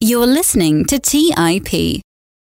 You're 0.00 0.26
listening 0.26 0.84
to 0.86 0.98
TIP. 0.98 2.02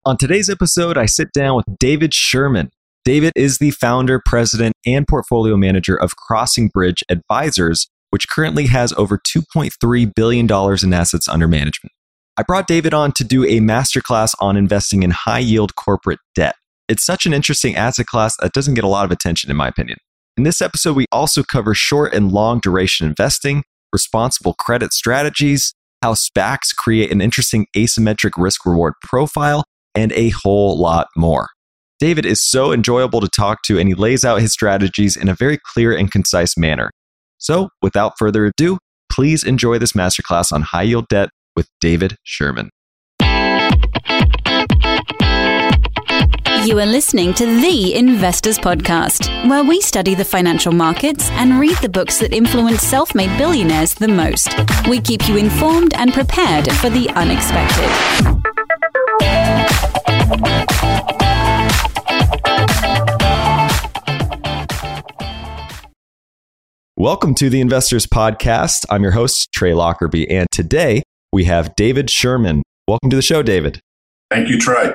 On 0.05 0.17
today's 0.17 0.51
episode, 0.51 0.99
I 0.99 1.07
sit 1.07 1.29
down 1.33 1.55
with 1.55 1.65
David 1.79 2.13
Sherman. 2.13 2.69
David 3.03 3.33
is 3.35 3.57
the 3.57 3.71
founder, 3.71 4.21
president, 4.23 4.75
and 4.85 5.07
portfolio 5.07 5.57
manager 5.57 5.95
of 5.95 6.11
CrossingBridge 6.15 7.01
Advisors, 7.09 7.87
which 8.11 8.29
currently 8.29 8.67
has 8.67 8.93
over 8.93 9.17
$2.3 9.17 10.13
billion 10.13 10.47
in 10.83 10.93
assets 10.93 11.27
under 11.27 11.47
management. 11.47 11.91
I 12.37 12.43
brought 12.43 12.67
David 12.67 12.93
on 12.93 13.13
to 13.13 13.23
do 13.23 13.43
a 13.43 13.59
masterclass 13.59 14.35
on 14.39 14.55
investing 14.55 15.01
in 15.01 15.09
high 15.09 15.39
yield 15.39 15.73
corporate 15.73 16.19
debt. 16.35 16.53
It's 16.87 17.03
such 17.03 17.25
an 17.25 17.33
interesting 17.33 17.75
asset 17.75 18.05
class 18.05 18.37
that 18.41 18.53
doesn't 18.53 18.75
get 18.75 18.83
a 18.83 18.87
lot 18.87 19.05
of 19.05 19.11
attention, 19.11 19.49
in 19.49 19.57
my 19.57 19.69
opinion. 19.69 19.97
In 20.37 20.43
this 20.43 20.61
episode, 20.61 20.95
we 20.95 21.07
also 21.11 21.41
cover 21.41 21.73
short 21.73 22.13
and 22.13 22.31
long 22.31 22.59
duration 22.59 23.07
investing, 23.07 23.63
responsible 23.91 24.53
credit 24.53 24.93
strategies, 24.93 25.73
how 26.01 26.13
SPACs 26.13 26.75
create 26.75 27.11
an 27.11 27.21
interesting 27.21 27.67
asymmetric 27.75 28.31
risk 28.37 28.65
reward 28.65 28.93
profile, 29.03 29.63
and 29.95 30.11
a 30.13 30.29
whole 30.29 30.77
lot 30.77 31.07
more. 31.17 31.49
David 31.99 32.25
is 32.25 32.41
so 32.41 32.71
enjoyable 32.71 33.19
to 33.19 33.27
talk 33.27 33.61
to, 33.63 33.77
and 33.77 33.89
he 33.89 33.95
lays 33.95 34.23
out 34.23 34.41
his 34.41 34.53
strategies 34.53 35.17
in 35.17 35.27
a 35.27 35.35
very 35.35 35.57
clear 35.73 35.95
and 35.95 36.09
concise 36.09 36.57
manner. 36.57 36.91
So, 37.37 37.69
without 37.81 38.13
further 38.17 38.45
ado, 38.45 38.77
please 39.11 39.43
enjoy 39.43 39.79
this 39.79 39.93
masterclass 39.93 40.51
on 40.51 40.61
high 40.61 40.83
yield 40.83 41.07
debt 41.09 41.29
with 41.55 41.67
David 41.81 42.15
Sherman. 42.23 42.69
You 46.65 46.77
are 46.79 46.85
listening 46.85 47.33
to 47.35 47.45
The 47.45 47.95
Investors 47.95 48.59
Podcast, 48.59 49.49
where 49.49 49.63
we 49.63 49.79
study 49.79 50.13
the 50.13 50.25
financial 50.25 50.73
markets 50.73 51.29
and 51.31 51.57
read 51.57 51.77
the 51.77 51.87
books 51.87 52.19
that 52.19 52.33
influence 52.33 52.81
self 52.81 53.15
made 53.15 53.35
billionaires 53.37 53.93
the 53.93 54.09
most. 54.09 54.49
We 54.87 54.99
keep 54.99 55.27
you 55.29 55.37
informed 55.37 55.93
and 55.95 56.13
prepared 56.13 56.69
for 56.73 56.89
the 56.89 57.09
unexpected. 57.11 57.89
Welcome 66.97 67.35
to 67.35 67.49
the 67.49 67.61
Investors 67.61 68.05
Podcast. 68.05 68.85
I'm 68.89 69.01
your 69.01 69.13
host, 69.13 69.53
Trey 69.53 69.73
Lockerbie, 69.73 70.29
and 70.29 70.47
today 70.51 71.03
we 71.31 71.45
have 71.45 71.73
David 71.77 72.09
Sherman. 72.09 72.63
Welcome 72.85 73.09
to 73.11 73.15
the 73.15 73.21
show, 73.21 73.41
David. 73.41 73.79
Thank 74.29 74.49
you, 74.49 74.59
Trey. 74.59 74.93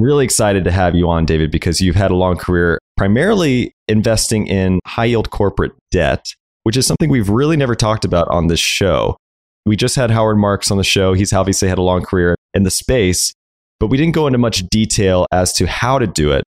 Really 0.00 0.24
excited 0.24 0.64
to 0.64 0.70
have 0.70 0.94
you 0.94 1.10
on, 1.10 1.26
David, 1.26 1.50
because 1.50 1.82
you've 1.82 1.94
had 1.94 2.10
a 2.10 2.16
long 2.16 2.38
career 2.38 2.78
primarily 2.96 3.74
investing 3.86 4.46
in 4.46 4.80
high 4.86 5.04
yield 5.04 5.28
corporate 5.28 5.72
debt, 5.90 6.24
which 6.62 6.78
is 6.78 6.86
something 6.86 7.10
we've 7.10 7.28
really 7.28 7.58
never 7.58 7.74
talked 7.74 8.06
about 8.06 8.26
on 8.28 8.46
this 8.46 8.60
show. 8.60 9.18
We 9.66 9.76
just 9.76 9.96
had 9.96 10.10
Howard 10.10 10.38
Marks 10.38 10.70
on 10.70 10.78
the 10.78 10.84
show. 10.84 11.12
He's 11.12 11.34
obviously 11.34 11.68
had 11.68 11.76
a 11.76 11.82
long 11.82 12.02
career 12.02 12.34
in 12.54 12.62
the 12.62 12.70
space, 12.70 13.34
but 13.78 13.88
we 13.88 13.98
didn't 13.98 14.14
go 14.14 14.26
into 14.26 14.38
much 14.38 14.66
detail 14.70 15.26
as 15.32 15.52
to 15.54 15.66
how 15.66 15.98
to 15.98 16.06
do 16.06 16.32
it 16.32 16.44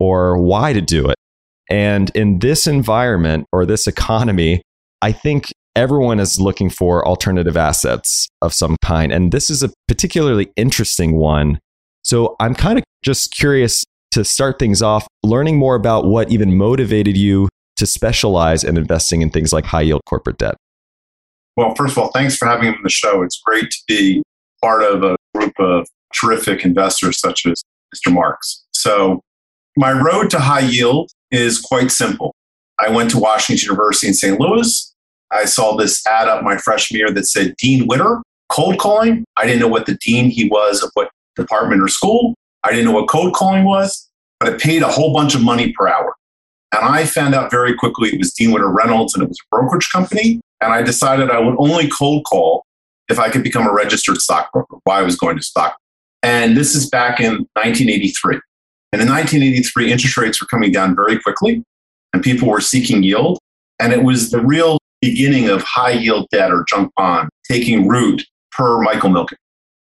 or 0.00 0.38
why 0.38 0.72
to 0.72 0.80
do 0.80 1.06
it. 1.06 1.16
And 1.68 2.10
in 2.14 2.38
this 2.38 2.66
environment 2.66 3.44
or 3.52 3.66
this 3.66 3.86
economy, 3.86 4.62
I 5.02 5.12
think 5.12 5.52
everyone 5.76 6.20
is 6.20 6.40
looking 6.40 6.70
for 6.70 7.06
alternative 7.06 7.58
assets 7.58 8.28
of 8.40 8.54
some 8.54 8.78
kind. 8.82 9.12
And 9.12 9.30
this 9.30 9.50
is 9.50 9.62
a 9.62 9.68
particularly 9.88 10.50
interesting 10.56 11.16
one. 11.16 11.58
So 12.04 12.36
I'm 12.38 12.54
kind 12.54 12.78
of 12.78 12.84
just 13.02 13.32
curious 13.32 13.82
to 14.12 14.24
start 14.24 14.58
things 14.58 14.82
off, 14.82 15.08
learning 15.22 15.58
more 15.58 15.74
about 15.74 16.04
what 16.04 16.30
even 16.30 16.56
motivated 16.56 17.16
you 17.16 17.48
to 17.76 17.86
specialize 17.86 18.62
in 18.62 18.76
investing 18.76 19.22
in 19.22 19.30
things 19.30 19.52
like 19.52 19.64
high 19.64 19.80
yield 19.82 20.02
corporate 20.06 20.38
debt. 20.38 20.54
Well, 21.56 21.74
first 21.74 21.92
of 21.92 21.98
all, 21.98 22.10
thanks 22.12 22.36
for 22.36 22.46
having 22.46 22.70
me 22.70 22.76
on 22.76 22.82
the 22.82 22.90
show. 22.90 23.22
It's 23.22 23.40
great 23.44 23.70
to 23.70 23.78
be 23.88 24.22
part 24.62 24.82
of 24.82 25.02
a 25.02 25.16
group 25.34 25.52
of 25.58 25.88
terrific 26.14 26.64
investors 26.64 27.18
such 27.18 27.46
as 27.46 27.62
Mr. 27.94 28.12
Marks. 28.12 28.64
So, 28.72 29.20
my 29.76 29.90
road 29.90 30.30
to 30.30 30.38
high 30.38 30.60
yield 30.60 31.10
is 31.32 31.60
quite 31.60 31.90
simple. 31.90 32.32
I 32.78 32.90
went 32.90 33.10
to 33.10 33.18
Washington 33.18 33.64
University 33.64 34.08
in 34.08 34.14
St. 34.14 34.38
Louis. 34.38 34.94
I 35.32 35.46
saw 35.46 35.76
this 35.76 36.06
ad 36.06 36.28
up 36.28 36.44
my 36.44 36.58
freshman 36.58 36.98
year 36.98 37.10
that 37.10 37.26
said 37.26 37.54
Dean 37.58 37.88
Witter, 37.88 38.22
cold 38.50 38.78
calling. 38.78 39.24
I 39.36 39.46
didn't 39.46 39.60
know 39.60 39.68
what 39.68 39.86
the 39.86 39.96
dean 40.00 40.30
he 40.30 40.48
was 40.48 40.82
of 40.82 40.90
what 40.94 41.10
department 41.36 41.82
or 41.82 41.88
school. 41.88 42.34
I 42.62 42.70
didn't 42.70 42.86
know 42.86 42.92
what 42.92 43.08
cold 43.08 43.34
calling 43.34 43.64
was, 43.64 44.08
but 44.40 44.48
it 44.52 44.60
paid 44.60 44.82
a 44.82 44.88
whole 44.88 45.12
bunch 45.12 45.34
of 45.34 45.42
money 45.42 45.72
per 45.72 45.88
hour. 45.88 46.14
And 46.74 46.84
I 46.84 47.04
found 47.04 47.34
out 47.34 47.50
very 47.50 47.74
quickly 47.74 48.10
it 48.10 48.18
was 48.18 48.32
Dean 48.32 48.50
Witter 48.50 48.68
Reynolds 48.68 49.14
and 49.14 49.22
it 49.22 49.28
was 49.28 49.38
a 49.38 49.48
brokerage 49.54 49.88
company. 49.90 50.40
And 50.60 50.72
I 50.72 50.82
decided 50.82 51.30
I 51.30 51.38
would 51.38 51.56
only 51.58 51.88
cold 51.88 52.24
call 52.24 52.64
if 53.08 53.18
I 53.18 53.28
could 53.28 53.42
become 53.42 53.66
a 53.66 53.72
registered 53.72 54.20
stockbroker, 54.20 54.76
why 54.84 54.98
I 54.98 55.02
was 55.02 55.16
going 55.16 55.36
to 55.36 55.42
stock. 55.42 55.76
And 56.22 56.56
this 56.56 56.74
is 56.74 56.88
back 56.88 57.20
in 57.20 57.46
1983. 57.54 58.40
And 58.92 59.02
in 59.02 59.08
1983, 59.08 59.92
interest 59.92 60.16
rates 60.16 60.40
were 60.40 60.46
coming 60.46 60.72
down 60.72 60.96
very 60.96 61.18
quickly 61.20 61.62
and 62.12 62.22
people 62.22 62.48
were 62.48 62.60
seeking 62.60 63.02
yield. 63.02 63.38
And 63.78 63.92
it 63.92 64.02
was 64.02 64.30
the 64.30 64.40
real 64.40 64.78
beginning 65.00 65.48
of 65.50 65.62
high 65.62 65.90
yield 65.90 66.26
debt 66.30 66.50
or 66.50 66.64
junk 66.68 66.92
bond 66.96 67.28
taking 67.46 67.86
root 67.86 68.24
per 68.52 68.80
Michael 68.80 69.10
Milken. 69.10 69.36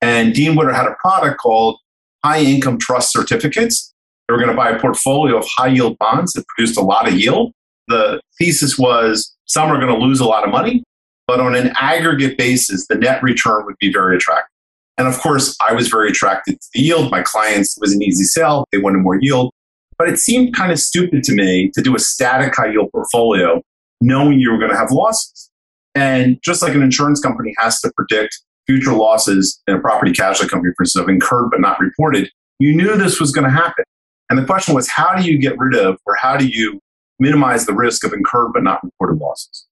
And 0.04 0.34
Dean 0.34 0.54
Witter 0.54 0.74
had 0.74 0.84
a 0.84 0.94
product 1.00 1.40
called 1.40 1.78
high 2.22 2.40
income 2.40 2.76
trust 2.78 3.10
certificates. 3.10 3.94
They 4.28 4.34
were 4.34 4.38
going 4.38 4.50
to 4.50 4.56
buy 4.56 4.68
a 4.68 4.78
portfolio 4.78 5.38
of 5.38 5.46
high 5.56 5.68
yield 5.68 5.96
bonds 5.96 6.34
that 6.34 6.46
produced 6.48 6.76
a 6.76 6.82
lot 6.82 7.08
of 7.08 7.14
yield. 7.14 7.52
The 7.88 8.20
thesis 8.38 8.78
was 8.78 9.34
some 9.46 9.70
are 9.70 9.80
going 9.80 9.98
to 9.98 10.06
lose 10.06 10.20
a 10.20 10.26
lot 10.26 10.44
of 10.44 10.50
money, 10.50 10.84
but 11.26 11.40
on 11.40 11.54
an 11.54 11.72
aggregate 11.80 12.36
basis, 12.36 12.86
the 12.86 12.96
net 12.96 13.22
return 13.22 13.64
would 13.64 13.76
be 13.80 13.90
very 13.90 14.16
attractive. 14.16 14.50
And 14.98 15.08
of 15.08 15.18
course, 15.20 15.56
I 15.66 15.72
was 15.72 15.88
very 15.88 16.10
attracted 16.10 16.60
to 16.60 16.68
the 16.74 16.80
yield. 16.82 17.10
My 17.10 17.22
clients 17.22 17.78
was 17.80 17.94
an 17.94 18.02
easy 18.02 18.24
sell. 18.24 18.66
They 18.72 18.78
wanted 18.78 18.98
more 18.98 19.18
yield. 19.18 19.52
But 19.96 20.10
it 20.10 20.18
seemed 20.18 20.54
kind 20.54 20.70
of 20.70 20.78
stupid 20.78 21.22
to 21.24 21.34
me 21.34 21.70
to 21.72 21.80
do 21.80 21.96
a 21.96 21.98
static 21.98 22.54
high 22.54 22.72
yield 22.72 22.92
portfolio 22.92 23.62
knowing 24.02 24.38
you 24.38 24.52
were 24.52 24.58
going 24.58 24.70
to 24.70 24.76
have 24.76 24.90
losses. 24.90 25.50
And 25.94 26.38
just 26.44 26.60
like 26.60 26.74
an 26.74 26.82
insurance 26.82 27.20
company 27.20 27.54
has 27.58 27.80
to 27.80 27.90
predict 27.96 28.38
future 28.66 28.92
losses 28.92 29.60
in 29.66 29.74
a 29.74 29.80
property 29.80 30.12
casualty 30.12 30.48
company, 30.48 30.72
for 30.76 30.84
instance, 30.84 31.02
of 31.02 31.08
incurred 31.08 31.50
but 31.50 31.60
not 31.60 31.78
reported, 31.80 32.30
you 32.58 32.74
knew 32.74 32.96
this 32.96 33.20
was 33.20 33.32
going 33.32 33.44
to 33.44 33.50
happen. 33.50 33.84
And 34.30 34.38
the 34.38 34.44
question 34.44 34.74
was, 34.74 34.88
how 34.88 35.14
do 35.14 35.30
you 35.30 35.38
get 35.38 35.58
rid 35.58 35.74
of 35.74 35.98
or 36.06 36.14
how 36.16 36.36
do 36.36 36.46
you 36.46 36.80
minimize 37.18 37.66
the 37.66 37.74
risk 37.74 38.04
of 38.04 38.12
incurred 38.12 38.52
but 38.52 38.62
not 38.62 38.82
reported 38.82 39.20
losses? 39.20 39.66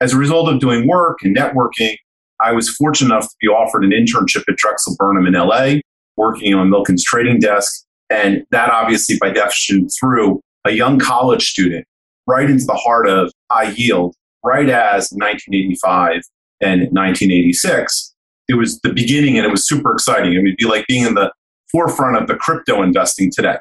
As 0.00 0.12
a 0.12 0.16
result 0.16 0.48
of 0.48 0.60
doing 0.60 0.88
work 0.88 1.18
and 1.22 1.36
networking, 1.36 1.96
I 2.40 2.52
was 2.52 2.70
fortunate 2.70 3.12
enough 3.12 3.28
to 3.28 3.36
be 3.40 3.48
offered 3.48 3.84
an 3.84 3.90
internship 3.90 4.44
at 4.48 4.56
Drexel 4.56 4.94
Burnham 4.96 5.26
in 5.26 5.34
LA, 5.34 5.80
working 6.16 6.54
on 6.54 6.70
Milken's 6.70 7.04
trading 7.04 7.40
desk. 7.40 7.84
And 8.10 8.44
that 8.50 8.70
obviously, 8.70 9.18
by 9.20 9.30
definition, 9.30 9.88
threw 10.00 10.40
a 10.64 10.70
young 10.70 10.98
college 10.98 11.50
student 11.50 11.84
right 12.26 12.48
into 12.48 12.64
the 12.64 12.74
heart 12.74 13.08
of 13.08 13.32
high 13.50 13.70
yield, 13.70 14.14
right 14.44 14.68
as 14.68 15.10
1985 15.10 16.22
and 16.60 16.82
1986 16.92 18.14
it 18.48 18.54
was 18.54 18.80
the 18.80 18.92
beginning 18.92 19.36
and 19.36 19.46
it 19.46 19.50
was 19.50 19.66
super 19.68 19.92
exciting. 19.92 20.32
It'd 20.32 20.56
be 20.56 20.66
like 20.66 20.86
being 20.88 21.06
in 21.06 21.14
the 21.14 21.32
forefront 21.70 22.16
of 22.16 22.26
the 22.26 22.34
crypto 22.34 22.82
investing 22.82 23.30
today. 23.30 23.56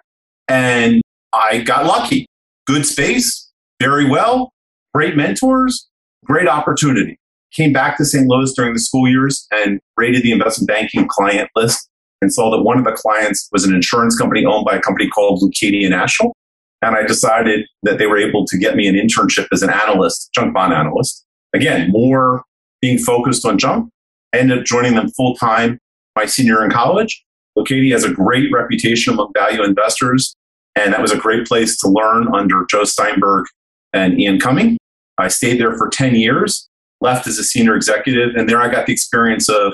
And 0.48 1.02
I 1.34 1.60
got 1.60 1.86
lucky. 1.86 2.26
Good 2.66 2.86
space, 2.86 3.52
very 3.82 4.10
well, 4.10 4.52
great 4.94 5.16
mentors, 5.16 5.88
great 6.26 6.48
opportunity. 6.48 7.18
Came 7.54 7.74
back 7.74 7.98
to 7.98 8.06
St. 8.06 8.28
Louis 8.28 8.54
during 8.54 8.74
the 8.74 8.80
school 8.80 9.10
years 9.10 9.48
and 9.52 9.80
rated 9.96 10.24
the 10.24 10.32
investment 10.32 10.68
banking 10.68 11.08
client 11.08 11.50
list 11.56 11.90
and 12.22 12.34
saw 12.34 12.50
that 12.52 12.64
one 12.64 12.78
of 12.78 12.84
the 12.84 12.92
clients 12.92 13.48
was 13.52 13.64
an 13.64 13.74
insurance 13.74 14.18
company 14.18 14.46
owned 14.46 14.66
by 14.66 14.76
a 14.76 14.82
company 14.82 15.10
called 15.10 15.42
Leucadia 15.42 15.90
National. 15.90 16.36
And 16.82 16.96
I 16.96 17.04
decided 17.04 17.66
that 17.84 17.98
they 17.98 18.06
were 18.06 18.18
able 18.18 18.46
to 18.46 18.58
get 18.58 18.76
me 18.76 18.88
an 18.88 18.96
internship 18.96 19.48
as 19.52 19.62
an 19.64 19.70
analyst, 19.70 20.30
junk 20.34 20.54
bond 20.54 20.74
analyst. 20.74 21.26
Again, 21.54 21.90
more 21.92 22.44
being 22.82 22.98
focused 22.98 23.46
on 23.46 23.58
junk 23.58 23.90
I 24.34 24.40
ended 24.40 24.60
up 24.60 24.66
joining 24.66 24.96
them 24.96 25.10
full 25.10 25.36
time 25.36 25.80
my 26.16 26.26
senior 26.26 26.56
year 26.56 26.66
in 26.66 26.72
college. 26.72 27.24
Leucadia 27.58 27.94
has 27.94 28.04
a 28.04 28.12
great 28.12 28.52
reputation 28.52 29.14
among 29.14 29.32
value 29.34 29.64
investors, 29.64 30.36
and 30.76 30.94
that 30.94 31.02
was 31.02 31.12
a 31.12 31.18
great 31.18 31.48
place 31.48 31.78
to 31.80 31.88
learn 31.88 32.28
under 32.34 32.66
Joe 32.70 32.84
Steinberg 32.84 33.46
and 33.94 34.20
Ian 34.20 34.40
Cumming. 34.40 34.78
I 35.18 35.28
stayed 35.28 35.60
there 35.60 35.76
for 35.76 35.90
10 35.90 36.16
years, 36.16 36.70
left 37.02 37.28
as 37.28 37.38
a 37.38 37.44
senior 37.44 37.76
executive, 37.76 38.36
and 38.36 38.48
there 38.48 38.62
I 38.62 38.70
got 38.70 38.86
the 38.86 38.94
experience 38.94 39.50
of 39.50 39.74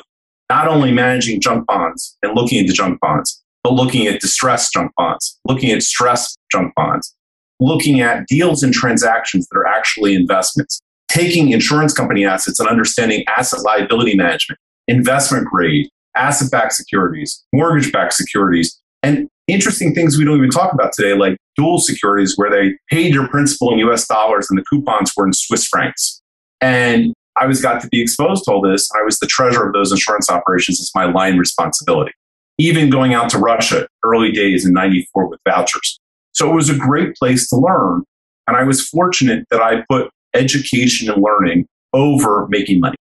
not 0.50 0.68
only 0.68 0.92
managing 0.92 1.42
junk 1.42 1.66
bonds 1.66 2.18
and 2.22 2.36
looking 2.36 2.60
into 2.60 2.74
junk 2.74 3.00
bonds, 3.02 3.42
but 3.64 3.74
looking 3.74 4.08
at 4.08 4.22
distressed 4.22 4.72
junk 4.74 4.92
bonds, 4.96 5.40
looking 5.46 5.72
at 5.72 5.82
stress 5.82 6.36
junk 6.52 6.74
bonds, 6.76 7.16
looking 7.60 8.02
at 8.02 8.28
deals 8.28 8.64
and 8.64 8.74
transactions 8.74 9.48
that 9.48 9.58
are 9.58 9.68
actually 9.68 10.16
investments, 10.16 10.80
taking 11.14 11.52
insurance 11.52 11.94
company 11.94 12.26
assets 12.26 12.60
and 12.60 12.68
understanding 12.68 13.24
asset 13.38 13.62
liability 13.62 14.16
management, 14.16 14.60
investment 14.88 15.46
grade, 15.46 15.88
asset 16.16 16.52
backed 16.52 16.74
securities, 16.74 17.44
mortgage 17.54 17.92
backed 17.92 18.14
securities, 18.14 18.82
and 19.04 19.28
interesting 19.48 19.94
things 19.94 20.18
we 20.18 20.26
don't 20.26 20.38
even 20.38 20.50
talk 20.50 20.74
about 20.74 20.92
today, 20.94 21.14
like 21.14 21.38
dual 21.56 21.78
securities, 21.78 22.34
where 22.36 22.50
they 22.50 22.76
paid 22.90 23.14
your 23.14 23.28
principal 23.28 23.72
in 23.72 23.80
US 23.88 24.08
dollars 24.08 24.48
and 24.50 24.58
the 24.58 24.64
coupons 24.68 25.12
were 25.16 25.28
in 25.28 25.34
Swiss 25.34 25.68
francs. 25.68 26.22
And 26.62 27.14
I 27.36 27.46
was 27.46 27.62
got 27.62 27.82
to 27.82 27.88
be 27.90 28.02
exposed 28.02 28.46
to 28.46 28.52
all 28.52 28.62
this. 28.62 28.90
I 29.00 29.04
was 29.04 29.20
the 29.20 29.28
treasurer 29.28 29.68
of 29.68 29.74
those 29.74 29.92
insurance 29.92 30.30
operations. 30.30 30.80
It's 30.80 30.96
my 30.96 31.06
line 31.06 31.38
responsibility. 31.38 32.12
Even 32.58 32.90
going 32.90 33.14
out 33.14 33.30
to 33.32 33.38
Russia 33.38 33.88
early 34.04 34.32
days 34.32 34.66
in 34.66 34.74
94 34.74 35.28
with 35.28 35.40
vouchers. 35.48 36.00
So 36.34 36.50
it 36.50 36.56
was 36.56 36.70
a 36.70 36.78
great 36.78 37.16
place 37.16 37.50
to 37.50 37.58
learn. 37.58 38.04
And 38.48 38.56
I 38.58 38.64
was 38.64 38.88
fortunate 38.88 39.46
that 39.50 39.62
I 39.62 39.84
put 39.90 40.10
education 40.34 41.10
and 41.10 41.22
learning 41.22 41.66
over 41.94 42.48
making 42.50 42.80
money. 42.80 42.96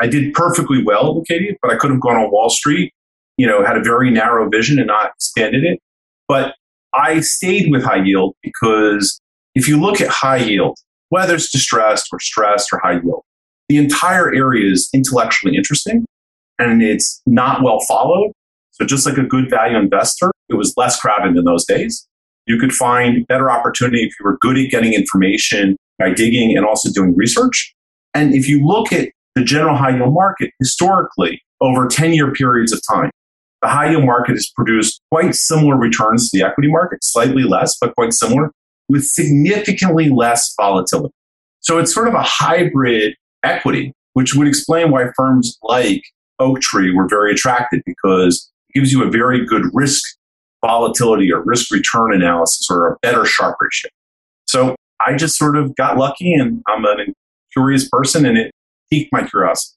I 0.00 0.06
did 0.06 0.32
perfectly 0.32 0.82
well 0.82 1.22
at 1.30 1.40
but 1.60 1.72
I 1.72 1.76
could 1.76 1.90
have 1.90 2.00
gone 2.00 2.16
on 2.16 2.30
Wall 2.30 2.50
Street, 2.50 2.92
you 3.36 3.46
know, 3.46 3.64
had 3.64 3.76
a 3.76 3.82
very 3.82 4.10
narrow 4.10 4.48
vision 4.48 4.78
and 4.78 4.86
not 4.86 5.10
expanded 5.16 5.64
it. 5.64 5.80
But 6.28 6.54
I 6.94 7.20
stayed 7.20 7.70
with 7.70 7.82
high 7.82 8.02
yield 8.02 8.34
because 8.42 9.20
if 9.54 9.68
you 9.68 9.80
look 9.80 10.00
at 10.00 10.08
high 10.08 10.38
yield, 10.38 10.76
whether 11.08 11.34
it's 11.34 11.50
distressed 11.50 12.08
or 12.12 12.20
stressed 12.20 12.72
or 12.72 12.80
high 12.82 13.00
yield, 13.00 13.22
the 13.68 13.76
entire 13.76 14.32
area 14.32 14.70
is 14.70 14.88
intellectually 14.94 15.56
interesting 15.56 16.04
and 16.58 16.82
it's 16.82 17.20
not 17.26 17.62
well 17.62 17.80
followed. 17.86 18.32
So 18.72 18.86
just 18.86 19.06
like 19.06 19.18
a 19.18 19.24
good 19.24 19.50
value 19.50 19.76
investor, 19.76 20.30
it 20.48 20.54
was 20.54 20.74
less 20.76 21.00
crowded 21.00 21.36
in 21.36 21.44
those 21.44 21.64
days. 21.66 22.06
You 22.46 22.58
could 22.58 22.72
find 22.72 23.26
better 23.26 23.50
opportunity 23.50 24.04
if 24.04 24.12
you 24.18 24.24
were 24.24 24.38
good 24.40 24.56
at 24.56 24.70
getting 24.70 24.94
information 24.94 25.76
by 25.98 26.12
digging 26.12 26.56
and 26.56 26.64
also 26.64 26.90
doing 26.90 27.14
research. 27.16 27.74
And 28.14 28.34
if 28.34 28.48
you 28.48 28.64
look 28.64 28.92
at 28.92 29.10
the 29.34 29.44
general 29.44 29.76
high 29.76 29.96
yield 29.96 30.14
market 30.14 30.50
historically 30.58 31.42
over 31.60 31.86
10 31.86 32.12
year 32.12 32.32
periods 32.32 32.72
of 32.72 32.80
time, 32.88 33.10
the 33.62 33.68
high 33.68 33.90
yield 33.90 34.04
market 34.04 34.32
has 34.32 34.50
produced 34.54 35.00
quite 35.10 35.34
similar 35.34 35.76
returns 35.76 36.30
to 36.30 36.38
the 36.38 36.44
equity 36.44 36.70
market, 36.70 37.02
slightly 37.02 37.42
less, 37.42 37.76
but 37.80 37.94
quite 37.96 38.12
similar, 38.12 38.52
with 38.88 39.04
significantly 39.04 40.08
less 40.08 40.54
volatility. 40.56 41.14
So 41.60 41.78
it's 41.78 41.92
sort 41.92 42.08
of 42.08 42.14
a 42.14 42.22
hybrid 42.22 43.14
equity, 43.42 43.92
which 44.14 44.34
would 44.34 44.46
explain 44.46 44.90
why 44.90 45.06
firms 45.16 45.58
like 45.62 46.02
Oaktree 46.38 46.94
were 46.94 47.08
very 47.08 47.32
attracted 47.32 47.82
because 47.84 48.50
it 48.68 48.78
gives 48.78 48.92
you 48.92 49.04
a 49.04 49.10
very 49.10 49.44
good 49.44 49.64
risk 49.72 50.02
volatility 50.64 51.32
or 51.32 51.42
risk 51.44 51.70
return 51.72 52.14
analysis 52.14 52.68
or 52.70 52.88
a 52.88 52.96
better 53.02 53.24
Sharpe 53.24 53.56
ratio. 53.60 53.90
So 54.46 54.76
I 55.08 55.16
just 55.16 55.36
sort 55.36 55.56
of 55.56 55.74
got 55.74 55.96
lucky 55.96 56.34
and 56.34 56.62
I'm 56.68 56.84
a 56.84 56.94
curious 57.52 57.88
person 57.88 58.26
and 58.26 58.36
it 58.36 58.50
piqued 58.90 59.10
my 59.10 59.22
curiosity. 59.22 59.74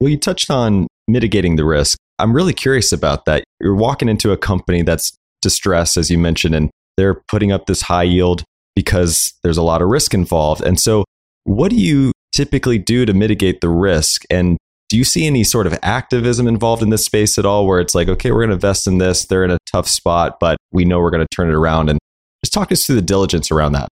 Well, 0.00 0.10
you 0.10 0.18
touched 0.18 0.50
on 0.50 0.86
mitigating 1.06 1.56
the 1.56 1.64
risk. 1.64 1.98
I'm 2.18 2.32
really 2.34 2.54
curious 2.54 2.92
about 2.92 3.26
that. 3.26 3.44
You're 3.60 3.74
walking 3.74 4.08
into 4.08 4.32
a 4.32 4.38
company 4.38 4.82
that's 4.82 5.12
distressed, 5.42 5.98
as 5.98 6.10
you 6.10 6.18
mentioned, 6.18 6.54
and 6.54 6.70
they're 6.96 7.20
putting 7.28 7.52
up 7.52 7.66
this 7.66 7.82
high 7.82 8.04
yield 8.04 8.42
because 8.74 9.34
there's 9.42 9.58
a 9.58 9.62
lot 9.62 9.82
of 9.82 9.88
risk 9.88 10.14
involved. 10.14 10.62
And 10.62 10.80
so, 10.80 11.04
what 11.44 11.70
do 11.70 11.76
you 11.76 12.12
typically 12.34 12.78
do 12.78 13.04
to 13.04 13.12
mitigate 13.12 13.60
the 13.60 13.68
risk? 13.68 14.22
And 14.30 14.56
do 14.88 14.96
you 14.96 15.04
see 15.04 15.26
any 15.26 15.44
sort 15.44 15.66
of 15.66 15.78
activism 15.82 16.46
involved 16.48 16.82
in 16.82 16.90
this 16.90 17.04
space 17.04 17.38
at 17.38 17.44
all 17.44 17.66
where 17.66 17.80
it's 17.80 17.94
like, 17.94 18.08
okay, 18.08 18.30
we're 18.30 18.40
going 18.40 18.50
to 18.50 18.54
invest 18.54 18.86
in 18.86 18.98
this, 18.98 19.26
they're 19.26 19.44
in 19.44 19.50
a 19.50 19.58
tough 19.70 19.88
spot, 19.88 20.38
but 20.40 20.56
we 20.70 20.84
know 20.84 21.00
we're 21.00 21.10
going 21.10 21.26
to 21.26 21.36
turn 21.36 21.48
it 21.48 21.54
around? 21.54 21.90
And 21.90 21.98
just 22.44 22.52
talk 22.52 22.72
us 22.72 22.86
through 22.86 22.96
the 22.96 23.02
diligence 23.02 23.50
around 23.50 23.72
that. 23.72 23.88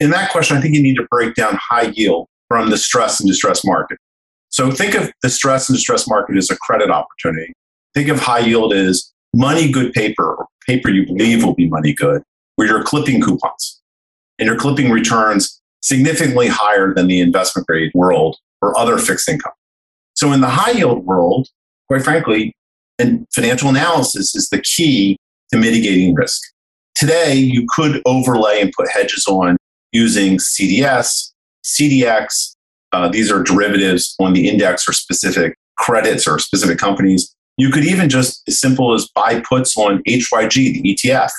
In 0.00 0.10
that 0.10 0.30
question, 0.30 0.56
I 0.56 0.60
think 0.60 0.74
you 0.74 0.82
need 0.82 0.96
to 0.96 1.06
break 1.10 1.34
down 1.34 1.58
high 1.60 1.92
yield 1.94 2.28
from 2.48 2.70
the 2.70 2.76
stress 2.76 3.20
and 3.20 3.28
distress 3.28 3.64
market. 3.64 3.98
So 4.48 4.70
think 4.70 4.94
of 4.94 5.12
the 5.22 5.30
stress 5.30 5.68
and 5.68 5.76
distress 5.76 6.08
market 6.08 6.36
as 6.36 6.50
a 6.50 6.56
credit 6.56 6.90
opportunity. 6.90 7.52
Think 7.94 8.08
of 8.08 8.20
high 8.20 8.40
yield 8.40 8.72
as 8.72 9.12
money 9.34 9.70
good 9.70 9.92
paper 9.92 10.34
or 10.34 10.46
paper 10.66 10.90
you 10.90 11.06
believe 11.06 11.44
will 11.44 11.54
be 11.54 11.68
money 11.68 11.92
good, 11.92 12.22
where 12.56 12.68
you're 12.68 12.82
clipping 12.82 13.20
coupons 13.20 13.80
and 14.38 14.46
you're 14.46 14.58
clipping 14.58 14.90
returns 14.90 15.60
significantly 15.80 16.48
higher 16.48 16.94
than 16.94 17.06
the 17.06 17.20
investment 17.20 17.66
grade 17.66 17.90
world 17.94 18.36
or 18.62 18.76
other 18.78 18.98
fixed 18.98 19.28
income. 19.28 19.52
So 20.14 20.32
in 20.32 20.40
the 20.40 20.48
high 20.48 20.72
yield 20.72 21.04
world, 21.04 21.48
quite 21.88 22.02
frankly, 22.02 22.54
and 22.98 23.26
financial 23.34 23.68
analysis 23.68 24.34
is 24.34 24.48
the 24.48 24.60
key 24.60 25.16
to 25.52 25.58
mitigating 25.58 26.14
risk. 26.14 26.40
Today, 26.94 27.34
you 27.34 27.66
could 27.68 28.00
overlay 28.06 28.60
and 28.60 28.72
put 28.72 28.88
hedges 28.88 29.24
on 29.26 29.56
using 29.94 30.38
CDS, 30.38 31.32
CDX. 31.64 32.56
Uh, 32.92 33.08
these 33.08 33.32
are 33.32 33.42
derivatives 33.42 34.14
on 34.20 34.34
the 34.34 34.48
index 34.48 34.84
for 34.84 34.92
specific 34.92 35.56
credits 35.78 36.28
or 36.28 36.38
specific 36.38 36.78
companies. 36.78 37.34
You 37.56 37.70
could 37.70 37.84
even 37.84 38.08
just 38.08 38.42
as 38.48 38.60
simple 38.60 38.92
as 38.92 39.08
buy 39.14 39.40
puts 39.40 39.76
on 39.76 40.02
HYG, 40.06 40.82
the 40.82 40.82
ETF, 40.82 41.30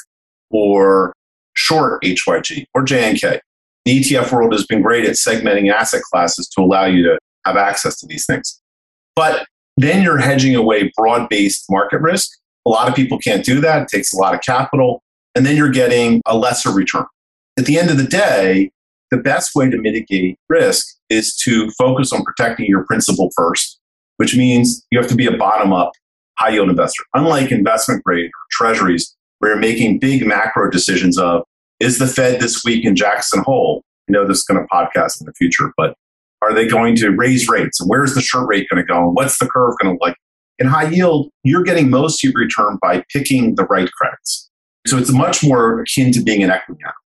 or 0.50 1.14
short 1.54 2.02
HYG 2.04 2.66
or 2.74 2.84
JNK. 2.84 3.40
The 3.84 4.00
ETF 4.00 4.32
world 4.32 4.54
has 4.54 4.66
been 4.66 4.82
great 4.82 5.06
at 5.06 5.12
segmenting 5.12 5.72
asset 5.72 6.02
classes 6.12 6.48
to 6.50 6.62
allow 6.62 6.86
you 6.86 7.04
to 7.04 7.20
have 7.46 7.58
access 7.58 8.00
to 8.00 8.08
these 8.08 8.26
things. 8.26 8.60
But 9.16 9.46
then 9.78 10.02
you're 10.02 10.18
hedging 10.18 10.56
away 10.56 10.92
broad 10.96 11.30
based 11.30 11.66
market 11.70 12.02
risk. 12.02 12.30
A 12.66 12.70
lot 12.70 12.90
of 12.90 12.96
people 12.96 13.20
can't 13.20 13.46
do 13.46 13.60
that. 13.62 13.84
It 13.84 13.88
takes 13.90 14.14
a 14.14 14.18
lot 14.18 14.34
of 14.34 14.42
capital. 14.42 15.04
And 15.36 15.46
then 15.46 15.56
you're 15.56 15.70
getting 15.70 16.22
a 16.26 16.36
lesser 16.36 16.72
return. 16.72 17.06
At 17.58 17.66
the 17.66 17.80
end 17.80 17.90
of 17.90 17.98
the 17.98 18.04
day, 18.04 18.72
the 19.12 19.18
best 19.18 19.56
way 19.56 19.70
to 19.70 19.78
mitigate 19.78 20.38
risk 20.50 20.86
is 21.10 21.36
to 21.38 21.70
focus 21.78 22.12
on 22.12 22.24
protecting 22.24 22.66
your 22.66 22.84
principal 22.86 23.30
first, 23.36 23.80
which 24.18 24.36
means 24.36 24.86
you 24.92 25.00
have 25.00 25.08
to 25.10 25.16
be 25.16 25.26
a 25.26 25.38
bottom 25.38 25.72
up 25.72 25.92
high 26.38 26.50
yield 26.50 26.70
investor. 26.70 27.04
Unlike 27.14 27.52
investment 27.52 28.04
grade 28.04 28.26
or 28.26 28.44
treasuries, 28.52 29.16
where 29.40 29.52
you're 29.52 29.60
making 29.60 30.00
big 30.00 30.26
macro 30.26 30.70
decisions 30.70 31.18
of 31.18 31.44
is 31.80 31.98
the 31.98 32.08
Fed 32.08 32.42
this 32.42 32.64
week 32.66 32.86
in 32.86 32.96
Jackson 32.96 33.42
Hole? 33.44 33.84
I 34.10 34.12
know 34.12 34.28
this 34.28 34.40
is 34.40 34.44
going 34.44 34.60
to 34.60 34.68
podcast 34.68 35.22
in 35.22 35.26
the 35.26 35.34
future, 35.34 35.72
but 35.78 35.96
are 36.42 36.54
they 36.54 36.68
going 36.68 36.96
to 36.98 37.10
raise 37.10 37.48
rates? 37.48 37.80
Where's 37.86 38.16
the 38.16 38.22
short 38.22 38.48
rate 38.48 38.68
going 38.70 38.84
to 38.84 38.88
go? 38.88 39.08
And 39.08 39.16
what's 39.16 39.40
the 39.40 39.48
curve 39.48 39.76
going 39.82 39.88
to 39.88 39.92
look 39.94 40.02
like? 40.02 40.18
In 40.60 40.68
high 40.68 40.90
yield, 40.90 41.30
you're 41.44 41.64
getting 41.64 41.90
most 41.90 42.24
of 42.24 42.32
your 42.32 42.42
return 42.42 42.78
by 42.82 43.04
picking 43.12 43.56
the 43.56 43.66
right 43.66 43.90
credits. 43.92 44.50
So 44.88 44.98
it's 44.98 45.12
much 45.12 45.44
more 45.44 45.82
akin 45.82 46.12
to 46.14 46.22
being 46.22 46.44
an 46.44 46.50
equity 46.50 46.82
analyst. 46.84 47.05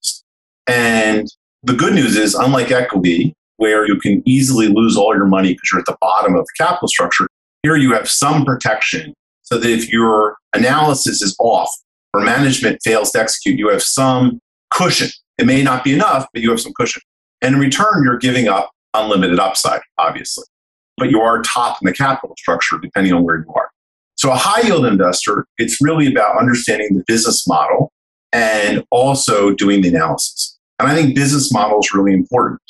And 0.67 1.29
the 1.63 1.75
good 1.75 1.95
news 1.95 2.17
is, 2.17 2.35
unlike 2.35 2.71
equity, 2.71 3.35
where 3.57 3.87
you 3.87 3.99
can 3.99 4.23
easily 4.27 4.69
lose 4.69 4.97
all 4.97 5.15
your 5.15 5.27
money 5.27 5.53
because 5.53 5.71
you're 5.73 5.81
at 5.81 5.87
the 5.87 5.97
bottom 6.01 6.35
of 6.35 6.45
the 6.45 6.65
capital 6.65 6.89
structure, 6.89 7.29
here 7.63 7.77
you 7.77 7.93
have 7.93 8.09
some 8.09 8.45
protection 8.45 9.15
so 9.43 9.59
that 9.59 9.71
if 9.71 9.93
your 9.93 10.37
analysis 10.55 11.23
is 11.23 11.37
off 11.39 11.71
or 12.15 12.21
management 12.21 12.81
fails 12.83 13.13
to 13.13 13.21
execute, 13.21 13.59
you 13.59 13.69
have 13.69 13.83
some 13.83 14.41
cushion. 14.71 15.09
It 15.39 15.47
may 15.47 15.63
not 15.63 15.85
be 15.85 15.93
enough, 15.93 16.27
but 16.33 16.43
you 16.43 16.51
have 16.51 16.61
some 16.61 16.73
cushion. 16.75 17.03
And 17.41 17.55
in 17.55 17.61
return, 17.61 18.03
you're 18.05 18.19
giving 18.19 18.49
up 18.49 18.71
unlimited 18.95 19.39
upside, 19.39 19.81
obviously. 19.99 20.45
But 20.97 21.11
you 21.11 21.21
are 21.21 21.43
top 21.43 21.79
in 21.81 21.87
the 21.87 21.93
capital 21.93 22.35
structure 22.39 22.79
depending 22.81 23.13
on 23.13 23.25
where 23.25 23.37
you 23.37 23.53
are. 23.55 23.71
So 24.17 24.31
a 24.31 24.37
high 24.37 24.67
yield 24.67 24.87
investor, 24.87 25.47
it's 25.59 25.79
really 25.81 26.07
about 26.07 26.39
understanding 26.39 26.97
the 26.97 27.05
business 27.07 27.47
model 27.47 27.93
and 28.33 28.85
also 28.91 29.53
doing 29.53 29.83
the 29.83 29.89
analysis. 29.89 30.59
And 30.79 30.89
I 30.89 30.95
think 30.95 31.15
business 31.15 31.53
model 31.53 31.79
is 31.81 31.93
really 31.95 32.13
important. 32.13 32.61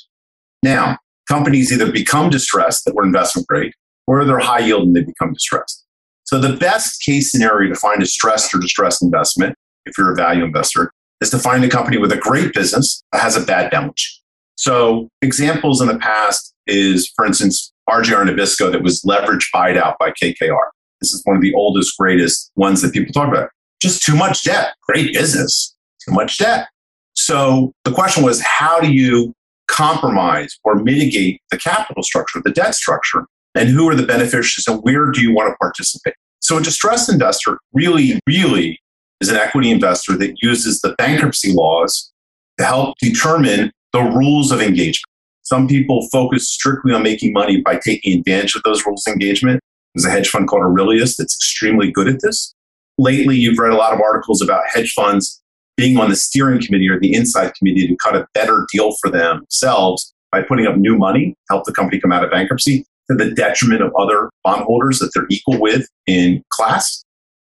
Now, 0.63 0.99
companies 1.29 1.73
either 1.73 1.91
become 1.91 2.31
distressed 2.31 2.85
that 2.85 2.95
were 2.95 3.05
investment 3.05 3.49
grade 3.49 3.73
or 4.07 4.25
they're 4.25 4.39
high 4.39 4.61
yield 4.61 4.85
and 4.85 4.97
they 4.97 5.03
become 5.03 5.33
distressed. 5.33 5.85
So 6.25 6.39
the 6.39 6.57
best 6.57 7.03
case 7.03 7.31
scenario 7.31 7.73
to 7.73 7.79
find 7.79 8.03
a 8.03 8.07
stressed 8.07 8.55
or 8.55 8.59
distressed 8.59 9.03
investment, 9.03 9.55
if 9.87 9.97
you're 9.99 10.13
a 10.13 10.17
value 10.17 10.45
investor, 10.45 10.93
is 11.21 11.31
to 11.31 11.39
find 11.39 11.65
a 11.65 11.69
company 11.69 11.99
with 11.99 12.13
a 12.13 12.17
great 12.17 12.53
business 12.53 13.03
that 13.13 13.23
has 13.23 13.37
a 13.37 13.45
bad 13.45 13.71
balance 13.71 14.01
sheet. 14.01 14.23
So 14.57 15.09
examples 15.23 15.81
in 15.81 15.89
the 15.89 15.99
past 15.99 16.55
is, 16.67 17.11
for 17.17 17.25
instance, 17.25 17.73
RJR 17.89 18.29
Nabisco 18.29 18.71
that 18.71 18.83
was 18.83 19.03
leveraged 19.03 19.47
buyed 19.53 19.77
out 19.77 19.97
by 19.99 20.11
KKR. 20.11 20.69
This 21.01 21.13
is 21.13 21.23
one 21.25 21.37
of 21.37 21.43
the 21.43 21.53
oldest, 21.55 21.97
greatest 21.99 22.53
ones 22.55 22.81
that 22.83 22.93
people 22.93 23.13
talk 23.13 23.29
about. 23.29 23.51
Just 23.81 24.03
too 24.03 24.15
much 24.15 24.45
debt. 24.45 24.75
Great 24.89 25.13
business. 25.13 25.75
Too 26.07 26.13
much 26.13 26.39
debt. 26.39 26.69
So 27.15 27.73
the 27.85 27.93
question 27.93 28.25
was, 28.25 28.41
how 28.41 28.81
do 28.81 28.93
you 28.93 29.33
compromise 29.69 30.59
or 30.65 30.77
mitigate 30.77 31.41
the 31.51 31.59
capital 31.59 32.03
structure, 32.03 32.41
the 32.45 32.51
debt 32.51 32.75
structure, 32.75 33.27
and 33.55 33.69
who 33.69 33.89
are 33.89 33.95
the 33.95 34.07
beneficiaries 34.07 34.67
and 34.67 34.83
where 34.83 35.11
do 35.11 35.21
you 35.21 35.35
want 35.35 35.51
to 35.51 35.57
participate? 35.57 36.15
So 36.41 36.59
a 36.59 36.63
distressed 36.63 37.11
investor 37.11 37.59
really, 37.73 38.19
really 38.27 38.81
is 39.21 39.29
an 39.29 39.37
equity 39.37 39.71
investor 39.71 40.17
that 40.19 40.43
uses 40.43 40.81
the 40.81 40.95
bankruptcy 40.99 41.53
laws 41.53 42.13
to 42.59 42.65
help 42.65 42.97
determine 43.01 43.71
the 43.93 44.03
rules 44.03 44.51
of 44.51 44.61
engagement. 44.61 45.05
Some 45.43 45.69
people 45.69 46.09
focus 46.11 46.49
strictly 46.49 46.93
on 46.93 47.03
making 47.03 47.33
money 47.33 47.61
by 47.61 47.79
taking 47.79 48.19
advantage 48.19 48.55
of 48.55 48.63
those 48.65 48.85
rules 48.87 49.07
of 49.07 49.13
engagement. 49.13 49.61
There's 49.95 50.07
a 50.07 50.11
hedge 50.11 50.29
fund 50.29 50.49
called 50.49 50.63
Aurelius 50.63 51.17
that's 51.17 51.35
extremely 51.35 51.91
good 51.91 52.09
at 52.09 52.21
this. 52.23 52.55
Lately, 52.99 53.37
you've 53.37 53.59
read 53.59 53.73
a 53.73 53.77
lot 53.77 53.93
of 53.93 54.01
articles 54.01 54.41
about 54.41 54.63
hedge 54.73 54.93
funds 54.93 55.42
being 55.77 55.99
on 55.99 56.11
the 56.11 56.17
steering 56.17 56.61
committee 56.63 56.89
or 56.89 57.01
the 57.01 57.15
inside 57.15 57.55
committee 57.55 57.87
to 57.87 57.97
cut 58.03 58.17
a 58.17 58.27
better 58.35 58.67
deal 58.73 58.93
for 59.01 59.11
themselves 59.11 60.13
by 60.31 60.43
putting 60.43 60.67
up 60.67 60.77
new 60.77 60.97
money, 60.97 61.35
help 61.51 61.65
the 61.65 61.73
company 61.73 62.01
come 62.01 62.13
out 62.13 62.25
of 62.25 62.31
bankruptcy 62.31 62.85
to 63.11 63.17
the 63.17 63.31
detriment 63.31 63.83
of 63.83 63.93
other 63.99 64.31
bondholders 64.45 64.99
that 64.99 65.11
they're 65.15 65.27
equal 65.31 65.61
with 65.61 65.89
in 66.07 66.43
class. 66.51 67.05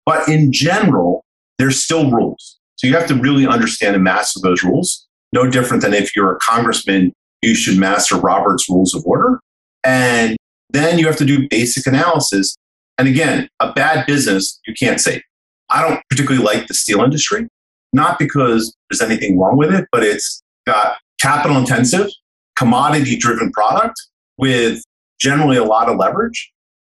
But 0.05 0.27
in 0.27 0.51
general, 0.51 1.23
there's 1.57 1.83
still 1.83 2.09
rules. 2.09 2.59
So 2.77 2.87
you 2.87 2.95
have 2.95 3.07
to 3.07 3.15
really 3.15 3.45
understand 3.45 3.95
and 3.95 4.03
master 4.03 4.39
those 4.41 4.63
rules. 4.63 5.07
No 5.33 5.49
different 5.49 5.83
than 5.83 5.93
if 5.93 6.15
you're 6.15 6.35
a 6.35 6.39
congressman 6.39 7.13
you 7.41 7.55
should 7.55 7.77
master 7.77 8.15
Robert's 8.15 8.69
rules 8.69 8.93
of 8.93 9.03
order. 9.05 9.39
And 9.83 10.37
then 10.69 10.99
you 10.99 11.07
have 11.07 11.17
to 11.17 11.25
do 11.25 11.47
basic 11.49 11.87
analysis. 11.87 12.55
And 12.97 13.07
again, 13.07 13.49
a 13.59 13.73
bad 13.73 14.05
business, 14.05 14.59
you 14.67 14.73
can't 14.79 14.99
save. 14.99 15.21
I 15.69 15.81
don't 15.81 16.01
particularly 16.09 16.43
like 16.43 16.67
the 16.67 16.73
steel 16.73 17.01
industry, 17.01 17.47
not 17.93 18.19
because 18.19 18.75
there's 18.89 19.01
anything 19.01 19.39
wrong 19.39 19.57
with 19.57 19.73
it, 19.73 19.87
but 19.91 20.03
it's 20.03 20.43
got 20.65 20.97
capital 21.19 21.57
intensive, 21.57 22.07
commodity 22.55 23.17
driven 23.17 23.51
product 23.51 23.95
with 24.37 24.81
generally 25.19 25.57
a 25.57 25.63
lot 25.63 25.89
of 25.89 25.97
leverage. 25.97 26.51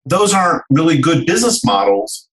Those 0.05 0.35
aren't 0.35 0.63
really 0.71 0.99
good 0.99 1.27
business 1.27 1.65
models. 1.65 2.29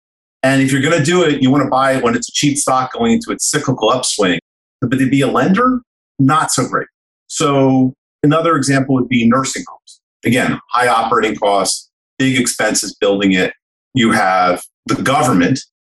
And 0.43 0.61
if 0.61 0.71
you're 0.71 0.81
going 0.81 0.97
to 0.97 1.03
do 1.03 1.23
it, 1.23 1.41
you 1.41 1.49
want 1.49 1.63
to 1.63 1.69
buy 1.69 1.93
it 1.93 2.03
when 2.03 2.15
it's 2.15 2.29
a 2.29 2.31
cheap 2.31 2.57
stock 2.57 2.93
going 2.93 3.13
into 3.13 3.31
its 3.31 3.49
cyclical 3.49 3.89
upswing. 3.89 4.39
But 4.81 4.91
to 4.91 5.09
be 5.09 5.21
a 5.21 5.27
lender, 5.27 5.81
not 6.19 6.51
so 6.51 6.67
great. 6.67 6.87
So 7.27 7.93
another 8.23 8.55
example 8.55 8.95
would 8.95 9.09
be 9.09 9.27
nursing 9.27 9.63
homes. 9.67 10.01
Again, 10.25 10.59
high 10.69 10.87
operating 10.87 11.35
costs, 11.35 11.89
big 12.17 12.39
expenses 12.39 12.95
building 12.95 13.33
it. 13.33 13.53
You 13.93 14.11
have 14.11 14.61
the 14.85 15.01
government, 15.01 15.59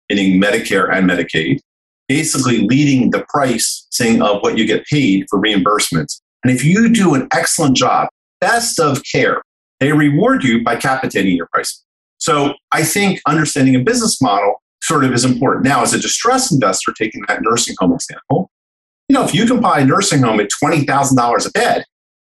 meaning 0.10 0.42
Medicare 0.42 0.94
and 0.94 1.10
Medicaid, 1.10 1.60
basically 2.08 2.68
leading 2.68 3.12
the 3.12 3.26
pricing 3.30 4.22
of 4.22 4.42
what 4.42 4.58
you 4.58 4.66
get 4.66 4.86
paid 4.86 5.26
for 5.30 5.42
reimbursements. 5.42 6.22
And 6.44 6.54
if 6.54 6.64
you 6.64 6.90
do 6.90 7.14
an 7.14 7.28
excellent 7.34 7.76
job, 7.76 8.08
best 8.40 8.80
of 8.80 9.02
care, 9.04 9.42
they 9.80 9.92
reward 9.92 10.44
you 10.44 10.64
by 10.64 10.76
capitating 10.76 11.36
your 11.36 11.48
price. 11.54 11.84
So 12.20 12.54
I 12.72 12.84
think 12.84 13.20
understanding 13.28 13.76
a 13.76 13.80
business 13.80 14.22
model 14.22 14.62
sort 14.82 15.04
of 15.04 15.14
is 15.14 15.26
important. 15.26 15.66
Now, 15.66 15.84
as 15.84 15.94
a 15.94 16.00
distressed 16.00 16.52
investor, 16.52 16.94
taking 16.98 17.24
that 17.28 17.42
nursing 17.42 17.76
home 17.80 17.94
example, 17.94 18.50
you 19.10 19.14
know, 19.14 19.24
if 19.24 19.34
you 19.34 19.46
can 19.46 19.62
buy 19.62 19.80
a 19.80 19.86
nursing 19.86 20.22
home 20.22 20.40
at 20.40 20.50
$20,000 20.64 21.48
a 21.48 21.52
bed, 21.52 21.86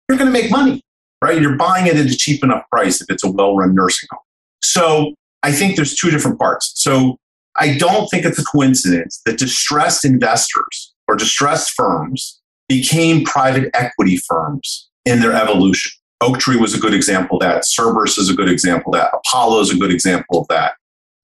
you're 0.10 0.18
going 0.18 0.32
to 0.32 0.42
make 0.42 0.52
money, 0.52 0.82
right? 1.24 1.42
You're 1.42 1.56
buying 1.56 1.88
it 1.88 1.96
at 1.96 2.06
a 2.06 2.16
cheap 2.16 2.44
enough 2.44 2.64
price 2.72 3.02
if 3.02 3.10
it's 3.10 3.24
a 3.24 3.32
well 3.32 3.56
run 3.56 3.74
nursing 3.74 4.08
home. 4.12 4.22
So 4.62 5.14
I 5.44 5.52
think 5.52 5.76
there's 5.76 5.96
two 5.96 6.12
different 6.12 6.40
parts. 6.40 6.74
So 6.76 7.18
I 7.58 7.78
don't 7.78 8.08
think 8.08 8.26
it's 8.26 8.40
a 8.40 8.44
coincidence 8.44 9.22
that 9.26 9.38
distressed 9.38 10.04
investors 10.06 10.94
or 11.08 11.16
distressed 11.16 11.72
firms 11.72 12.42
became 12.68 13.24
private 13.24 13.70
equity 13.74 14.18
firms 14.18 14.90
in 15.06 15.22
their 15.22 15.34
evolution. 15.34 15.92
Oaktree 16.22 16.58
was 16.58 16.74
a 16.74 16.80
good 16.80 16.94
example 16.94 17.38
of 17.38 17.42
that. 17.42 17.66
Cerberus 17.66 18.18
is 18.18 18.30
a 18.30 18.34
good 18.34 18.50
example 18.50 18.94
of 18.94 19.00
that. 19.00 19.12
Apollo 19.14 19.62
is 19.62 19.72
a 19.72 19.78
good 19.78 19.92
example 19.92 20.42
of 20.42 20.48
that. 20.50 20.74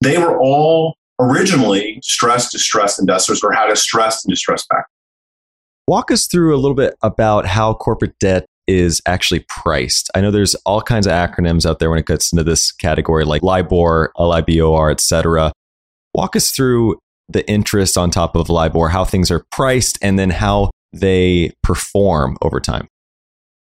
They 0.01 0.17
were 0.17 0.39
all 0.39 0.95
originally 1.19 1.99
stressed, 2.03 2.51
distressed 2.51 2.99
investors 2.99 3.43
or 3.43 3.51
had 3.51 3.69
a 3.69 3.75
stressed 3.75 4.25
and 4.25 4.31
distressed 4.31 4.67
back. 4.69 4.85
Walk 5.87 6.11
us 6.11 6.27
through 6.27 6.55
a 6.55 6.57
little 6.57 6.75
bit 6.75 6.95
about 7.01 7.45
how 7.45 7.73
corporate 7.73 8.17
debt 8.19 8.45
is 8.67 9.01
actually 9.05 9.45
priced. 9.49 10.09
I 10.15 10.21
know 10.21 10.31
there's 10.31 10.55
all 10.65 10.81
kinds 10.81 11.07
of 11.07 11.13
acronyms 11.13 11.65
out 11.65 11.79
there 11.79 11.89
when 11.89 11.99
it 11.99 12.05
gets 12.05 12.31
into 12.31 12.43
this 12.43 12.71
category, 12.71 13.25
like 13.25 13.43
LIBOR, 13.43 14.11
LIBOR, 14.17 14.91
et 14.91 15.01
cetera. 15.01 15.51
Walk 16.13 16.35
us 16.35 16.51
through 16.51 16.99
the 17.29 17.47
interest 17.49 17.97
on 17.97 18.11
top 18.11 18.35
of 18.35 18.49
LIBOR, 18.49 18.89
how 18.89 19.05
things 19.05 19.31
are 19.31 19.45
priced, 19.51 19.97
and 20.01 20.19
then 20.19 20.29
how 20.29 20.71
they 20.93 21.51
perform 21.63 22.37
over 22.41 22.59
time. 22.59 22.87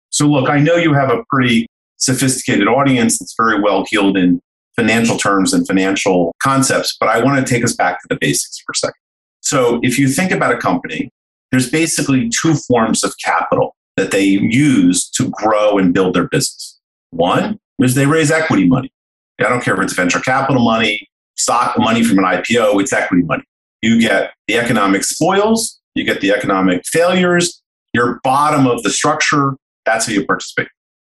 So, 0.10 0.28
look, 0.28 0.50
I 0.50 0.60
know 0.60 0.76
you 0.76 0.94
have 0.94 1.10
a 1.10 1.24
pretty 1.30 1.68
sophisticated 1.98 2.68
audience 2.68 3.20
that's 3.20 3.34
very 3.38 3.62
well 3.62 3.86
heeled 3.90 4.18
in 4.18 4.40
financial 4.76 5.18
terms 5.18 5.54
and 5.54 5.66
financial 5.66 6.34
concepts, 6.44 6.96
but 7.00 7.08
I 7.08 7.24
want 7.24 7.46
to 7.46 7.54
take 7.54 7.64
us 7.64 7.74
back 7.74 8.02
to 8.02 8.08
the 8.10 8.18
basics 8.20 8.58
for 8.66 8.72
a 8.74 8.76
second. 8.76 8.96
So, 9.42 9.80
if 9.84 9.98
you 9.98 10.08
think 10.08 10.32
about 10.32 10.54
a 10.54 10.58
company, 10.58 11.10
there's 11.52 11.70
basically 11.70 12.30
two 12.30 12.56
forms 12.56 13.04
of 13.04 13.14
capital 13.24 13.76
that 13.98 14.12
they 14.12 14.24
use 14.24 15.10
to 15.12 15.30
grow 15.30 15.78
and 15.78 15.94
build 15.94 16.16
their 16.16 16.28
business. 16.28 16.80
One 17.12 17.60
is 17.80 17.96
they 17.96 18.06
raise 18.06 18.32
equity 18.32 18.68
money. 18.68 18.92
I 19.40 19.44
don't 19.44 19.62
care 19.62 19.76
if 19.76 19.82
it's 19.82 19.94
venture 19.94 20.20
capital 20.20 20.64
money, 20.64 21.08
stock 21.36 21.78
money 21.78 22.04
from 22.04 22.20
an 22.20 22.26
IPO, 22.26 22.82
it's 22.82 22.94
equity 22.94 23.24
money. 23.24 23.44
You 23.82 24.00
get 24.00 24.34
the 24.48 24.58
economic 24.58 25.04
spoils, 25.04 25.80
you 25.94 26.04
get 26.04 26.22
the 26.22 26.32
economic 26.32 26.84
failures, 26.86 27.62
your 27.94 28.20
bottom 28.24 28.68
of 28.68 28.84
the 28.84 28.90
structure 28.90 29.56
that's 29.86 30.08
how 30.08 30.14
you 30.14 30.26
participate. 30.26 30.68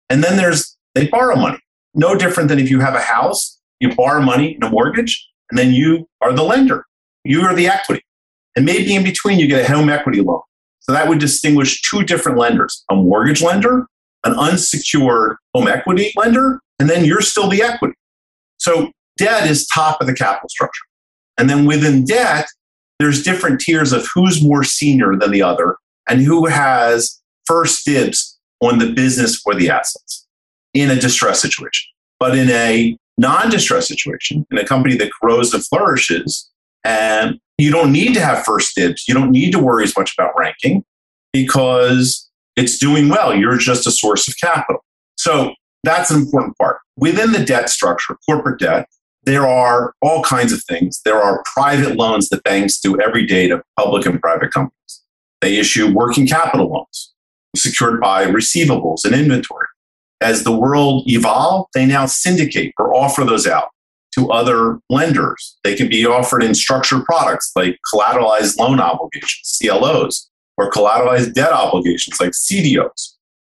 And 0.10 0.24
then 0.24 0.38
there's, 0.38 0.78
they 0.94 1.08
borrow 1.08 1.36
money. 1.36 1.60
No 1.94 2.16
different 2.16 2.50
than 2.50 2.60
if 2.60 2.70
you 2.70 2.80
have 2.80 2.96
a 2.96 3.02
house, 3.02 3.60
you 3.80 3.96
borrow 3.96 4.22
money 4.22 4.56
in 4.56 4.64
a 4.64 4.70
mortgage, 4.70 5.28
and 5.50 5.58
then 5.58 5.74
you 5.74 6.08
are 6.22 6.34
the 6.34 6.44
lender. 6.44 6.86
You 7.24 7.42
are 7.42 7.56
the 7.56 7.68
equity. 7.68 8.04
And 8.56 8.66
maybe 8.66 8.96
in 8.96 9.04
between, 9.04 9.40
you 9.40 9.48
get 9.48 9.68
a 9.68 9.74
home 9.74 9.90
equity 9.90 10.22
loan. 10.22 10.42
So 10.82 10.92
that 10.92 11.08
would 11.08 11.20
distinguish 11.20 11.82
two 11.82 12.04
different 12.04 12.38
lenders 12.38 12.84
a 12.90 12.96
mortgage 12.96 13.42
lender, 13.42 13.88
an 14.24 14.34
unsecured 14.34 15.38
home 15.54 15.68
equity 15.68 16.12
lender, 16.16 16.60
and 16.80 16.90
then 16.90 17.06
you're 17.06 17.22
still 17.22 17.50
the 17.50 17.62
equity. 17.62 17.96
So 18.58 18.92
debt 19.18 19.50
is 19.50 19.68
top 19.68 20.00
of 20.02 20.08
the 20.08 20.14
capital 20.14 20.50
structure. 20.50 20.84
And 21.38 21.50
then 21.50 21.66
within 21.66 22.06
debt, 22.06 22.48
there's 23.00 23.24
different 23.24 23.60
tiers 23.60 23.94
of 23.94 24.08
who's 24.14 24.44
more 24.44 24.64
senior 24.64 25.16
than 25.16 25.32
the 25.32 25.44
other 25.44 25.78
and 26.10 26.22
who 26.22 26.48
has 26.48 27.22
first 27.46 27.86
dibs 27.86 28.38
on 28.62 28.80
the 28.80 28.92
business 28.92 29.42
or 29.46 29.54
the 29.54 29.70
assets 29.70 30.26
in 30.74 30.90
a 30.90 30.96
distress 30.96 31.42
situation. 31.42 31.88
But 32.20 32.38
in 32.38 32.50
a 32.50 32.98
non 33.18 33.50
distress 33.50 33.88
situation, 33.88 34.46
in 34.52 34.58
a 34.58 34.66
company 34.66 34.96
that 34.98 35.12
grows 35.22 35.54
and 35.54 35.66
flourishes, 35.66 36.50
and 36.84 37.40
you 37.58 37.72
don't 37.72 37.92
need 37.92 38.14
to 38.16 38.22
have 38.22 38.44
first 38.44 38.76
dibs, 38.76 39.08
you 39.08 39.14
don't 39.14 39.32
need 39.32 39.52
to 39.52 39.60
worry 39.60 39.84
as 39.84 39.96
much 39.96 40.14
about 40.18 40.34
ranking 40.38 40.84
because 41.34 42.30
it's 42.56 42.78
doing 42.78 43.10
well. 43.10 43.36
You're 43.36 43.58
just 43.58 43.86
a 43.86 43.92
source 43.92 44.28
of 44.28 44.36
capital. 44.42 44.84
So 45.18 45.54
that's 45.84 46.10
an 46.10 46.22
important 46.22 46.58
part. 46.58 46.80
Within 46.98 47.32
the 47.32 47.44
debt 47.44 47.70
structure, 47.70 48.18
corporate 48.28 48.60
debt, 48.60 48.88
there 49.28 49.46
are 49.46 49.94
all 50.02 50.24
kinds 50.24 50.54
of 50.54 50.64
things. 50.64 51.02
There 51.04 51.22
are 51.22 51.44
private 51.54 51.98
loans 51.98 52.30
that 52.30 52.44
banks 52.44 52.80
do 52.80 52.98
every 53.02 53.26
day 53.26 53.50
to 53.50 53.62
public 53.78 54.06
and 54.06 54.22
private 54.22 54.54
companies. 54.54 55.04
They 55.42 55.58
issue 55.58 55.94
working 55.94 56.26
capital 56.26 56.72
loans 56.72 57.14
secured 57.54 58.00
by 58.00 58.26
receivables 58.26 59.04
and 59.04 59.14
inventory. 59.14 59.68
As 60.22 60.46
the 60.46 60.56
world 60.56 61.04
evolved, 61.08 61.72
they 61.74 61.86
now 61.86 62.06
syndicate 62.06 62.74
or 62.80 62.96
offer 62.96 63.26
those 63.26 63.46
out 63.46 63.68
to 64.14 64.32
other 64.32 64.80
lenders. 64.90 65.58
They 65.66 65.76
can 65.76 65.90
be 65.90 66.06
offered 66.06 66.42
in 66.42 66.56
structured 66.56 67.04
products 67.04 67.52
like 67.54 67.78
collateralized 67.94 68.58
loan 68.58 68.80
obligations, 68.80 69.60
CLOs, 69.62 70.30
or 70.58 70.72
collateralized 70.72 71.34
debt 71.34 71.52
obligations 71.52 72.22
like 72.22 72.32
CDOs. 72.32 73.16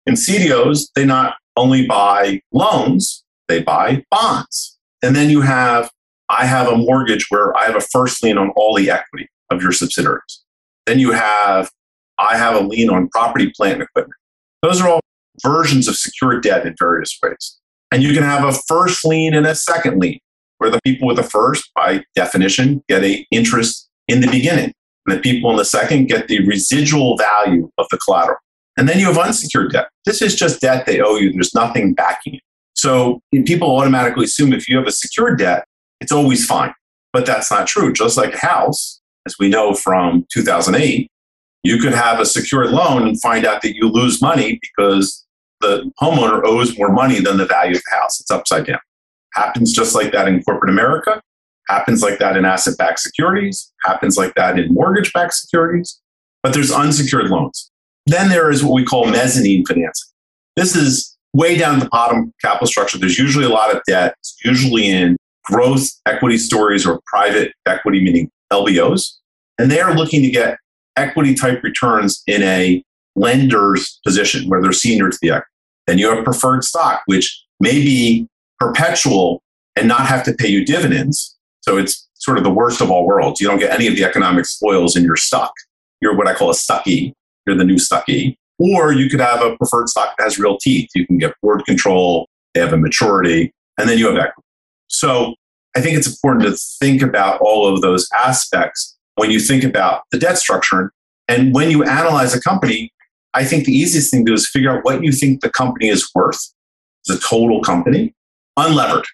In 0.06 0.14
CDOs, 0.14 0.88
they 0.94 1.04
not 1.04 1.34
only 1.58 1.86
buy 1.86 2.40
loans, 2.52 3.22
they 3.48 3.62
buy 3.62 4.02
bonds. 4.10 4.77
And 5.02 5.14
then 5.14 5.30
you 5.30 5.40
have, 5.40 5.90
I 6.28 6.46
have 6.46 6.68
a 6.68 6.76
mortgage 6.76 7.26
where 7.30 7.56
I 7.56 7.64
have 7.64 7.76
a 7.76 7.80
first 7.80 8.22
lien 8.22 8.38
on 8.38 8.50
all 8.50 8.74
the 8.74 8.90
equity 8.90 9.28
of 9.50 9.62
your 9.62 9.72
subsidiaries. 9.72 10.44
Then 10.86 10.98
you 10.98 11.12
have 11.12 11.70
I 12.18 12.36
have 12.36 12.56
a 12.56 12.60
lien 12.60 12.90
on 12.90 13.08
property, 13.08 13.52
plant, 13.56 13.74
and 13.74 13.82
equipment. 13.82 14.16
Those 14.62 14.80
are 14.80 14.88
all 14.88 15.00
versions 15.42 15.86
of 15.86 15.96
secured 15.96 16.42
debt 16.42 16.66
in 16.66 16.74
various 16.78 17.16
ways. 17.22 17.58
And 17.92 18.02
you 18.02 18.12
can 18.12 18.24
have 18.24 18.44
a 18.44 18.58
first 18.66 19.04
lien 19.04 19.34
and 19.34 19.46
a 19.46 19.54
second 19.54 20.00
lien, 20.00 20.18
where 20.58 20.70
the 20.70 20.80
people 20.84 21.06
with 21.06 21.16
the 21.16 21.22
first, 21.22 21.70
by 21.74 22.04
definition, 22.16 22.82
get 22.88 23.04
a 23.04 23.24
interest 23.30 23.88
in 24.08 24.20
the 24.20 24.26
beginning. 24.26 24.72
And 25.06 25.16
the 25.16 25.20
people 25.20 25.50
in 25.50 25.56
the 25.56 25.64
second 25.64 26.06
get 26.06 26.28
the 26.28 26.44
residual 26.46 27.16
value 27.16 27.70
of 27.78 27.86
the 27.90 27.98
collateral. 27.98 28.38
And 28.76 28.88
then 28.88 28.98
you 28.98 29.06
have 29.06 29.18
unsecured 29.18 29.72
debt. 29.72 29.88
This 30.04 30.20
is 30.20 30.34
just 30.34 30.60
debt 30.60 30.86
they 30.86 31.00
owe 31.00 31.16
you. 31.16 31.32
There's 31.32 31.54
nothing 31.54 31.94
backing 31.94 32.34
it. 32.34 32.42
So 32.78 33.20
people 33.44 33.76
automatically 33.76 34.24
assume 34.24 34.52
if 34.52 34.68
you 34.68 34.76
have 34.76 34.86
a 34.86 34.92
secured 34.92 35.40
debt, 35.40 35.64
it's 36.00 36.12
always 36.12 36.46
fine. 36.46 36.72
But 37.12 37.26
that's 37.26 37.50
not 37.50 37.66
true. 37.66 37.92
Just 37.92 38.16
like 38.16 38.34
a 38.34 38.38
house, 38.38 39.00
as 39.26 39.34
we 39.36 39.48
know 39.48 39.74
from 39.74 40.26
2008, 40.32 41.10
you 41.64 41.78
could 41.78 41.92
have 41.92 42.20
a 42.20 42.24
secured 42.24 42.70
loan 42.70 43.08
and 43.08 43.20
find 43.20 43.44
out 43.44 43.62
that 43.62 43.74
you 43.74 43.88
lose 43.88 44.22
money 44.22 44.60
because 44.62 45.26
the 45.60 45.90
homeowner 46.00 46.40
owes 46.44 46.78
more 46.78 46.92
money 46.92 47.18
than 47.18 47.36
the 47.36 47.46
value 47.46 47.74
of 47.74 47.82
the 47.90 47.96
house. 47.96 48.20
It's 48.20 48.30
upside 48.30 48.66
down. 48.66 48.78
Happens 49.34 49.72
just 49.72 49.96
like 49.96 50.12
that 50.12 50.28
in 50.28 50.40
corporate 50.44 50.70
America, 50.70 51.20
happens 51.68 52.00
like 52.00 52.20
that 52.20 52.36
in 52.36 52.44
asset 52.44 52.78
backed 52.78 53.00
securities, 53.00 53.72
happens 53.84 54.16
like 54.16 54.34
that 54.34 54.56
in 54.56 54.72
mortgage 54.72 55.12
backed 55.12 55.34
securities, 55.34 56.00
but 56.44 56.54
there's 56.54 56.70
unsecured 56.70 57.28
loans. 57.28 57.72
Then 58.06 58.28
there 58.28 58.52
is 58.52 58.62
what 58.62 58.74
we 58.74 58.84
call 58.84 59.06
mezzanine 59.06 59.66
financing. 59.66 60.10
This 60.54 60.76
is 60.76 61.17
way 61.34 61.56
down 61.56 61.78
the 61.78 61.88
bottom 61.90 62.32
capital 62.42 62.66
structure. 62.66 62.98
There's 62.98 63.18
usually 63.18 63.44
a 63.44 63.50
lot 63.50 63.74
of 63.74 63.82
debt, 63.86 64.14
it's 64.18 64.36
usually 64.44 64.88
in 64.88 65.16
growth 65.44 65.88
equity 66.06 66.38
stories 66.38 66.86
or 66.86 67.00
private 67.06 67.52
equity, 67.66 68.02
meaning 68.02 68.30
LBOs. 68.52 69.14
And 69.58 69.70
they 69.70 69.80
are 69.80 69.94
looking 69.94 70.22
to 70.22 70.30
get 70.30 70.58
equity 70.96 71.34
type 71.34 71.62
returns 71.62 72.22
in 72.26 72.42
a 72.42 72.82
lender's 73.16 74.00
position 74.04 74.48
where 74.48 74.62
they're 74.62 74.72
senior 74.72 75.10
to 75.10 75.18
the 75.20 75.30
equity. 75.30 75.46
Then 75.86 75.98
you 75.98 76.14
have 76.14 76.24
preferred 76.24 76.64
stock, 76.64 77.02
which 77.06 77.44
may 77.60 77.72
be 77.72 78.28
perpetual 78.58 79.42
and 79.74 79.88
not 79.88 80.06
have 80.06 80.22
to 80.24 80.34
pay 80.34 80.48
you 80.48 80.64
dividends. 80.64 81.36
So 81.62 81.78
it's 81.78 82.08
sort 82.14 82.38
of 82.38 82.44
the 82.44 82.50
worst 82.50 82.80
of 82.80 82.90
all 82.90 83.06
worlds. 83.06 83.40
You 83.40 83.46
don't 83.46 83.58
get 83.58 83.72
any 83.72 83.86
of 83.86 83.94
the 83.94 84.04
economic 84.04 84.44
spoils 84.44 84.96
and 84.96 85.04
you're 85.04 85.16
stuck. 85.16 85.52
You're 86.00 86.16
what 86.16 86.28
I 86.28 86.34
call 86.34 86.50
a 86.50 86.54
stucky. 86.54 87.14
You're 87.46 87.56
the 87.56 87.64
new 87.64 87.78
stucky. 87.78 88.38
Or 88.58 88.92
you 88.92 89.08
could 89.08 89.20
have 89.20 89.40
a 89.40 89.56
preferred 89.56 89.88
stock 89.88 90.16
that 90.16 90.24
has 90.24 90.38
real 90.38 90.58
teeth. 90.58 90.90
You 90.94 91.06
can 91.06 91.18
get 91.18 91.34
board 91.42 91.64
control, 91.64 92.28
they 92.54 92.60
have 92.60 92.72
a 92.72 92.76
maturity, 92.76 93.52
and 93.78 93.88
then 93.88 93.98
you 93.98 94.06
have 94.06 94.16
equity. 94.16 94.46
So 94.88 95.34
I 95.76 95.80
think 95.80 95.96
it's 95.96 96.08
important 96.08 96.46
to 96.46 96.56
think 96.80 97.02
about 97.02 97.40
all 97.40 97.72
of 97.72 97.82
those 97.82 98.08
aspects 98.18 98.96
when 99.14 99.30
you 99.30 99.38
think 99.38 99.64
about 99.64 100.02
the 100.10 100.18
debt 100.18 100.38
structure. 100.38 100.92
And 101.28 101.54
when 101.54 101.70
you 101.70 101.84
analyze 101.84 102.34
a 102.34 102.40
company, 102.40 102.90
I 103.34 103.44
think 103.44 103.64
the 103.64 103.72
easiest 103.72 104.10
thing 104.10 104.24
to 104.24 104.30
do 104.30 104.34
is 104.34 104.48
figure 104.48 104.76
out 104.76 104.84
what 104.84 105.04
you 105.04 105.12
think 105.12 105.40
the 105.40 105.50
company 105.50 105.88
is 105.88 106.10
worth, 106.14 106.40
the 107.06 107.18
total 107.18 107.60
company, 107.62 108.14
unlevered, 108.58 109.04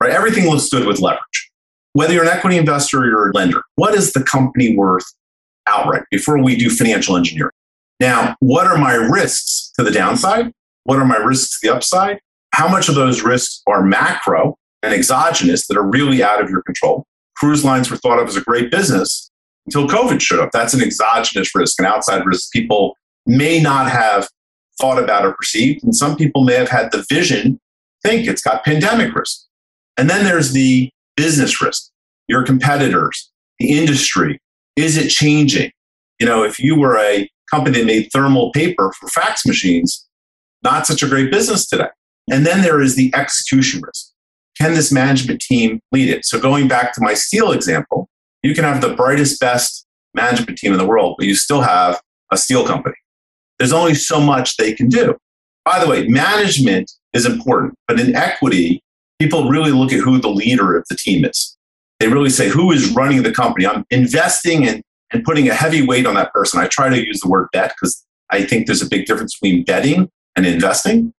right? 0.00 0.12
Everything 0.12 0.48
looks 0.48 0.68
good 0.68 0.86
with 0.86 1.00
leverage. 1.00 1.50
Whether 1.92 2.14
you're 2.14 2.22
an 2.22 2.28
equity 2.28 2.56
investor 2.56 3.00
or 3.00 3.06
you're 3.06 3.30
a 3.30 3.32
lender, 3.34 3.62
what 3.74 3.94
is 3.94 4.12
the 4.12 4.22
company 4.22 4.76
worth 4.76 5.04
outright 5.66 6.04
before 6.10 6.42
we 6.42 6.56
do 6.56 6.70
financial 6.70 7.16
engineering? 7.16 7.52
Now, 8.00 8.36
what 8.40 8.66
are 8.66 8.78
my 8.78 8.94
risks 8.94 9.72
to 9.78 9.84
the 9.84 9.90
downside? 9.90 10.52
What 10.84 10.98
are 10.98 11.04
my 11.04 11.16
risks 11.16 11.60
to 11.60 11.66
the 11.66 11.74
upside? 11.74 12.18
How 12.52 12.68
much 12.68 12.88
of 12.88 12.94
those 12.94 13.22
risks 13.22 13.62
are 13.66 13.82
macro 13.82 14.56
and 14.82 14.92
exogenous 14.92 15.66
that 15.66 15.76
are 15.76 15.88
really 15.88 16.22
out 16.22 16.42
of 16.42 16.50
your 16.50 16.62
control? 16.62 17.04
Cruise 17.36 17.64
lines 17.64 17.90
were 17.90 17.96
thought 17.96 18.18
of 18.18 18.28
as 18.28 18.36
a 18.36 18.42
great 18.42 18.70
business 18.70 19.30
until 19.66 19.88
COVID 19.88 20.20
showed 20.20 20.40
up. 20.40 20.50
That's 20.52 20.74
an 20.74 20.82
exogenous 20.82 21.54
risk, 21.54 21.80
an 21.80 21.86
outside 21.86 22.24
risk 22.26 22.52
people 22.52 22.96
may 23.26 23.60
not 23.60 23.90
have 23.90 24.28
thought 24.80 25.02
about 25.02 25.24
or 25.24 25.34
perceived. 25.34 25.82
And 25.82 25.94
some 25.94 26.16
people 26.16 26.44
may 26.44 26.54
have 26.54 26.68
had 26.68 26.92
the 26.92 27.04
vision, 27.08 27.58
think 28.02 28.26
it's 28.28 28.42
got 28.42 28.64
pandemic 28.64 29.14
risk. 29.14 29.44
And 29.96 30.10
then 30.10 30.24
there's 30.24 30.52
the 30.52 30.90
business 31.16 31.60
risk, 31.62 31.90
your 32.28 32.44
competitors, 32.44 33.30
the 33.58 33.78
industry. 33.78 34.40
Is 34.76 34.96
it 34.96 35.08
changing? 35.08 35.70
You 36.20 36.26
know, 36.26 36.42
if 36.44 36.58
you 36.58 36.78
were 36.78 36.98
a 36.98 37.28
company 37.54 37.78
that 37.78 37.86
made 37.86 38.08
thermal 38.12 38.50
paper 38.52 38.92
for 38.98 39.08
fax 39.08 39.46
machines, 39.46 40.06
not 40.62 40.86
such 40.86 41.02
a 41.02 41.08
great 41.08 41.30
business 41.30 41.66
today. 41.66 41.88
And 42.30 42.44
then 42.46 42.62
there 42.62 42.80
is 42.80 42.96
the 42.96 43.12
execution 43.14 43.80
risk. 43.84 44.10
Can 44.58 44.74
this 44.74 44.92
management 44.92 45.40
team 45.40 45.80
lead 45.92 46.08
it? 46.08 46.24
So 46.24 46.40
going 46.40 46.68
back 46.68 46.94
to 46.94 47.00
my 47.00 47.14
steel 47.14 47.52
example, 47.52 48.08
you 48.42 48.54
can 48.54 48.64
have 48.64 48.80
the 48.80 48.94
brightest, 48.94 49.40
best 49.40 49.86
management 50.14 50.58
team 50.58 50.72
in 50.72 50.78
the 50.78 50.86
world, 50.86 51.16
but 51.18 51.26
you 51.26 51.34
still 51.34 51.62
have 51.62 52.00
a 52.30 52.36
steel 52.36 52.66
company. 52.66 52.96
There's 53.58 53.72
only 53.72 53.94
so 53.94 54.20
much 54.20 54.56
they 54.56 54.72
can 54.72 54.88
do. 54.88 55.16
By 55.64 55.82
the 55.82 55.88
way, 55.88 56.06
management 56.08 56.90
is 57.12 57.26
important, 57.26 57.74
but 57.88 58.00
in 58.00 58.14
equity, 58.14 58.82
people 59.20 59.48
really 59.48 59.70
look 59.70 59.92
at 59.92 60.00
who 60.00 60.20
the 60.20 60.28
leader 60.28 60.76
of 60.76 60.84
the 60.88 60.96
team 60.96 61.24
is. 61.24 61.56
They 62.00 62.08
really 62.08 62.30
say, 62.30 62.48
who 62.48 62.72
is 62.72 62.90
running 62.90 63.22
the 63.22 63.32
company? 63.32 63.66
I'm 63.66 63.84
investing 63.90 64.64
in 64.64 64.82
and 65.12 65.24
putting 65.24 65.48
a 65.48 65.54
heavy 65.54 65.86
weight 65.86 66.06
on 66.06 66.14
that 66.14 66.32
person. 66.32 66.60
I 66.60 66.66
try 66.68 66.88
to 66.88 67.04
use 67.04 67.20
the 67.20 67.28
word 67.28 67.48
bet 67.52 67.74
because 67.74 68.04
I 68.30 68.44
think 68.44 68.66
there's 68.66 68.82
a 68.82 68.88
big 68.88 69.06
difference 69.06 69.38
between 69.38 69.64
betting 69.64 70.10
and 70.36 70.46
investing. 70.46 71.12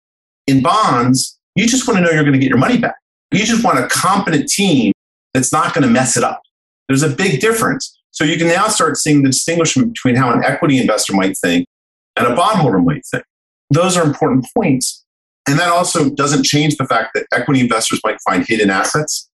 In 0.47 0.61
bonds, 0.61 1.39
you 1.55 1.67
just 1.67 1.87
want 1.87 1.97
to 1.97 2.03
know 2.03 2.11
you're 2.11 2.23
going 2.23 2.33
to 2.33 2.39
get 2.39 2.49
your 2.49 2.57
money 2.57 2.77
back. 2.77 2.95
You 3.31 3.45
just 3.45 3.63
want 3.63 3.79
a 3.79 3.87
competent 3.87 4.49
team 4.49 4.91
that's 5.33 5.51
not 5.51 5.73
going 5.73 5.83
to 5.83 5.89
mess 5.89 6.17
it 6.17 6.23
up. 6.23 6.41
There's 6.87 7.03
a 7.03 7.09
big 7.09 7.39
difference. 7.39 7.97
So 8.11 8.23
you 8.23 8.37
can 8.37 8.47
now 8.47 8.67
start 8.67 8.97
seeing 8.97 9.23
the 9.23 9.29
distinguishment 9.29 9.93
between 9.93 10.15
how 10.15 10.31
an 10.31 10.43
equity 10.43 10.77
investor 10.77 11.13
might 11.13 11.37
think 11.37 11.67
and 12.15 12.27
a 12.27 12.35
bondholder 12.35 12.79
might 12.79 13.03
think. 13.09 13.23
Those 13.71 13.97
are 13.97 14.05
important 14.05 14.45
points. 14.55 15.03
And 15.47 15.59
that 15.59 15.69
also 15.69 16.09
doesn't 16.09 16.43
change 16.45 16.77
the 16.77 16.85
fact 16.85 17.11
that 17.13 17.27
equity 17.33 17.59
investors 17.59 17.99
might 18.05 18.17
find 18.21 18.45
hidden 18.47 18.69
assets. 18.69 19.29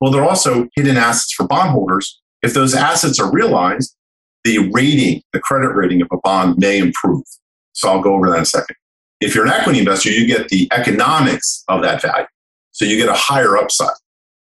Well, 0.00 0.10
they're 0.10 0.24
also 0.24 0.68
hidden 0.74 0.96
assets 0.96 1.32
for 1.32 1.46
bondholders. 1.46 2.21
If 2.42 2.54
those 2.54 2.74
assets 2.74 3.20
are 3.20 3.30
realized, 3.32 3.94
the 4.44 4.70
rating, 4.72 5.22
the 5.32 5.40
credit 5.40 5.74
rating 5.74 6.02
of 6.02 6.08
a 6.12 6.18
bond 6.18 6.58
may 6.58 6.78
improve. 6.78 7.24
So 7.72 7.88
I'll 7.88 8.02
go 8.02 8.14
over 8.14 8.28
that 8.30 8.36
in 8.36 8.42
a 8.42 8.46
second. 8.46 8.76
If 9.20 9.34
you're 9.34 9.46
an 9.46 9.52
equity 9.52 9.78
investor, 9.78 10.10
you 10.10 10.26
get 10.26 10.48
the 10.48 10.68
economics 10.72 11.62
of 11.68 11.82
that 11.82 12.02
value. 12.02 12.26
So 12.72 12.84
you 12.84 12.96
get 12.96 13.08
a 13.08 13.14
higher 13.14 13.56
upside. 13.56 13.94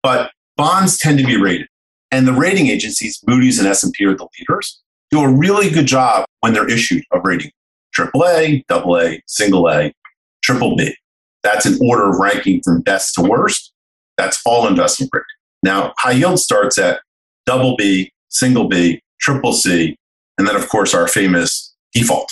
But 0.02 0.30
bonds 0.56 0.98
tend 0.98 1.18
to 1.18 1.26
be 1.26 1.36
rated. 1.36 1.66
And 2.12 2.28
the 2.28 2.32
rating 2.32 2.68
agencies, 2.68 3.18
Moody's 3.26 3.58
and 3.58 3.66
S&P 3.66 4.04
are 4.04 4.14
the 4.14 4.28
leaders, 4.38 4.80
do 5.10 5.20
a 5.20 5.32
really 5.32 5.70
good 5.70 5.86
job 5.86 6.24
when 6.40 6.52
they're 6.52 6.70
issued 6.70 7.02
of 7.10 7.22
rating. 7.24 7.50
AAA, 7.98 8.62
AA, 8.70 9.18
single 9.26 9.68
A, 9.68 9.92
triple 10.42 10.76
B. 10.76 10.94
That's 11.42 11.66
an 11.66 11.78
order 11.82 12.10
of 12.10 12.18
ranking 12.18 12.60
from 12.62 12.82
best 12.82 13.14
to 13.14 13.22
worst. 13.22 13.72
That's 14.16 14.40
all 14.46 14.68
investment 14.68 15.10
grade. 15.10 15.24
Now, 15.62 15.92
high 15.98 16.12
yield 16.12 16.38
starts 16.38 16.78
at 16.78 17.00
double 17.46 17.76
B, 17.76 18.12
single 18.28 18.68
B, 18.68 19.00
triple 19.20 19.52
C, 19.52 19.96
and 20.38 20.46
then, 20.46 20.56
of 20.56 20.68
course, 20.68 20.94
our 20.94 21.08
famous 21.08 21.74
default. 21.92 22.30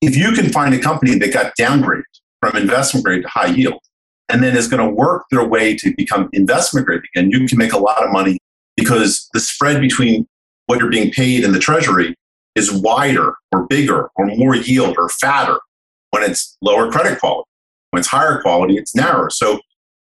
If 0.00 0.16
you 0.16 0.32
can 0.32 0.50
find 0.50 0.74
a 0.74 0.78
company 0.78 1.18
that 1.18 1.32
got 1.32 1.52
downgraded 1.58 2.02
from 2.40 2.56
investment 2.56 3.04
grade 3.04 3.22
to 3.22 3.28
high 3.28 3.46
yield 3.46 3.80
and 4.28 4.42
then 4.42 4.56
is 4.56 4.68
going 4.68 4.86
to 4.86 4.94
work 4.94 5.24
their 5.30 5.44
way 5.44 5.74
to 5.76 5.92
become 5.96 6.28
investment 6.32 6.86
grade 6.86 7.02
again, 7.14 7.30
you 7.30 7.46
can 7.46 7.58
make 7.58 7.72
a 7.72 7.78
lot 7.78 8.04
of 8.04 8.12
money 8.12 8.38
because 8.76 9.28
the 9.32 9.40
spread 9.40 9.80
between 9.80 10.26
what 10.66 10.78
you're 10.78 10.90
being 10.90 11.10
paid 11.10 11.42
in 11.42 11.52
the 11.52 11.58
treasury 11.58 12.14
is 12.54 12.70
wider 12.70 13.34
or 13.52 13.66
bigger 13.66 14.10
or 14.16 14.26
more 14.26 14.54
yield 14.54 14.96
or 14.98 15.08
fatter 15.08 15.58
when 16.10 16.22
it's 16.22 16.56
lower 16.62 16.90
credit 16.90 17.18
quality. 17.18 17.48
When 17.90 18.00
it's 18.00 18.08
higher 18.08 18.40
quality, 18.42 18.76
it's 18.76 18.94
narrower. 18.94 19.30
So 19.30 19.60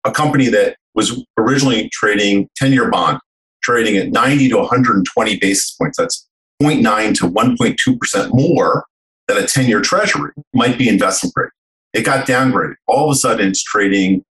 a 0.05 0.11
company 0.11 0.49
that 0.49 0.77
was 0.95 1.25
originally 1.39 1.89
trading 1.91 2.49
10 2.57 2.73
year 2.73 2.91
bond, 2.91 3.21
trading 3.63 3.97
at 3.97 4.11
90 4.11 4.49
to 4.51 4.57
120 4.57 5.39
basis 5.39 5.73
points, 5.73 5.99
that's 5.99 6.27
0.9 6.63 7.15
to 7.17 7.29
1.2% 7.29 8.35
more 8.35 8.85
than 9.27 9.37
a 9.39 9.47
10 9.47 9.69
year 9.69 9.81
treasury, 9.81 10.33
might 10.55 10.79
be 10.79 10.89
investment 10.89 11.35
grade. 11.35 11.51
It 11.93 12.05
got 12.05 12.27
downgraded. 12.27 12.75
All 12.87 13.11
of 13.11 13.13
a 13.13 13.19
sudden, 13.19 13.49
it's 13.49 13.63
trading, 13.63 14.25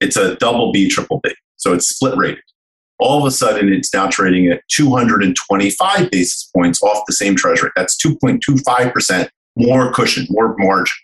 it's 0.00 0.16
a 0.16 0.36
double 0.36 0.72
B, 0.72 0.88
triple 0.88 1.20
B. 1.22 1.34
So 1.56 1.72
it's 1.72 1.88
split 1.88 2.16
rated. 2.16 2.42
All 2.98 3.20
of 3.20 3.26
a 3.26 3.30
sudden, 3.30 3.72
it's 3.72 3.92
now 3.92 4.08
trading 4.08 4.48
at 4.48 4.62
225 4.70 6.10
basis 6.10 6.50
points 6.56 6.82
off 6.82 7.04
the 7.06 7.12
same 7.12 7.36
treasury. 7.36 7.70
That's 7.76 7.96
2.25% 8.04 9.28
more 9.56 9.92
cushion, 9.92 10.26
more 10.30 10.54
margin 10.58 10.96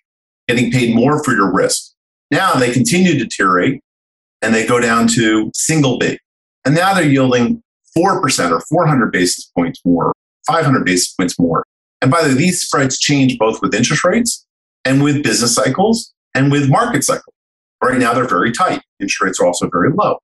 getting 0.49 0.71
paid 0.71 0.95
more 0.95 1.23
for 1.23 1.33
your 1.33 1.53
risk. 1.53 1.93
Now 2.31 2.55
they 2.55 2.73
continue 2.73 3.13
to 3.13 3.19
deteriorate 3.19 3.81
and 4.41 4.55
they 4.55 4.67
go 4.67 4.81
down 4.81 5.07
to 5.09 5.51
single 5.55 5.99
B. 5.99 6.19
And 6.65 6.75
now 6.75 6.95
they're 6.95 7.05
yielding 7.05 7.63
4% 7.97 8.51
or 8.51 8.61
400 8.61 9.13
basis 9.13 9.51
points 9.57 9.81
more, 9.85 10.13
500 10.47 10.85
basis 10.85 11.13
points 11.15 11.39
more. 11.39 11.65
And 12.01 12.11
by 12.11 12.23
the 12.23 12.31
way, 12.31 12.35
these 12.35 12.61
spreads 12.61 12.99
change 12.99 13.39
both 13.39 13.61
with 13.63 13.75
interest 13.75 14.05
rates 14.05 14.45
and 14.85 15.03
with 15.03 15.23
business 15.23 15.55
cycles 15.55 16.13
and 16.35 16.51
with 16.51 16.69
market 16.69 17.05
cycles. 17.05 17.35
Right 17.83 17.99
now, 17.99 18.13
they're 18.15 18.29
very 18.29 18.53
tight. 18.53 18.83
Interest 19.01 19.21
rates 19.21 19.41
are 19.41 19.47
also 19.47 19.69
very 19.71 19.91
low. 19.93 20.19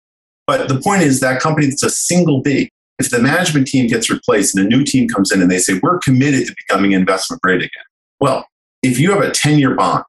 But 0.46 0.68
the 0.68 0.80
point 0.80 1.02
is 1.02 1.20
that 1.20 1.40
company 1.40 1.66
that's 1.66 1.82
a 1.82 1.90
single 1.90 2.40
B, 2.40 2.70
if 2.98 3.10
the 3.10 3.20
management 3.20 3.66
team 3.66 3.86
gets 3.86 4.10
replaced 4.10 4.56
and 4.56 4.66
a 4.66 4.68
new 4.68 4.84
team 4.84 5.08
comes 5.08 5.30
in 5.30 5.42
and 5.42 5.50
they 5.50 5.58
say, 5.58 5.78
we're 5.82 5.98
committed 5.98 6.46
to 6.46 6.54
becoming 6.56 6.92
investment 6.92 7.42
grade 7.42 7.60
again. 7.60 7.84
Well, 8.20 8.46
if 8.82 8.98
you 8.98 9.12
have 9.12 9.22
a 9.22 9.30
10 9.30 9.58
year 9.58 9.74
bond, 9.74 10.04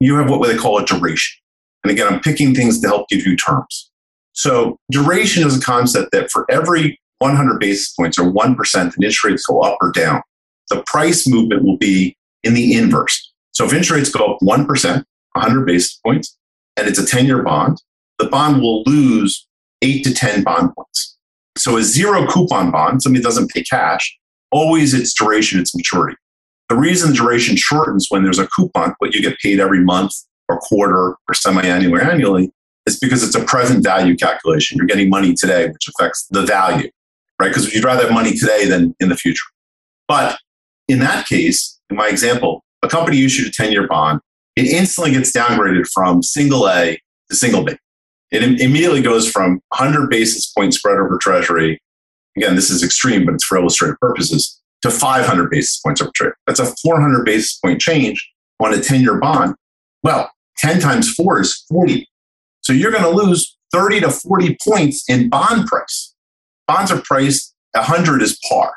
you 0.00 0.16
have 0.16 0.30
what 0.30 0.46
they 0.46 0.56
call 0.56 0.78
a 0.78 0.84
duration. 0.84 1.40
And 1.82 1.90
again, 1.90 2.12
I'm 2.12 2.20
picking 2.20 2.54
things 2.54 2.80
to 2.80 2.88
help 2.88 3.08
give 3.08 3.26
you 3.26 3.36
terms. 3.36 3.87
So 4.38 4.78
duration 4.92 5.44
is 5.44 5.58
a 5.58 5.60
concept 5.60 6.12
that 6.12 6.30
for 6.30 6.46
every 6.48 6.96
100 7.18 7.58
basis 7.58 7.92
points 7.94 8.20
or 8.20 8.32
1% 8.32 8.56
the 8.72 8.94
interest 8.94 9.24
rates 9.24 9.44
go 9.44 9.62
up 9.62 9.76
or 9.80 9.90
down, 9.90 10.22
the 10.70 10.84
price 10.86 11.26
movement 11.26 11.64
will 11.64 11.76
be 11.76 12.16
in 12.44 12.54
the 12.54 12.74
inverse. 12.74 13.32
So 13.50 13.64
if 13.64 13.72
interest 13.72 13.90
rates 13.90 14.10
go 14.10 14.24
up 14.24 14.38
1%, 14.40 15.04
100 15.32 15.66
basis 15.66 15.98
points, 16.06 16.38
and 16.76 16.86
it's 16.86 17.00
a 17.00 17.04
10 17.06 17.26
year 17.26 17.42
bond, 17.42 17.82
the 18.18 18.28
bond 18.28 18.62
will 18.62 18.84
lose 18.84 19.44
8 19.82 20.04
to 20.04 20.14
10 20.14 20.44
bond 20.44 20.72
points. 20.72 21.16
So 21.56 21.76
a 21.76 21.82
zero 21.82 22.24
coupon 22.28 22.70
bond, 22.70 23.02
somebody 23.02 23.24
doesn't 23.24 23.50
pay 23.50 23.64
cash, 23.64 24.16
always 24.52 24.94
its 24.94 25.12
duration, 25.14 25.58
its 25.58 25.74
maturity. 25.74 26.16
The 26.68 26.76
reason 26.76 27.12
duration 27.12 27.56
shortens 27.56 28.06
when 28.08 28.22
there's 28.22 28.38
a 28.38 28.46
coupon, 28.54 28.94
what 28.98 29.16
you 29.16 29.20
get 29.20 29.36
paid 29.40 29.58
every 29.58 29.82
month 29.82 30.12
or 30.48 30.60
quarter 30.60 31.16
or 31.28 31.34
semi-annual 31.34 31.96
or 31.96 32.00
annually, 32.00 32.52
is 32.88 32.98
because 32.98 33.22
it's 33.22 33.34
a 33.34 33.44
present 33.44 33.84
value 33.84 34.16
calculation. 34.16 34.76
You're 34.76 34.86
getting 34.86 35.10
money 35.10 35.34
today, 35.34 35.68
which 35.68 35.88
affects 35.88 36.26
the 36.30 36.42
value, 36.42 36.90
right? 37.40 37.48
Because 37.48 37.72
you'd 37.72 37.84
rather 37.84 38.04
have 38.04 38.12
money 38.12 38.32
today 38.32 38.66
than 38.66 38.94
in 38.98 39.08
the 39.08 39.16
future. 39.16 39.44
But 40.08 40.38
in 40.88 40.98
that 41.00 41.26
case, 41.26 41.78
in 41.90 41.96
my 41.96 42.08
example, 42.08 42.64
a 42.82 42.88
company 42.88 43.24
issued 43.24 43.48
a 43.48 43.50
10 43.50 43.72
year 43.72 43.86
bond, 43.86 44.20
it 44.56 44.66
instantly 44.66 45.12
gets 45.12 45.32
downgraded 45.32 45.86
from 45.92 46.22
single 46.22 46.68
A 46.68 47.00
to 47.30 47.36
single 47.36 47.62
B. 47.62 47.76
It 48.30 48.42
immediately 48.60 49.02
goes 49.02 49.30
from 49.30 49.60
100 49.68 50.10
basis 50.10 50.50
point 50.52 50.74
spread 50.74 50.98
over 50.98 51.18
treasury. 51.20 51.80
Again, 52.36 52.56
this 52.56 52.70
is 52.70 52.82
extreme, 52.82 53.24
but 53.24 53.34
it's 53.34 53.44
for 53.44 53.56
illustrative 53.56 53.98
purposes 54.00 54.60
to 54.82 54.90
500 54.90 55.50
basis 55.50 55.80
points 55.80 56.00
over 56.00 56.10
trade. 56.14 56.32
That's 56.46 56.60
a 56.60 56.74
400 56.82 57.24
basis 57.24 57.58
point 57.58 57.80
change 57.80 58.30
on 58.60 58.74
a 58.74 58.80
10 58.80 59.00
year 59.00 59.18
bond. 59.18 59.54
Well, 60.02 60.30
10 60.58 60.80
times 60.80 61.12
four 61.12 61.40
is 61.40 61.64
40. 61.68 62.06
So 62.68 62.74
you're 62.74 62.92
going 62.92 63.02
to 63.02 63.08
lose 63.08 63.56
30 63.72 64.00
to 64.00 64.10
40 64.10 64.58
points 64.62 65.02
in 65.08 65.30
bond 65.30 65.66
price. 65.68 66.14
Bonds 66.66 66.92
are 66.92 67.00
priced 67.00 67.54
100 67.72 68.20
is 68.20 68.38
par. 68.46 68.74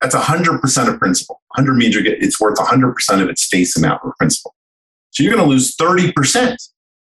That's 0.00 0.14
100% 0.14 0.88
of 0.88 0.98
principal. 1.00 1.40
100 1.56 1.74
means 1.74 1.96
you 1.96 2.04
get, 2.04 2.22
it's 2.22 2.40
worth 2.40 2.56
100% 2.56 3.20
of 3.20 3.28
its 3.28 3.44
face 3.48 3.76
amount 3.76 4.00
of 4.04 4.12
principal. 4.16 4.54
So 5.10 5.24
you're 5.24 5.34
going 5.34 5.44
to 5.44 5.50
lose 5.50 5.74
30%. 5.74 6.56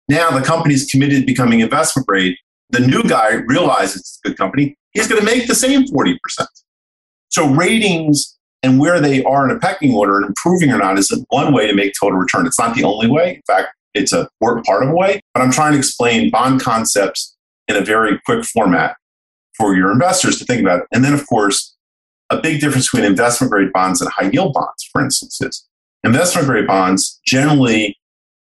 Now 0.09 0.31
the 0.31 0.43
company's 0.43 0.89
committed 0.89 1.19
to 1.19 1.25
becoming 1.27 1.59
investment 1.59 2.07
grade. 2.07 2.35
The 2.71 2.79
new 2.79 3.03
guy 3.03 3.33
realizes 3.45 3.97
it's 3.97 4.19
a 4.25 4.29
good 4.29 4.37
company. 4.37 4.75
He's 4.93 5.07
going 5.07 5.21
to 5.21 5.25
make 5.25 5.47
the 5.47 5.53
same 5.53 5.85
40%. 5.85 6.17
So 7.29 7.49
ratings 7.49 8.35
and 8.63 8.79
where 8.79 8.99
they 8.99 9.23
are 9.25 9.47
in 9.47 9.55
a 9.55 9.59
pecking 9.59 9.93
order 9.93 10.17
and 10.17 10.25
improving 10.25 10.71
or 10.71 10.79
not 10.79 10.97
is 10.97 11.15
one 11.29 11.53
way 11.53 11.67
to 11.67 11.75
make 11.75 11.93
total 12.01 12.17
return. 12.17 12.47
It's 12.47 12.59
not 12.59 12.75
the 12.75 12.83
only 12.83 13.07
way. 13.07 13.35
In 13.35 13.41
fact, 13.45 13.75
it's 13.93 14.13
a 14.13 14.29
part 14.41 14.83
of 14.83 14.89
a 14.89 14.93
way, 14.93 15.21
but 15.33 15.41
I'm 15.41 15.51
trying 15.51 15.73
to 15.73 15.77
explain 15.77 16.29
bond 16.29 16.61
concepts 16.61 17.35
in 17.67 17.75
a 17.75 17.81
very 17.81 18.19
quick 18.25 18.45
format 18.45 18.95
for 19.57 19.75
your 19.75 19.91
investors 19.91 20.39
to 20.39 20.45
think 20.45 20.61
about. 20.61 20.87
And 20.93 21.03
then, 21.03 21.13
of 21.13 21.27
course, 21.27 21.75
a 22.29 22.39
big 22.39 22.61
difference 22.61 22.89
between 22.89 23.05
investment 23.05 23.51
grade 23.51 23.73
bonds 23.73 24.01
and 24.01 24.09
high 24.11 24.29
yield 24.31 24.53
bonds, 24.53 24.89
for 24.91 25.03
instance, 25.03 25.41
is 25.41 25.67
investment 26.03 26.47
grade 26.47 26.67
bonds 26.67 27.19
generally 27.25 27.97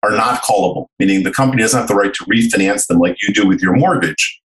are 0.03 0.11
not 0.11 0.43
callable, 0.43 0.87
meaning 0.99 1.23
the 1.23 1.31
company 1.31 1.63
doesn't 1.63 1.79
have 1.79 1.89
the 1.89 1.95
right 1.95 2.13
to 2.15 2.25
refinance 2.25 2.87
them 2.87 2.99
like 2.99 3.17
you 3.23 3.33
do 3.33 3.47
with 3.47 3.61
your 3.61 3.75
mortgage 3.77 4.41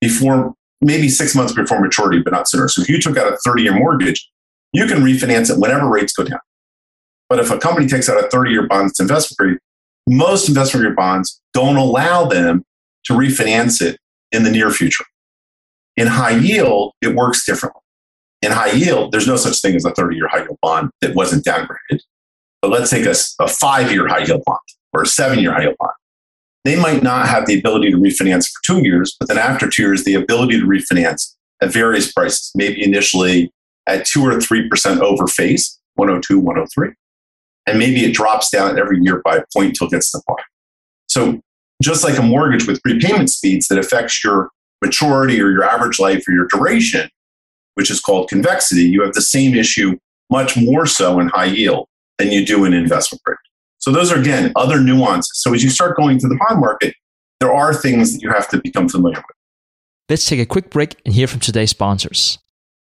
before 0.00 0.54
maybe 0.80 1.08
six 1.08 1.34
months 1.34 1.52
before 1.52 1.80
maturity, 1.80 2.20
but 2.22 2.32
not 2.32 2.48
sooner. 2.48 2.68
So 2.68 2.82
if 2.82 2.88
you 2.88 3.00
took 3.00 3.16
out 3.16 3.32
a 3.32 3.36
30 3.44 3.62
year 3.62 3.74
mortgage, 3.74 4.28
you 4.72 4.86
can 4.86 4.98
refinance 4.98 5.50
it 5.50 5.58
whenever 5.58 5.88
rates 5.88 6.12
go 6.12 6.24
down. 6.24 6.40
But 7.28 7.38
if 7.38 7.50
a 7.50 7.58
company 7.58 7.86
takes 7.86 8.08
out 8.08 8.22
a 8.22 8.28
30 8.28 8.50
year 8.50 8.66
bond 8.66 8.90
that's 8.90 9.00
investment 9.00 9.38
grade, 9.38 9.58
most 10.08 10.48
investment 10.48 10.84
grade 10.84 10.96
bonds 10.96 11.40
don't 11.52 11.76
allow 11.76 12.26
them 12.26 12.64
to 13.04 13.14
refinance 13.14 13.80
it 13.80 13.98
in 14.32 14.42
the 14.42 14.50
near 14.50 14.70
future. 14.70 15.04
In 15.96 16.06
high 16.06 16.36
yield, 16.36 16.92
it 17.00 17.14
works 17.14 17.46
differently. 17.46 17.80
In 18.42 18.52
high 18.52 18.72
yield, 18.72 19.12
there's 19.12 19.26
no 19.26 19.36
such 19.36 19.60
thing 19.60 19.74
as 19.74 19.84
a 19.84 19.92
30 19.92 20.16
year 20.16 20.28
high 20.28 20.42
yield 20.42 20.58
bond 20.60 20.90
that 21.00 21.14
wasn't 21.14 21.44
downgraded. 21.44 22.00
But 22.60 22.70
let's 22.70 22.90
take 22.90 23.06
a, 23.06 23.14
a 23.40 23.48
five 23.48 23.92
year 23.92 24.08
high 24.08 24.24
yield 24.24 24.42
bond 24.44 24.58
or 24.92 25.02
a 25.02 25.06
seven 25.06 25.38
year 25.38 25.52
high 25.52 25.62
yield 25.62 25.76
bond. 25.78 25.92
They 26.64 26.76
might 26.76 27.02
not 27.02 27.28
have 27.28 27.46
the 27.46 27.58
ability 27.58 27.90
to 27.90 27.98
refinance 27.98 28.48
for 28.48 28.60
two 28.64 28.82
years, 28.82 29.14
but 29.18 29.28
then 29.28 29.38
after 29.38 29.68
two 29.68 29.82
years, 29.82 30.04
the 30.04 30.14
ability 30.14 30.58
to 30.58 30.66
refinance 30.66 31.34
at 31.60 31.72
various 31.72 32.10
prices, 32.10 32.50
maybe 32.54 32.82
initially 32.82 33.52
at 33.86 34.06
two 34.06 34.22
or 34.22 34.32
3% 34.32 35.00
over 35.00 35.26
face, 35.26 35.78
102, 35.96 36.38
103. 36.38 36.94
And 37.66 37.78
maybe 37.78 38.04
it 38.04 38.14
drops 38.14 38.50
down 38.50 38.78
every 38.78 38.98
year 39.00 39.22
by 39.24 39.36
a 39.36 39.44
point 39.54 39.76
till 39.76 39.86
it 39.86 39.92
gets 39.92 40.10
to 40.12 40.20
par. 40.26 40.36
So 41.08 41.40
just 41.82 42.04
like 42.04 42.18
a 42.18 42.22
mortgage 42.22 42.66
with 42.66 42.82
prepayment 42.82 43.30
speeds 43.30 43.68
that 43.68 43.78
affects 43.78 44.22
your 44.22 44.50
maturity 44.82 45.40
or 45.40 45.50
your 45.50 45.64
average 45.64 45.98
life 45.98 46.24
or 46.28 46.32
your 46.32 46.46
duration, 46.48 47.08
which 47.74 47.90
is 47.90 48.00
called 48.00 48.28
convexity, 48.28 48.82
you 48.82 49.02
have 49.02 49.14
the 49.14 49.22
same 49.22 49.54
issue 49.54 49.96
much 50.30 50.56
more 50.56 50.86
so 50.86 51.20
in 51.20 51.28
high 51.28 51.44
yield 51.44 51.88
than 52.18 52.30
you 52.30 52.44
do 52.44 52.64
in 52.64 52.74
investment 52.74 53.22
grade. 53.24 53.38
So 53.78 53.92
those 53.92 54.12
are 54.12 54.18
again 54.18 54.52
other 54.56 54.80
nuances. 54.80 55.42
So 55.42 55.52
as 55.52 55.62
you 55.62 55.70
start 55.70 55.96
going 55.96 56.18
to 56.18 56.28
the 56.28 56.38
bond 56.48 56.60
market, 56.60 56.94
there 57.40 57.52
are 57.52 57.74
things 57.74 58.14
that 58.14 58.22
you 58.22 58.30
have 58.30 58.48
to 58.48 58.60
become 58.62 58.88
familiar 58.88 59.18
with. 59.18 59.36
Let's 60.08 60.24
take 60.24 60.40
a 60.40 60.46
quick 60.46 60.70
break 60.70 60.96
and 61.04 61.14
hear 61.14 61.26
from 61.26 61.40
today's 61.40 61.70
sponsors. 61.70 62.38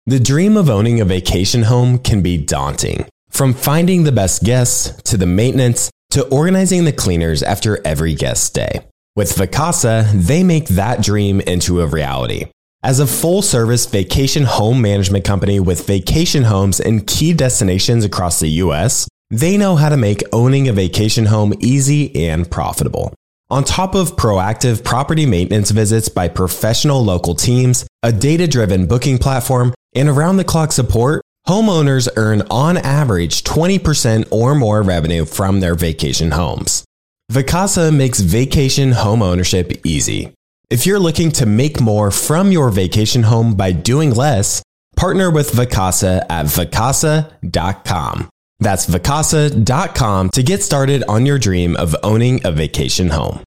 The 0.07 0.21
dream 0.21 0.57
of 0.57 0.71
owning 0.71 1.01
a 1.01 1.05
vacation 1.05 1.65
home 1.65 1.99
can 1.99 2.23
be 2.23 2.39
daunting. 2.39 3.07
From 3.31 3.55
finding 3.55 4.05
the 4.05 4.13
best 4.13 4.43
guests 4.43 5.01
to 5.03 5.17
the 5.17 5.27
maintenance 5.27 5.91
to 6.11 6.27
organizing 6.29 6.85
the 6.85 6.93
cleaners 6.93 7.43
after 7.43 7.87
every 7.87 8.15
guest 8.15 8.45
stay. 8.45 8.81
With 9.15 9.35
Vacasa, 9.35 10.11
they 10.13 10.43
make 10.43 10.69
that 10.69 11.03
dream 11.03 11.41
into 11.41 11.81
a 11.81 11.87
reality. 11.87 12.47
As 12.83 13.01
a 13.01 13.07
full 13.07 13.43
service 13.43 13.87
vacation 13.87 14.45
home 14.45 14.81
management 14.81 15.25
company 15.25 15.59
with 15.59 15.87
vacation 15.87 16.45
homes 16.45 16.79
in 16.79 17.05
key 17.05 17.33
destinations 17.33 18.05
across 18.05 18.39
the 18.39 18.49
US, 18.63 19.09
they 19.31 19.57
know 19.57 19.77
how 19.77 19.89
to 19.89 19.97
make 19.97 20.23
owning 20.33 20.69
a 20.69 20.73
vacation 20.73 21.27
home 21.27 21.53
easy 21.59 22.15
and 22.29 22.51
profitable. 22.51 23.13
On 23.51 23.65
top 23.65 23.95
of 23.95 24.15
proactive 24.15 24.85
property 24.85 25.27
maintenance 25.27 25.71
visits 25.71 26.09
by 26.09 26.29
professional 26.29 27.03
local 27.03 27.35
teams, 27.35 27.87
a 28.03 28.13
data 28.13 28.47
driven 28.47 28.87
booking 28.87 29.19
platform, 29.19 29.75
and 29.95 30.09
around 30.09 30.37
the 30.37 30.45
clock 30.45 30.71
support, 30.71 31.23
homeowners 31.49 32.09
earn 32.17 32.43
on 32.51 32.77
average 32.77 33.43
20% 33.43 34.29
or 34.31 34.55
more 34.55 34.83
revenue 34.83 35.25
from 35.25 35.61
their 35.61 35.75
vacation 35.75 36.31
homes. 36.31 36.85
Vacasa 37.33 37.95
makes 37.95 38.21
vacation 38.21 38.93
home 38.93 39.23
ownership 39.23 39.73
easy. 39.85 40.33
If 40.71 40.87
you're 40.87 40.99
looking 40.99 41.31
to 41.33 41.47
make 41.47 41.81
more 41.81 42.11
from 42.11 42.53
your 42.53 42.71
vacation 42.71 43.23
home 43.23 43.55
by 43.55 43.73
doing 43.73 44.15
less, 44.15 44.63
partner 44.97 45.31
with 45.31 45.53
Vacasa 45.53 46.27
at 46.29 46.47
vacasa.com. 46.47 48.29
That's 48.61 48.87
vacasa.com 48.87 50.31
to 50.31 50.43
get 50.43 50.63
started 50.63 51.05
on 51.09 51.25
your 51.25 51.39
dream 51.39 51.77
of 51.77 51.97
owning 52.03 52.45
a 52.45 52.53
vacation 52.53 53.09
home. 53.09 53.41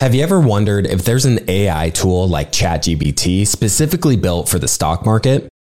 Have 0.00 0.14
you 0.14 0.22
ever 0.22 0.40
wondered 0.40 0.86
if 0.86 1.04
there's 1.04 1.26
an 1.26 1.40
AI 1.48 1.90
tool 1.90 2.28
like 2.28 2.52
ChatGPT 2.52 3.46
specifically 3.46 4.16
built 4.16 4.48
for 4.48 4.58
the 4.58 4.68
stock 4.68 5.04
market? 5.04 5.48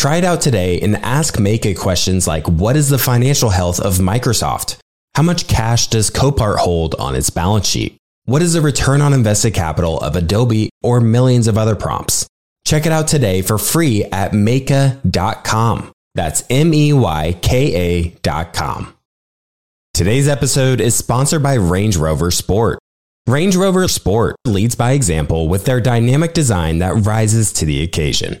Try 0.00 0.16
it 0.16 0.24
out 0.24 0.40
today 0.40 0.80
and 0.80 0.96
ask 0.96 1.36
Meyka 1.36 1.76
questions 1.76 2.26
like 2.26 2.48
What 2.48 2.74
is 2.74 2.88
the 2.88 2.96
financial 2.96 3.50
health 3.50 3.78
of 3.78 3.98
Microsoft? 3.98 4.78
How 5.14 5.22
much 5.22 5.46
cash 5.46 5.88
does 5.88 6.08
Copart 6.08 6.56
hold 6.56 6.94
on 6.94 7.14
its 7.14 7.28
balance 7.28 7.66
sheet? 7.66 7.98
What 8.24 8.40
is 8.40 8.54
the 8.54 8.62
return 8.62 9.02
on 9.02 9.12
invested 9.12 9.52
capital 9.52 10.00
of 10.00 10.16
Adobe 10.16 10.70
or 10.82 11.02
millions 11.02 11.48
of 11.48 11.58
other 11.58 11.76
prompts? 11.76 12.26
Check 12.66 12.86
it 12.86 12.92
out 12.92 13.08
today 13.08 13.42
for 13.42 13.58
free 13.58 14.02
at 14.04 14.32
Meyka.com. 14.32 15.92
That's 16.14 16.44
M 16.48 16.72
E 16.72 16.94
Y 16.94 17.36
K 17.42 18.14
A.com. 18.24 18.94
Today's 19.92 20.28
episode 20.28 20.80
is 20.80 20.94
sponsored 20.94 21.42
by 21.42 21.56
Range 21.56 21.94
Rover 21.98 22.30
Sport. 22.30 22.78
Range 23.26 23.54
Rover 23.54 23.86
Sport 23.86 24.36
leads 24.46 24.74
by 24.74 24.92
example 24.92 25.50
with 25.50 25.66
their 25.66 25.78
dynamic 25.78 26.32
design 26.32 26.78
that 26.78 27.04
rises 27.04 27.52
to 27.52 27.66
the 27.66 27.82
occasion. 27.82 28.40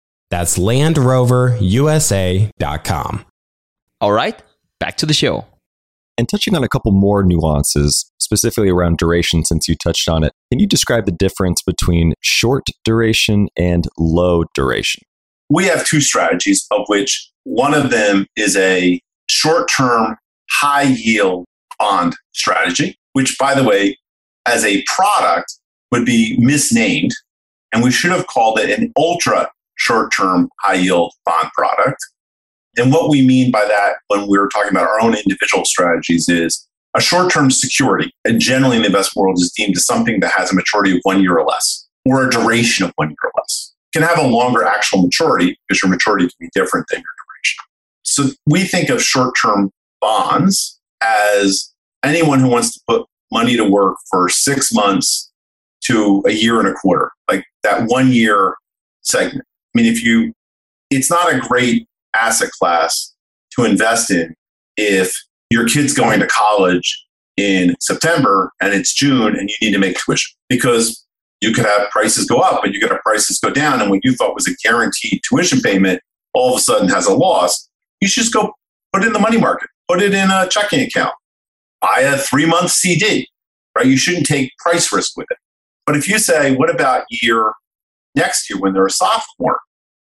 That's 0.31 0.57
LandRoverUSA.com. 0.57 3.25
All 4.01 4.11
right, 4.11 4.41
back 4.79 4.97
to 4.97 5.05
the 5.05 5.13
show. 5.13 5.45
And 6.17 6.27
touching 6.27 6.55
on 6.55 6.63
a 6.63 6.67
couple 6.67 6.91
more 6.91 7.23
nuances, 7.23 8.11
specifically 8.19 8.69
around 8.69 8.97
duration, 8.97 9.45
since 9.45 9.67
you 9.67 9.75
touched 9.75 10.09
on 10.09 10.23
it, 10.23 10.33
can 10.51 10.57
you 10.59 10.65
describe 10.65 11.05
the 11.05 11.11
difference 11.11 11.61
between 11.61 12.15
short 12.21 12.63
duration 12.83 13.49
and 13.55 13.87
low 13.99 14.45
duration? 14.55 15.03
we 15.51 15.65
have 15.65 15.85
two 15.85 15.99
strategies, 15.99 16.65
of 16.71 16.85
which 16.87 17.29
one 17.43 17.73
of 17.73 17.89
them 17.89 18.25
is 18.37 18.55
a 18.55 19.01
short 19.27 19.69
term, 19.69 20.15
high 20.49 20.83
yield 20.83 21.45
bond 21.77 22.15
strategy, 22.31 22.95
which, 23.13 23.35
by 23.37 23.53
the 23.53 23.63
way, 23.63 23.97
as 24.45 24.63
a 24.63 24.81
product 24.83 25.57
would 25.91 26.05
be 26.05 26.37
misnamed 26.39 27.11
And 27.73 27.83
we 27.83 27.91
should 27.91 28.11
have 28.11 28.27
called 28.27 28.59
it 28.59 28.79
an 28.79 28.93
ultra 28.97 29.49
short 29.81 30.13
term 30.13 30.49
high 30.59 30.75
yield 30.75 31.11
bond 31.25 31.49
product. 31.57 31.97
And 32.77 32.91
what 32.91 33.09
we 33.09 33.25
mean 33.25 33.51
by 33.51 33.65
that 33.65 33.95
when 34.07 34.27
we're 34.27 34.47
talking 34.47 34.71
about 34.71 34.87
our 34.87 35.01
own 35.01 35.15
individual 35.15 35.65
strategies 35.65 36.29
is 36.29 36.67
a 36.95 37.01
short 37.01 37.31
term 37.31 37.51
security, 37.51 38.13
and 38.25 38.39
generally 38.39 38.77
in 38.77 38.83
the 38.83 38.87
investment 38.87 39.23
world, 39.23 39.37
is 39.39 39.51
deemed 39.55 39.75
as 39.75 39.85
something 39.85 40.19
that 40.19 40.31
has 40.33 40.51
a 40.51 40.55
maturity 40.55 40.91
of 40.93 40.99
one 41.03 41.21
year 41.21 41.37
or 41.37 41.45
less, 41.45 41.87
or 42.05 42.27
a 42.27 42.29
duration 42.29 42.85
of 42.85 42.91
one 42.95 43.09
year 43.09 43.17
or 43.23 43.31
less. 43.37 43.73
It 43.93 43.99
can 43.99 44.07
have 44.07 44.19
a 44.19 44.27
longer 44.27 44.63
actual 44.63 45.01
maturity 45.01 45.57
because 45.67 45.81
your 45.81 45.89
maturity 45.89 46.25
can 46.25 46.35
be 46.39 46.49
different 46.53 46.85
than 46.89 46.99
your 46.99 47.13
duration. 47.25 47.63
So 48.03 48.35
we 48.45 48.63
think 48.63 48.89
of 48.89 49.01
short 49.01 49.33
term 49.41 49.71
bonds 49.99 50.79
as 51.01 51.73
anyone 52.03 52.39
who 52.39 52.49
wants 52.49 52.73
to 52.73 52.81
put 52.87 53.05
money 53.31 53.55
to 53.57 53.63
work 53.63 53.95
for 54.09 54.29
six 54.29 54.73
months 54.73 55.31
to 55.85 56.23
a 56.27 56.31
year 56.31 56.59
and 56.59 56.67
a 56.67 56.73
quarter, 56.73 57.11
like 57.29 57.43
that 57.63 57.85
one 57.87 58.11
year 58.11 58.55
segment. 59.01 59.45
I 59.73 59.81
mean, 59.81 59.91
if 59.91 60.03
you, 60.03 60.33
it's 60.89 61.09
not 61.09 61.33
a 61.33 61.39
great 61.39 61.87
asset 62.13 62.51
class 62.51 63.13
to 63.55 63.65
invest 63.65 64.11
in 64.11 64.33
if 64.77 65.13
your 65.49 65.67
kid's 65.67 65.93
going 65.93 66.19
to 66.19 66.27
college 66.27 67.05
in 67.37 67.75
September 67.79 68.51
and 68.61 68.73
it's 68.73 68.93
June 68.93 69.35
and 69.37 69.49
you 69.49 69.55
need 69.61 69.73
to 69.73 69.79
make 69.79 69.97
tuition 69.97 70.35
because 70.49 71.05
you 71.41 71.53
could 71.53 71.65
have 71.65 71.89
prices 71.89 72.25
go 72.25 72.37
up 72.37 72.63
and 72.63 72.73
you 72.73 72.79
could 72.79 72.91
have 72.91 73.01
prices 73.01 73.39
go 73.39 73.49
down. 73.49 73.81
And 73.81 73.89
what 73.89 74.01
you 74.03 74.13
thought 74.13 74.35
was 74.35 74.47
a 74.47 74.55
guaranteed 74.63 75.21
tuition 75.27 75.59
payment 75.59 76.01
all 76.33 76.53
of 76.53 76.59
a 76.59 76.61
sudden 76.61 76.87
has 76.89 77.07
a 77.07 77.13
loss. 77.13 77.69
You 77.99 78.07
should 78.07 78.23
just 78.23 78.33
go 78.33 78.53
put 78.93 79.03
it 79.03 79.07
in 79.07 79.13
the 79.13 79.19
money 79.19 79.37
market, 79.37 79.69
put 79.87 80.01
it 80.01 80.13
in 80.13 80.29
a 80.29 80.47
checking 80.49 80.81
account, 80.81 81.13
buy 81.81 81.99
a 81.99 82.17
three 82.17 82.45
month 82.45 82.71
CD, 82.71 83.27
right? 83.77 83.87
You 83.87 83.97
shouldn't 83.97 84.25
take 84.25 84.51
price 84.57 84.91
risk 84.91 85.17
with 85.17 85.27
it. 85.29 85.37
But 85.85 85.95
if 85.95 86.07
you 86.07 86.19
say, 86.19 86.55
what 86.55 86.73
about 86.73 87.05
year 87.09 87.53
next 88.15 88.49
year 88.49 88.59
when 88.59 88.73
they're 88.73 88.85
a 88.85 88.91
sophomore? 88.91 89.59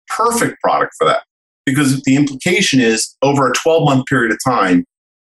Perfect 0.09 0.61
product 0.61 0.95
for 0.99 1.07
that. 1.07 1.23
Because 1.67 2.03
the 2.03 2.17
implication 2.17 2.81
is 2.81 3.17
over 3.23 3.49
a 3.49 3.53
12 3.53 3.85
month 3.85 4.07
period 4.07 4.33
of 4.33 4.39
time, 4.45 4.85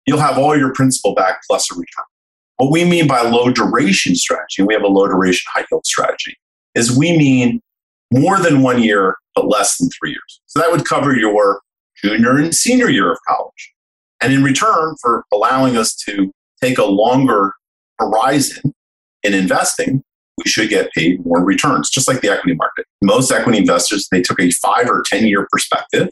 you'll 0.05 0.19
have 0.19 0.37
all 0.37 0.57
your 0.57 0.73
principal 0.73 1.13
back 1.13 1.39
plus 1.47 1.71
a 1.71 1.75
return. 1.75 2.05
What 2.57 2.71
we 2.71 2.83
mean 2.83 3.07
by 3.07 3.21
low 3.21 3.51
duration 3.51 4.15
strategy, 4.15 4.55
and 4.59 4.67
we 4.67 4.73
have 4.73 4.83
a 4.83 4.87
low 4.87 5.07
duration 5.07 5.49
high 5.53 5.65
yield 5.71 5.85
strategy, 5.85 6.35
is 6.75 6.95
we 6.95 7.17
mean 7.17 7.61
more 8.11 8.39
than 8.39 8.61
one 8.61 8.81
year, 8.81 9.15
but 9.35 9.47
less 9.47 9.77
than 9.77 9.89
three 9.89 10.11
years. 10.11 10.41
So 10.47 10.59
that 10.59 10.71
would 10.71 10.85
cover 10.85 11.15
your 11.15 11.61
junior 12.03 12.37
and 12.37 12.53
senior 12.53 12.89
year 12.89 13.11
of 13.11 13.17
college. 13.27 13.73
And 14.21 14.33
in 14.33 14.43
return 14.43 14.95
for 15.01 15.25
allowing 15.31 15.77
us 15.77 15.95
to 16.07 16.31
take 16.61 16.77
a 16.77 16.85
longer 16.85 17.53
horizon 17.97 18.73
in 19.23 19.33
investing, 19.33 20.03
we 20.43 20.49
should 20.49 20.69
get 20.69 20.91
paid 20.93 21.23
more 21.25 21.43
returns, 21.43 21.89
just 21.89 22.07
like 22.07 22.21
the 22.21 22.29
equity 22.29 22.55
market. 22.55 22.85
Most 23.03 23.31
equity 23.31 23.59
investors, 23.59 24.07
they 24.11 24.21
took 24.21 24.39
a 24.39 24.51
five 24.51 24.87
or 24.87 25.03
10 25.05 25.25
year 25.27 25.47
perspective 25.51 26.09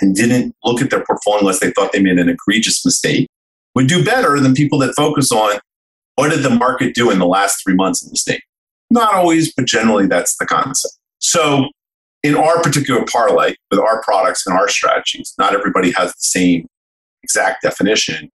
and 0.00 0.14
didn't 0.14 0.54
look 0.64 0.80
at 0.80 0.90
their 0.90 1.04
portfolio 1.04 1.40
unless 1.40 1.60
they 1.60 1.70
thought 1.70 1.92
they 1.92 2.02
made 2.02 2.18
an 2.18 2.28
egregious 2.28 2.84
mistake, 2.84 3.28
would 3.74 3.86
do 3.86 4.04
better 4.04 4.38
than 4.40 4.54
people 4.54 4.78
that 4.78 4.94
focus 4.94 5.32
on 5.32 5.58
what 6.16 6.30
did 6.30 6.42
the 6.42 6.50
market 6.50 6.94
do 6.94 7.10
in 7.10 7.18
the 7.18 7.26
last 7.26 7.62
three 7.62 7.74
months 7.74 8.02
in 8.02 8.10
the 8.10 8.16
state. 8.16 8.42
Not 8.90 9.14
always, 9.14 9.52
but 9.54 9.66
generally 9.66 10.06
that's 10.06 10.36
the 10.38 10.46
concept. 10.46 10.94
So 11.18 11.68
in 12.22 12.34
our 12.34 12.60
particular 12.62 13.04
parlay 13.04 13.54
with 13.70 13.80
our 13.80 14.02
products 14.02 14.46
and 14.46 14.56
our 14.56 14.68
strategies, 14.68 15.34
not 15.38 15.54
everybody 15.54 15.92
has 15.92 16.10
the 16.10 16.20
same 16.20 16.66
exact 17.22 17.62
definition. 17.62 18.30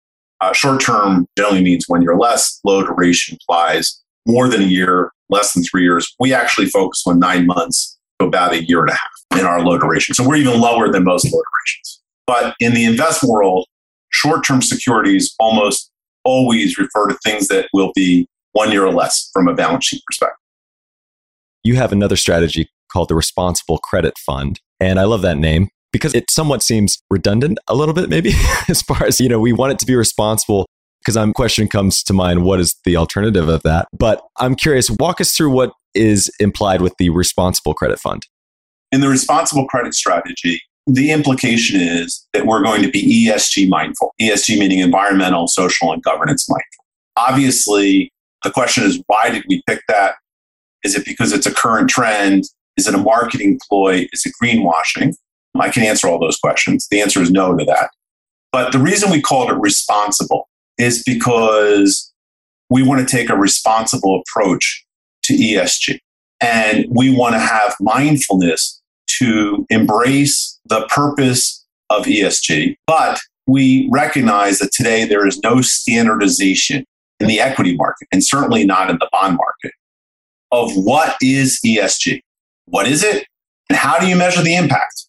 Uh, 0.41 0.53
short 0.53 0.81
term 0.81 1.25
generally 1.37 1.61
means 1.61 1.85
one 1.87 2.01
year 2.01 2.15
less. 2.15 2.59
Low 2.63 2.85
duration 2.85 3.35
implies 3.35 4.01
more 4.25 4.47
than 4.47 4.61
a 4.61 4.65
year, 4.65 5.11
less 5.29 5.53
than 5.53 5.63
three 5.63 5.83
years. 5.83 6.13
We 6.19 6.33
actually 6.33 6.67
focus 6.67 7.03
on 7.07 7.19
nine 7.19 7.45
months 7.45 7.97
to 8.19 8.27
about 8.27 8.53
a 8.53 8.63
year 8.63 8.81
and 8.81 8.89
a 8.89 8.93
half 8.93 9.39
in 9.39 9.45
our 9.45 9.61
low 9.61 9.77
duration. 9.77 10.15
So 10.15 10.27
we're 10.27 10.37
even 10.37 10.59
lower 10.59 10.91
than 10.91 11.03
most 11.03 11.25
low 11.25 11.41
durations. 11.41 12.01
But 12.27 12.55
in 12.59 12.73
the 12.73 12.85
investment 12.85 13.31
world, 13.31 13.65
short 14.09 14.45
term 14.45 14.61
securities 14.61 15.33
almost 15.39 15.91
always 16.23 16.77
refer 16.77 17.07
to 17.07 17.17
things 17.23 17.47
that 17.47 17.69
will 17.73 17.91
be 17.95 18.27
one 18.53 18.71
year 18.71 18.85
or 18.85 18.93
less 18.93 19.29
from 19.33 19.47
a 19.47 19.53
balance 19.53 19.85
sheet 19.85 20.03
perspective. 20.05 20.35
You 21.63 21.75
have 21.75 21.91
another 21.91 22.15
strategy 22.15 22.69
called 22.91 23.09
the 23.09 23.15
Responsible 23.15 23.77
Credit 23.77 24.17
Fund. 24.17 24.59
And 24.79 24.99
I 24.99 25.03
love 25.03 25.21
that 25.21 25.37
name 25.37 25.69
because 25.91 26.13
it 26.13 26.29
somewhat 26.29 26.61
seems 26.63 27.01
redundant 27.09 27.59
a 27.67 27.75
little 27.75 27.93
bit, 27.93 28.09
maybe, 28.09 28.31
as 28.67 28.81
far 28.81 29.05
as, 29.05 29.19
you 29.19 29.29
know, 29.29 29.39
we 29.39 29.53
want 29.53 29.73
it 29.73 29.79
to 29.79 29.85
be 29.85 29.95
responsible 29.95 30.67
because 31.09 31.17
I'm 31.17 31.33
question 31.33 31.67
comes 31.67 32.03
to 32.03 32.13
mind 32.13 32.43
what 32.43 32.59
is 32.59 32.75
the 32.85 32.95
alternative 32.95 33.49
of 33.49 33.63
that? 33.63 33.87
But 33.91 34.21
i'm 34.37 34.53
curious 34.53 34.91
walk 34.91 35.19
us 35.19 35.35
through 35.35 35.49
what 35.49 35.71
is 35.95 36.29
implied 36.39 36.81
with 36.81 36.93
the 36.99 37.09
responsible 37.09 37.73
credit 37.73 37.99
fund. 37.99 38.27
In 38.91 39.01
the 39.01 39.09
responsible 39.09 39.65
credit 39.65 39.95
strategy 39.95 40.61
the 40.85 41.09
implication 41.11 41.81
is 41.81 42.27
that 42.33 42.45
we're 42.45 42.63
going 42.63 42.83
to 42.83 42.91
be 42.91 43.27
esg 43.27 43.67
mindful. 43.69 44.13
Esg 44.21 44.55
meaning 44.59 44.79
environmental 44.79 45.47
social 45.47 45.91
and 45.91 46.03
governance 46.03 46.47
mindful. 46.47 46.85
Obviously 47.17 48.11
the 48.43 48.51
question 48.51 48.83
is 48.83 49.01
why 49.07 49.31
did 49.31 49.43
we 49.49 49.63
pick 49.65 49.81
that? 49.87 50.13
Is 50.83 50.93
it 50.93 51.05
because 51.05 51.33
it's 51.33 51.47
a 51.47 51.53
current 51.53 51.89
trend? 51.89 52.43
Is 52.77 52.87
it 52.87 52.93
a 52.93 52.99
marketing 52.99 53.59
ploy? 53.67 54.07
Is 54.13 54.23
it 54.27 54.33
greenwashing? 54.39 55.15
I 55.59 55.69
can 55.69 55.83
answer 55.83 56.07
all 56.07 56.19
those 56.19 56.37
questions. 56.37 56.87
The 56.91 57.01
answer 57.01 57.19
is 57.19 57.31
no 57.31 57.57
to 57.57 57.65
that. 57.65 57.89
But 58.51 58.71
the 58.71 58.79
reason 58.79 59.09
we 59.09 59.21
called 59.21 59.49
it 59.49 59.55
responsible 59.55 60.47
is 60.79 61.03
because 61.03 62.11
we 62.69 62.81
want 62.81 63.07
to 63.07 63.17
take 63.17 63.29
a 63.29 63.35
responsible 63.35 64.21
approach 64.21 64.85
to 65.23 65.33
ESG. 65.33 65.99
And 66.41 66.85
we 66.89 67.15
want 67.15 67.35
to 67.35 67.39
have 67.39 67.75
mindfulness 67.79 68.81
to 69.19 69.65
embrace 69.69 70.57
the 70.65 70.87
purpose 70.87 71.65
of 71.89 72.05
ESG. 72.05 72.75
But 72.87 73.19
we 73.45 73.89
recognize 73.91 74.59
that 74.59 74.71
today 74.71 75.05
there 75.05 75.27
is 75.27 75.39
no 75.43 75.61
standardization 75.61 76.85
in 77.19 77.27
the 77.27 77.41
equity 77.41 77.75
market, 77.75 78.07
and 78.13 78.23
certainly 78.23 78.65
not 78.65 78.89
in 78.89 78.97
the 78.97 79.09
bond 79.11 79.37
market, 79.37 79.73
of 80.51 80.71
what 80.75 81.17
is 81.21 81.59
ESG. 81.65 82.21
What 82.65 82.87
is 82.87 83.03
it? 83.03 83.25
And 83.69 83.77
how 83.77 83.99
do 83.99 84.07
you 84.07 84.15
measure 84.15 84.41
the 84.41 84.55
impact? 84.55 85.05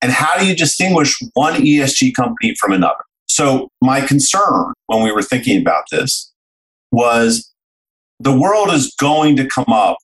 And 0.00 0.12
how 0.12 0.38
do 0.38 0.46
you 0.46 0.54
distinguish 0.54 1.18
one 1.34 1.54
ESG 1.54 2.14
company 2.14 2.54
from 2.60 2.72
another? 2.72 3.02
So, 3.38 3.68
my 3.80 4.00
concern 4.00 4.72
when 4.88 5.04
we 5.04 5.12
were 5.12 5.22
thinking 5.22 5.60
about 5.60 5.84
this 5.92 6.32
was 6.90 7.54
the 8.18 8.36
world 8.36 8.72
is 8.72 8.92
going 8.98 9.36
to 9.36 9.46
come 9.46 9.72
up 9.72 9.96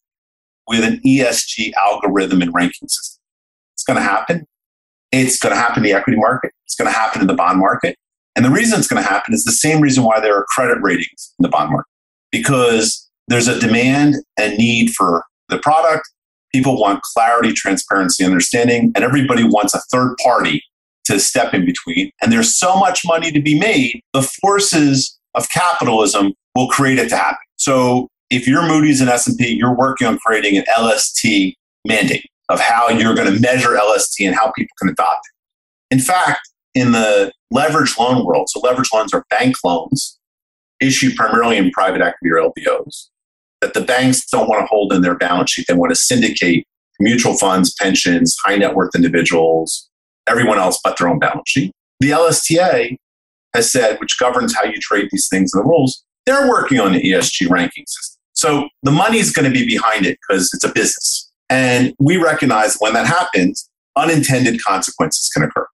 with 0.68 0.84
an 0.84 1.00
ESG 1.04 1.72
algorithm 1.72 2.42
and 2.42 2.54
ranking 2.54 2.86
system. 2.86 3.20
It's 3.72 3.82
going 3.82 3.96
to 3.96 4.04
happen. 4.04 4.46
It's 5.10 5.40
going 5.40 5.52
to 5.52 5.60
happen 5.60 5.78
in 5.78 5.90
the 5.90 5.98
equity 5.98 6.16
market. 6.16 6.52
It's 6.64 6.76
going 6.76 6.88
to 6.88 6.96
happen 6.96 7.22
in 7.22 7.26
the 7.26 7.34
bond 7.34 7.58
market. 7.58 7.96
And 8.36 8.44
the 8.44 8.50
reason 8.50 8.78
it's 8.78 8.86
going 8.86 9.02
to 9.02 9.08
happen 9.08 9.34
is 9.34 9.42
the 9.42 9.50
same 9.50 9.80
reason 9.80 10.04
why 10.04 10.20
there 10.20 10.36
are 10.38 10.46
credit 10.50 10.78
ratings 10.80 11.34
in 11.36 11.42
the 11.42 11.48
bond 11.48 11.72
market, 11.72 11.90
because 12.30 13.10
there's 13.26 13.48
a 13.48 13.58
demand 13.58 14.14
and 14.38 14.56
need 14.56 14.90
for 14.90 15.24
the 15.48 15.58
product. 15.58 16.08
People 16.52 16.80
want 16.80 17.02
clarity, 17.02 17.52
transparency, 17.52 18.24
understanding, 18.24 18.92
and 18.94 19.02
everybody 19.02 19.42
wants 19.42 19.74
a 19.74 19.80
third 19.90 20.14
party 20.22 20.62
to 21.06 21.20
step 21.20 21.54
in 21.54 21.64
between. 21.64 22.10
And 22.22 22.32
there's 22.32 22.56
so 22.56 22.76
much 22.76 23.02
money 23.04 23.30
to 23.30 23.40
be 23.40 23.58
made, 23.58 24.00
the 24.12 24.22
forces 24.22 25.18
of 25.34 25.48
capitalism 25.50 26.32
will 26.54 26.68
create 26.68 26.98
it 26.98 27.08
to 27.10 27.16
happen. 27.16 27.38
So 27.56 28.08
if 28.30 28.46
you're 28.46 28.66
Moody's 28.66 29.00
and 29.00 29.10
S&P, 29.10 29.48
you're 29.48 29.76
working 29.76 30.06
on 30.06 30.18
creating 30.18 30.56
an 30.56 30.64
LST 30.78 31.54
mandate 31.86 32.26
of 32.48 32.60
how 32.60 32.88
you're 32.88 33.14
going 33.14 33.32
to 33.32 33.40
measure 33.40 33.76
LST 33.76 34.20
and 34.20 34.34
how 34.34 34.50
people 34.52 34.74
can 34.78 34.88
adopt 34.88 35.26
it. 35.26 35.94
In 35.94 36.00
fact, 36.00 36.40
in 36.74 36.92
the 36.92 37.32
leverage 37.50 37.96
loan 37.98 38.24
world, 38.24 38.48
so 38.50 38.60
leverage 38.60 38.90
loans 38.92 39.14
are 39.14 39.24
bank 39.30 39.56
loans 39.64 40.18
issued 40.80 41.14
primarily 41.16 41.56
in 41.56 41.70
private 41.70 42.02
equity 42.02 42.30
or 42.32 42.50
LBOs 42.50 43.08
that 43.60 43.74
the 43.74 43.80
banks 43.80 44.28
don't 44.28 44.48
want 44.48 44.60
to 44.60 44.66
hold 44.66 44.92
in 44.92 45.02
their 45.02 45.14
balance 45.14 45.52
sheet. 45.52 45.66
They 45.68 45.74
want 45.74 45.90
to 45.90 45.96
syndicate 45.96 46.66
mutual 47.00 47.36
funds, 47.36 47.74
pensions, 47.80 48.36
high 48.44 48.56
net 48.56 48.74
worth 48.74 48.94
individuals, 48.94 49.88
everyone 50.28 50.58
else 50.58 50.78
but 50.82 50.98
their 50.98 51.08
own 51.08 51.18
balance 51.18 51.48
sheet. 51.48 51.72
The 52.00 52.10
LSTA 52.10 52.96
has 53.54 53.70
said, 53.70 53.98
which 54.00 54.18
governs 54.18 54.54
how 54.54 54.64
you 54.64 54.78
trade 54.80 55.08
these 55.10 55.28
things 55.28 55.52
and 55.54 55.64
the 55.64 55.68
rules, 55.68 56.04
they're 56.26 56.48
working 56.48 56.80
on 56.80 56.92
the 56.92 57.02
ESG 57.02 57.48
ranking 57.48 57.84
system. 57.86 58.20
So 58.32 58.68
the 58.82 58.90
money 58.90 59.18
is 59.18 59.32
going 59.32 59.50
to 59.50 59.56
be 59.56 59.66
behind 59.66 60.06
it 60.06 60.18
because 60.26 60.50
it's 60.52 60.64
a 60.64 60.72
business. 60.72 61.30
And 61.48 61.94
we 62.00 62.16
recognize 62.16 62.76
when 62.80 62.94
that 62.94 63.06
happens, 63.06 63.68
unintended 63.96 64.62
consequences 64.62 65.30
can 65.32 65.44
occur. 65.44 65.66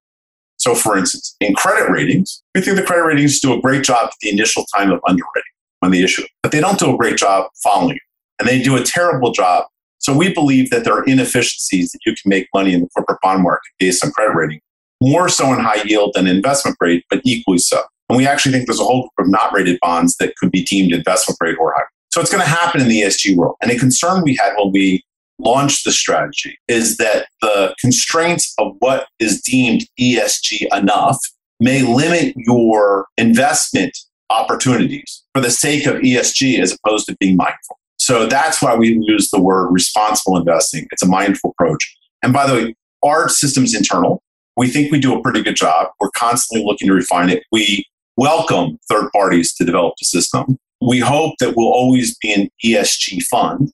So, 0.58 0.74
for 0.74 0.98
instance, 0.98 1.34
in 1.40 1.54
credit 1.54 1.90
ratings, 1.90 2.42
we 2.54 2.60
think 2.60 2.76
the 2.76 2.82
credit 2.82 3.04
ratings 3.04 3.40
do 3.40 3.54
a 3.54 3.60
great 3.60 3.82
job 3.82 4.08
at 4.08 4.14
the 4.20 4.28
initial 4.28 4.66
time 4.76 4.92
of 4.92 5.00
underwriting 5.08 5.42
when 5.78 5.90
they 5.90 6.02
issue 6.02 6.22
it, 6.22 6.30
but 6.42 6.52
they 6.52 6.60
don't 6.60 6.78
do 6.78 6.92
a 6.92 6.98
great 6.98 7.16
job 7.16 7.48
following 7.62 7.96
it. 7.96 8.02
And 8.38 8.46
they 8.46 8.60
do 8.60 8.76
a 8.76 8.82
terrible 8.82 9.32
job 9.32 9.64
so 10.00 10.16
we 10.16 10.32
believe 10.32 10.70
that 10.70 10.84
there 10.84 10.94
are 10.94 11.04
inefficiencies 11.04 11.92
that 11.92 12.00
you 12.06 12.14
can 12.14 12.28
make 12.28 12.48
money 12.54 12.72
in 12.72 12.80
the 12.80 12.88
corporate 12.88 13.18
bond 13.22 13.42
market 13.42 13.70
based 13.78 14.04
on 14.04 14.10
credit 14.12 14.34
rating, 14.34 14.60
more 15.00 15.28
so 15.28 15.52
in 15.52 15.60
high 15.60 15.82
yield 15.84 16.12
than 16.14 16.26
investment 16.26 16.78
grade, 16.78 17.02
but 17.10 17.20
equally 17.24 17.58
so. 17.58 17.82
And 18.08 18.16
we 18.16 18.26
actually 18.26 18.52
think 18.52 18.66
there's 18.66 18.80
a 18.80 18.84
whole 18.84 19.02
group 19.02 19.26
of 19.26 19.30
not 19.30 19.52
rated 19.52 19.78
bonds 19.80 20.16
that 20.16 20.34
could 20.36 20.50
be 20.50 20.64
deemed 20.64 20.92
investment 20.92 21.38
grade 21.38 21.56
or 21.60 21.72
high. 21.76 21.84
So 22.12 22.20
it's 22.20 22.32
going 22.32 22.42
to 22.42 22.48
happen 22.48 22.80
in 22.80 22.88
the 22.88 23.02
ESG 23.02 23.36
world. 23.36 23.56
And 23.62 23.70
a 23.70 23.78
concern 23.78 24.22
we 24.24 24.34
had 24.34 24.54
when 24.56 24.72
we 24.72 25.04
launched 25.38 25.84
the 25.84 25.92
strategy 25.92 26.58
is 26.66 26.96
that 26.96 27.26
the 27.40 27.74
constraints 27.78 28.54
of 28.58 28.74
what 28.80 29.06
is 29.18 29.40
deemed 29.42 29.82
ESG 29.98 30.66
enough 30.76 31.18
may 31.60 31.82
limit 31.82 32.34
your 32.36 33.06
investment 33.16 33.96
opportunities 34.30 35.24
for 35.34 35.40
the 35.40 35.50
sake 35.50 35.86
of 35.86 35.96
ESG 35.96 36.58
as 36.60 36.72
opposed 36.72 37.06
to 37.06 37.16
being 37.20 37.36
mindful. 37.36 37.76
So 38.10 38.26
that's 38.26 38.60
why 38.60 38.74
we 38.74 38.98
use 39.06 39.30
the 39.30 39.40
word 39.40 39.68
responsible 39.70 40.36
investing. 40.36 40.88
It's 40.90 41.04
a 41.04 41.06
mindful 41.06 41.52
approach. 41.52 41.96
And 42.24 42.32
by 42.32 42.44
the 42.44 42.54
way, 42.54 42.74
our 43.04 43.28
system's 43.28 43.72
internal. 43.72 44.20
We 44.56 44.66
think 44.66 44.90
we 44.90 44.98
do 44.98 45.16
a 45.16 45.22
pretty 45.22 45.44
good 45.44 45.54
job. 45.54 45.90
We're 46.00 46.10
constantly 46.16 46.66
looking 46.66 46.88
to 46.88 46.94
refine 46.94 47.30
it. 47.30 47.44
We 47.52 47.86
welcome 48.16 48.80
third 48.90 49.12
parties 49.12 49.54
to 49.54 49.64
develop 49.64 49.94
the 50.00 50.06
system. 50.06 50.58
We 50.80 50.98
hope 50.98 51.36
that 51.38 51.54
we'll 51.56 51.68
always 51.68 52.16
be 52.18 52.32
an 52.32 52.48
ESG 52.64 53.22
fund. 53.30 53.70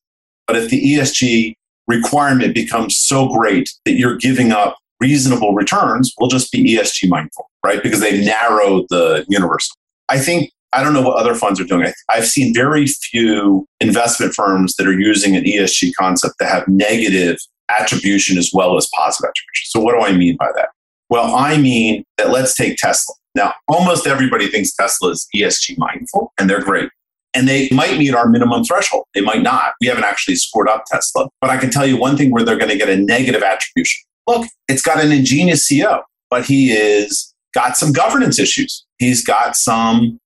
But 0.47 0.57
if 0.57 0.69
the 0.69 0.85
ESG 0.85 1.55
requirement 1.89 2.55
becomes 2.55 2.95
so 2.99 3.29
great 3.29 3.71
that 3.87 3.95
you're 3.95 4.19
giving 4.19 4.53
up 4.53 4.77
reasonable 5.01 5.55
returns, 5.55 6.13
we'll 6.21 6.29
just 6.29 6.53
be 6.53 6.77
ESG 6.77 7.09
mindful, 7.09 7.49
right? 7.65 7.83
Because 7.83 8.01
they've 8.01 8.23
narrowed 8.23 8.85
the 8.91 9.25
universe. 9.31 9.67
I 10.11 10.19
think, 10.19 10.51
I 10.73 10.83
don't 10.83 10.93
know 10.93 11.03
what 11.03 11.17
other 11.17 11.35
funds 11.35 11.61
are 11.61 11.65
doing. 11.65 11.93
I've 12.11 12.27
seen 12.27 12.55
very 12.55 12.87
few 12.87 13.67
investment 13.81 14.35
firms 14.35 14.75
that 14.77 14.87
are 14.87 14.99
using 14.99 15.37
an 15.37 15.45
ESG 15.45 15.93
concept 15.99 16.35
that 16.41 16.49
have 16.49 16.69
negative 16.69 17.39
attribution 17.69 18.39
as 18.39 18.51
well 18.53 18.77
as 18.77 18.89
positive 18.95 19.29
attribution. 19.29 19.65
So, 19.67 19.81
what 19.81 19.93
do 19.93 20.01
I 20.01 20.17
mean 20.17 20.37
by 20.37 20.49
that? 20.55 20.69
Well, 21.09 21.35
I 21.35 21.57
mean 21.57 22.05
that 22.19 22.31
let's 22.31 22.55
take 22.55 22.77
Tesla. 22.79 23.15
Now, 23.35 23.55
almost 23.69 24.07
everybody 24.07 24.49
thinks 24.49 24.75
Tesla 24.75 25.11
is 25.11 25.27
ESG 25.35 25.79
mindful, 25.79 26.33
and 26.39 26.49
they're 26.49 26.63
great. 26.63 26.91
And 27.35 27.47
they 27.47 27.69
might 27.71 27.99
meet 27.99 28.15
our 28.15 28.29
minimum 28.29 28.65
threshold. 28.65 29.05
They 29.15 29.21
might 29.21 29.43
not. 29.43 29.75
We 29.81 29.89
haven't 29.89 30.05
actually 30.05 30.37
scored 30.37 30.71
up 30.71 30.85
Tesla. 30.91 31.29
But 31.43 31.51
I 31.51 31.59
can 31.59 31.71
tell 31.71 31.87
you 31.87 31.99
one 31.99 32.17
thing 32.17 32.31
where 32.31 32.43
they're 32.43 32.57
going 32.57 32.71
to 32.71 32.79
get 32.79 32.89
a 32.89 32.97
negative 32.97 33.43
attribution. 33.43 34.03
Look, 34.27 34.47
it's 34.69 34.81
got 34.81 35.05
an 35.05 35.13
ingenious 35.13 35.71
CEO, 35.71 36.03
but 36.31 36.47
he 36.47 36.73
is 36.73 37.35
got 37.55 37.77
some 37.77 37.93
governance 37.93 38.39
issues. 38.39 38.87
He's 38.99 39.23
got 39.23 39.55
some 39.55 40.19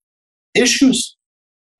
issues, 0.55 1.15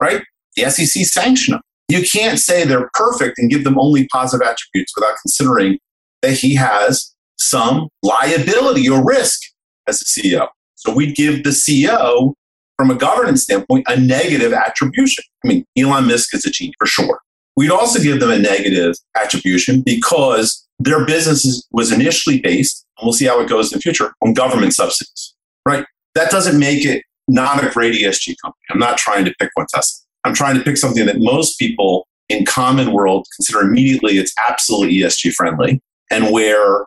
right? 0.02 0.24
The 0.56 0.70
SEC 0.70 1.06
sanctioned 1.06 1.56
him. 1.56 1.62
You 1.88 2.06
can't 2.12 2.40
say 2.40 2.64
they're 2.64 2.90
perfect 2.94 3.38
and 3.38 3.50
give 3.50 3.64
them 3.64 3.78
only 3.78 4.08
positive 4.08 4.48
attributes 4.48 4.94
without 4.96 5.16
considering 5.22 5.78
that 6.22 6.34
he 6.34 6.56
has 6.56 7.14
some 7.38 7.90
liability 8.04 8.88
or 8.88 9.04
risk 9.06 9.42
as 9.88 10.02
a 10.02 10.06
CEO. 10.06 10.48
So 10.76 10.94
we'd 10.94 11.16
give 11.16 11.44
the 11.44 11.50
CEO, 11.50 12.34
from 12.78 12.92
a 12.92 12.96
governance 12.96 13.44
standpoint, 13.44 13.86
a 13.88 14.00
negative 14.00 14.54
attribution. 14.54 15.24
I 15.44 15.48
mean, 15.48 15.66
Elon 15.78 16.08
Musk 16.08 16.34
is 16.34 16.46
a 16.46 16.50
genius 16.50 16.76
for 16.80 16.88
sure. 16.88 17.20
We'd 17.56 17.72
also 17.72 18.02
give 18.02 18.20
them 18.20 18.32
a 18.32 18.40
negative 18.40 18.96
attribution 19.16 19.82
because 19.82 20.66
their 20.80 21.06
business 21.06 21.68
was 21.72 21.92
initially 21.92 22.40
based, 22.40 22.86
and 22.98 23.06
we'll 23.06 23.14
see 23.14 23.26
how 23.26 23.40
it 23.42 23.50
goes 23.50 23.72
in 23.72 23.78
the 23.78 23.82
future, 23.82 24.14
on 24.24 24.34
government 24.34 24.74
subsidies, 24.74 25.36
right? 25.68 25.86
That 26.16 26.32
doesn't 26.32 26.58
make 26.58 26.86
it 26.86 27.04
not 27.32 27.64
a 27.64 27.70
great 27.70 27.96
ESG 27.96 28.36
company. 28.42 28.64
I'm 28.70 28.80
not 28.80 28.98
trying 28.98 29.26
to 29.26 29.34
pick 29.40 29.50
one 29.54 29.68
Tesla. 29.74 30.00
I'm 30.24 30.34
trying 30.34 30.58
to 30.58 30.64
pick 30.64 30.78
something 30.78 31.06
that 31.06 31.20
most 31.20 31.58
people 31.58 32.08
in 32.30 32.46
common 32.46 32.92
world 32.92 33.26
consider 33.36 33.62
immediately 33.62 34.18
it's 34.18 34.34
absolutely 34.38 34.98
ESG 34.98 35.34
friendly 35.34 35.82
and 36.12 36.32
where 36.32 36.86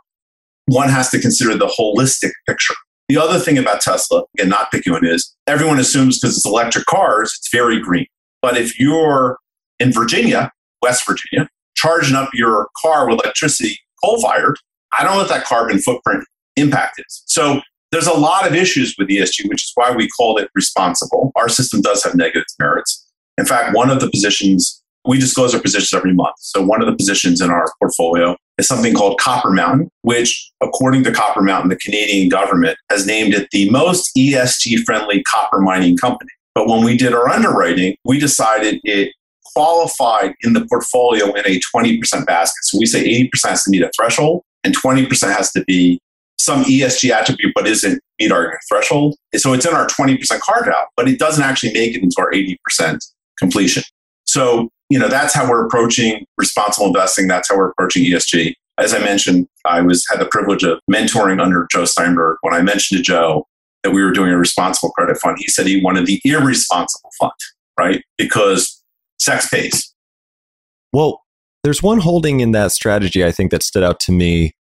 one 0.66 0.88
has 0.88 1.11
to 1.11 1.20
consider 1.20 1.57
the 1.57 1.66
holistic 1.66 2.30
picture. 2.46 2.74
The 3.09 3.18
other 3.18 3.38
thing 3.38 3.59
about 3.59 3.80
Tesla, 3.80 4.22
again, 4.35 4.48
not 4.48 4.70
picking 4.70 4.92
one, 4.92 5.04
is 5.04 5.35
everyone 5.46 5.78
assumes 5.78 6.18
because 6.18 6.37
it's 6.37 6.46
electric 6.46 6.87
cars, 6.87 7.35
it's 7.38 7.50
very 7.50 7.80
green. 7.80 8.07
But 8.40 8.57
if 8.57 8.78
you're 8.78 9.38
in 9.78 9.92
Virginia, 9.92 10.52
West 10.83 11.07
Virginia, 11.07 11.48
charging 11.74 12.16
up 12.16 12.30
your 12.33 12.68
car 12.80 13.09
with 13.09 13.20
electricity 13.20 13.78
coal 14.02 14.20
fired, 14.22 14.57
I 14.98 15.02
don't 15.02 15.12
know 15.12 15.18
what 15.18 15.28
that 15.28 15.44
carbon 15.44 15.80
footprint 15.80 16.24
impact 16.57 17.02
is. 17.07 17.22
So 17.26 17.61
there's 17.94 18.07
a 18.09 18.12
lot 18.12 18.46
of 18.46 18.54
issues 18.54 18.94
with 18.98 19.09
ESG, 19.09 19.48
which 19.48 19.62
is 19.62 19.72
why 19.76 19.92
we 19.92 20.09
called 20.09 20.40
it 20.40 20.50
responsible. 20.54 21.30
Our 21.37 21.48
system 21.48 21.80
does 21.80 22.02
have 22.02 22.16
negative 22.16 22.44
merits. 22.59 23.07
In 23.38 23.46
fact, 23.46 23.74
one 23.74 23.88
of 23.88 24.00
the 24.00 24.11
positions, 24.11 24.83
we 25.07 25.18
disclose 25.18 25.54
our 25.54 25.61
positions 25.61 25.94
every 25.94 26.12
month. 26.12 26.35
So 26.40 26.61
one 26.62 26.83
of 26.83 26.87
the 26.87 26.96
positions 26.96 27.40
in 27.40 27.50
our 27.50 27.66
portfolio 27.78 28.37
is 28.59 28.66
something 28.66 28.94
called 28.94 29.20
Copper 29.20 29.50
Mountain, 29.50 29.90
which, 30.02 30.50
according 30.61 31.04
to 31.04 31.12
Copper 31.12 31.40
Mountain, 31.40 31.70
the 31.70 31.76
Canadian 31.76 32.28
government 32.28 32.76
has 32.90 33.07
named 33.07 33.33
it 33.33 33.48
the 33.52 33.70
most 33.70 34.11
ESG 34.16 34.85
friendly 34.85 35.22
copper 35.22 35.61
mining 35.61 35.96
company. 35.96 36.30
But 36.54 36.68
when 36.68 36.85
we 36.85 36.96
did 36.96 37.12
our 37.12 37.28
underwriting, 37.28 37.96
we 38.04 38.18
decided 38.18 38.80
it 38.83 39.12
qualified 39.54 40.35
in 40.42 40.52
the 40.52 40.66
portfolio 40.66 41.33
in 41.33 41.46
a 41.46 41.61
20% 41.74 42.26
basket. 42.26 42.59
So 42.62 42.78
we 42.78 42.87
say 42.87 43.04
80% 43.30 43.48
has 43.50 43.62
to 43.64 43.70
meet 43.70 43.83
a 43.83 43.90
threshold 43.96 44.42
and 44.64 44.76
20% 44.76 45.09
has 45.35 45.52
to 45.52 45.64
be 45.64 46.00
some 46.38 46.64
ESG 46.64 47.11
attribute, 47.11 47.53
but 47.55 47.66
isn't 47.66 48.01
meet 48.18 48.33
our 48.33 48.59
threshold. 48.68 49.16
So 49.37 49.53
it's 49.53 49.66
in 49.66 49.75
our 49.75 49.87
20% 49.87 50.40
carve 50.40 50.68
out, 50.68 50.88
but 50.97 51.09
it 51.09 51.18
doesn't 51.18 51.42
actually 51.42 51.73
make 51.73 51.94
it 51.94 52.03
into 52.03 52.16
our 52.18 52.31
80% 52.31 52.99
completion. 53.38 53.83
So, 54.27 54.68
you 54.90 54.99
know, 54.99 55.09
that's 55.09 55.35
how 55.35 55.49
we're 55.49 55.66
approaching 55.66 56.27
responsible 56.37 56.87
investing. 56.87 57.29
That's 57.29 57.49
how 57.49 57.57
we're 57.57 57.70
approaching 57.70 58.05
ESG. 58.05 58.55
As 58.79 58.92
I 58.92 58.99
mentioned, 58.99 59.47
I 59.64 59.81
was 59.81 60.05
had 60.11 60.20
the 60.20 60.27
privilege 60.27 60.64
of 60.64 60.81
mentoring 60.90 61.40
under 61.40 61.66
Joe 61.70 61.85
Steinberg. 61.85 62.38
When 62.42 62.55
I 62.55 62.62
mentioned 62.62 62.99
to 62.99 63.03
Joe 63.03 63.47
that 63.83 63.92
we 63.92 64.03
were 64.03 64.11
doing 64.11 64.33
a 64.33 64.38
responsible 64.38 64.90
credit 64.90 65.16
fund, 65.18 65.37
he 65.38 65.47
said 65.49 65.66
he 65.66 65.81
wanted 65.83 66.07
the 66.07 66.20
irresponsible 66.25 67.11
fund, 67.18 67.33
right? 67.79 68.03
Because 68.18 68.83
sex 69.20 69.49
pays. 69.49 69.94
Well, 70.92 71.23
there's 71.62 71.83
one 71.83 72.01
holding 72.01 72.40
in 72.40 72.53
that 72.53 72.73
strategy 72.73 73.25
I 73.25 73.31
think 73.31 73.51
that 73.51 73.62
stood 73.62 73.83
out 73.83 74.01
to 74.01 74.12
me, 74.12 74.55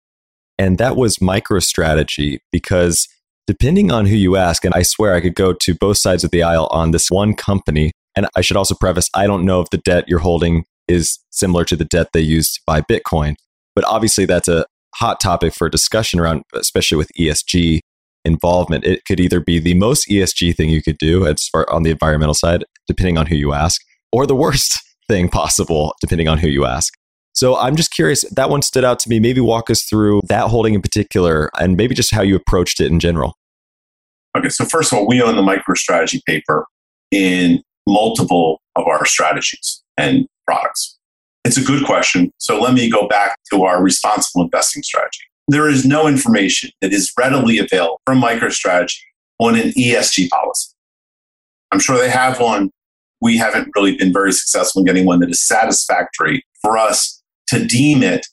and 0.63 0.79
that 0.79 0.95
was 0.95 1.17
MicroStrategy 1.17 2.39
because 2.53 3.09
depending 3.49 3.91
on 3.91 4.07
who 4.07 4.15
you 4.15 4.37
ask, 4.37 4.65
and 4.65 4.73
I 4.73 4.83
swear 4.83 5.13
I 5.13 5.21
could 5.21 5.35
go 5.35 5.53
to 5.53 5.75
both 5.75 5.99
sides 5.99 6.23
of 6.23 6.31
the 6.31 6.45
aisle 6.45 6.69
on 6.71 6.93
this 6.93 7.11
one 7.11 7.35
company. 7.35 7.91
And 8.15 8.29
I 8.37 8.43
should 8.43 8.57
also 8.57 8.77
preface 8.77 9.09
I 9.13 9.27
don't 9.27 9.45
know 9.45 9.61
if 9.61 9.71
the 9.71 9.79
debt 9.79 10.05
you're 10.07 10.21
holding 10.21 10.65
is 10.87 11.19
similar 11.31 11.65
to 11.65 11.75
the 11.75 11.85
debt 11.85 12.11
they 12.13 12.21
used 12.21 12.55
to 12.55 12.61
buy 12.65 12.81
Bitcoin. 12.81 13.35
But 13.75 13.85
obviously, 13.87 14.25
that's 14.25 14.47
a 14.47 14.65
hot 14.95 15.19
topic 15.19 15.53
for 15.53 15.69
discussion 15.69 16.21
around, 16.21 16.45
especially 16.55 16.99
with 16.99 17.11
ESG 17.19 17.81
involvement. 18.25 18.85
It 18.85 19.05
could 19.05 19.19
either 19.19 19.41
be 19.41 19.59
the 19.59 19.75
most 19.75 20.09
ESG 20.09 20.55
thing 20.55 20.71
you 20.71 20.83
could 20.83 20.99
do 20.99 21.27
as 21.27 21.49
far 21.51 21.69
on 21.73 21.83
the 21.83 21.91
environmental 21.91 22.35
side, 22.35 22.63
depending 22.87 23.19
on 23.19 23.27
who 23.27 23.35
you 23.35 23.53
ask, 23.53 23.81
or 24.13 24.29
the 24.29 24.37
worst 24.37 24.79
thing 25.09 25.29
possible, 25.29 25.97
depending 26.01 26.29
on 26.29 26.39
who 26.39 26.47
you 26.47 26.65
ask. 26.67 26.93
So 27.35 27.57
I'm 27.57 27.77
just 27.77 27.93
curious, 27.93 28.23
that 28.31 28.51
one 28.51 28.63
stood 28.63 28.85
out 28.85 28.99
to 29.01 29.09
me. 29.09 29.19
Maybe 29.19 29.41
walk 29.41 29.71
us 29.71 29.85
through 29.85 30.21
that 30.29 30.49
holding 30.49 30.75
in 30.75 30.83
particular 30.83 31.51
and 31.59 31.77
maybe 31.77 31.95
just 31.95 32.15
how 32.15 32.23
you 32.23 32.37
approached 32.37 32.81
it 32.81 32.91
in 32.91 33.01
general. 33.01 33.37
Okay, 34.37 34.49
so 34.49 34.65
first 34.65 34.93
of 34.93 34.99
all, 34.99 35.07
we 35.07 35.21
own 35.23 35.37
the 35.37 35.43
MicroStrategy 35.43 36.21
paper 36.27 36.67
in 37.11 37.63
multiple 37.87 38.61
of 38.77 38.87
our 38.87 39.05
strategies 39.05 39.83
and 39.97 40.27
products. 40.47 40.99
It's 41.45 41.57
a 41.57 41.65
good 41.65 41.85
question. 41.85 42.31
So 42.39 42.61
let 42.61 42.75
me 42.75 42.91
go 42.91 43.09
back 43.09 43.37
to 43.53 43.65
our 43.65 43.83
responsible 43.83 44.45
investing 44.45 44.83
strategy. 44.83 45.21
There 45.49 45.69
is 45.69 45.85
no 45.85 46.07
information 46.07 46.71
that 46.81 46.93
is 46.93 47.13
readily 47.19 47.59
available 47.59 48.01
from 48.07 48.23
MicroStrategy 48.23 48.99
on 49.39 49.57
an 49.57 49.71
ESG 49.71 50.29
policy. 50.29 50.71
I'm 51.73 51.81
sure 51.81 51.99
they 51.99 52.11
have 52.11 52.41
one. 52.41 52.71
We 53.21 53.37
haven't 53.39 53.69
really 53.75 53.97
been 53.97 54.13
very 54.13 54.33
successful 54.33 54.81
in 54.81 54.87
getting 54.87 55.07
one 55.07 55.21
that 55.21 55.31
is 55.31 55.45
satisfactory 55.45 56.45
for 56.61 56.79
us 56.79 57.22
to 57.53 57.65
deem 57.65 58.03
it 58.03 58.27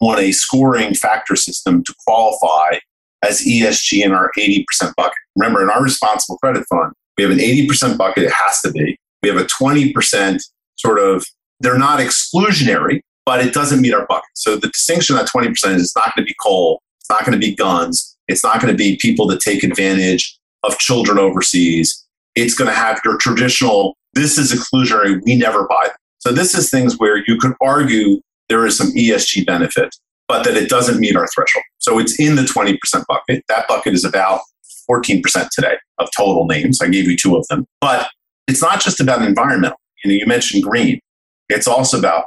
on 0.00 0.18
a 0.18 0.32
scoring 0.32 0.94
factor 0.94 1.36
system 1.36 1.82
to 1.84 1.94
qualify 2.06 2.78
as 3.22 3.40
ESG 3.40 4.04
in 4.04 4.12
our 4.12 4.30
80% 4.36 4.64
bucket. 4.96 5.14
Remember, 5.36 5.62
in 5.62 5.70
our 5.70 5.82
responsible 5.82 6.38
credit 6.38 6.64
fund, 6.68 6.92
we 7.16 7.24
have 7.24 7.32
an 7.32 7.38
80% 7.38 7.96
bucket, 7.96 8.24
it 8.24 8.32
has 8.32 8.60
to 8.62 8.72
be. 8.72 8.96
We 9.22 9.28
have 9.28 9.38
a 9.38 9.44
20% 9.44 10.40
sort 10.76 10.98
of, 10.98 11.24
they're 11.60 11.78
not 11.78 12.00
exclusionary, 12.00 13.00
but 13.24 13.44
it 13.44 13.54
doesn't 13.54 13.80
meet 13.80 13.94
our 13.94 14.06
bucket. 14.06 14.30
So 14.34 14.56
the 14.56 14.68
distinction 14.68 15.14
that 15.16 15.28
20% 15.28 15.50
is 15.50 15.82
it's 15.82 15.96
not 15.96 16.14
going 16.16 16.26
to 16.26 16.30
be 16.30 16.34
coal, 16.42 16.82
it's 17.00 17.10
not 17.10 17.24
going 17.24 17.40
to 17.40 17.46
be 17.46 17.54
guns, 17.54 18.16
it's 18.26 18.42
not 18.42 18.60
going 18.60 18.72
to 18.72 18.76
be 18.76 18.98
people 19.00 19.26
that 19.28 19.40
take 19.40 19.62
advantage 19.62 20.36
of 20.64 20.78
children 20.78 21.18
overseas. 21.18 22.04
It's 22.34 22.54
going 22.54 22.68
to 22.68 22.76
have 22.76 23.00
your 23.04 23.18
traditional, 23.18 23.96
this 24.14 24.38
is 24.38 24.52
exclusionary, 24.52 25.20
we 25.24 25.36
never 25.36 25.66
buy 25.68 25.88
them. 25.88 25.96
So 26.22 26.30
this 26.30 26.54
is 26.54 26.70
things 26.70 26.98
where 26.98 27.16
you 27.26 27.36
could 27.36 27.54
argue 27.60 28.20
there 28.48 28.64
is 28.64 28.78
some 28.78 28.92
ESG 28.92 29.44
benefit, 29.44 29.92
but 30.28 30.44
that 30.44 30.56
it 30.56 30.68
doesn't 30.68 31.00
meet 31.00 31.16
our 31.16 31.26
threshold. 31.26 31.64
So 31.78 31.98
it's 31.98 32.18
in 32.20 32.36
the 32.36 32.42
20% 32.42 32.78
bucket. 33.08 33.42
That 33.48 33.66
bucket 33.66 33.92
is 33.92 34.04
about 34.04 34.40
14% 34.88 35.20
today 35.50 35.74
of 35.98 36.08
total 36.16 36.46
names. 36.46 36.80
I 36.80 36.86
gave 36.86 37.08
you 37.08 37.16
two 37.16 37.36
of 37.36 37.44
them. 37.48 37.66
But 37.80 38.08
it's 38.46 38.62
not 38.62 38.80
just 38.80 39.00
about 39.00 39.22
environmental. 39.22 39.78
You 40.04 40.12
know, 40.12 40.16
you 40.16 40.26
mentioned 40.26 40.62
green. 40.62 41.00
It's 41.48 41.66
also 41.66 41.98
about 41.98 42.26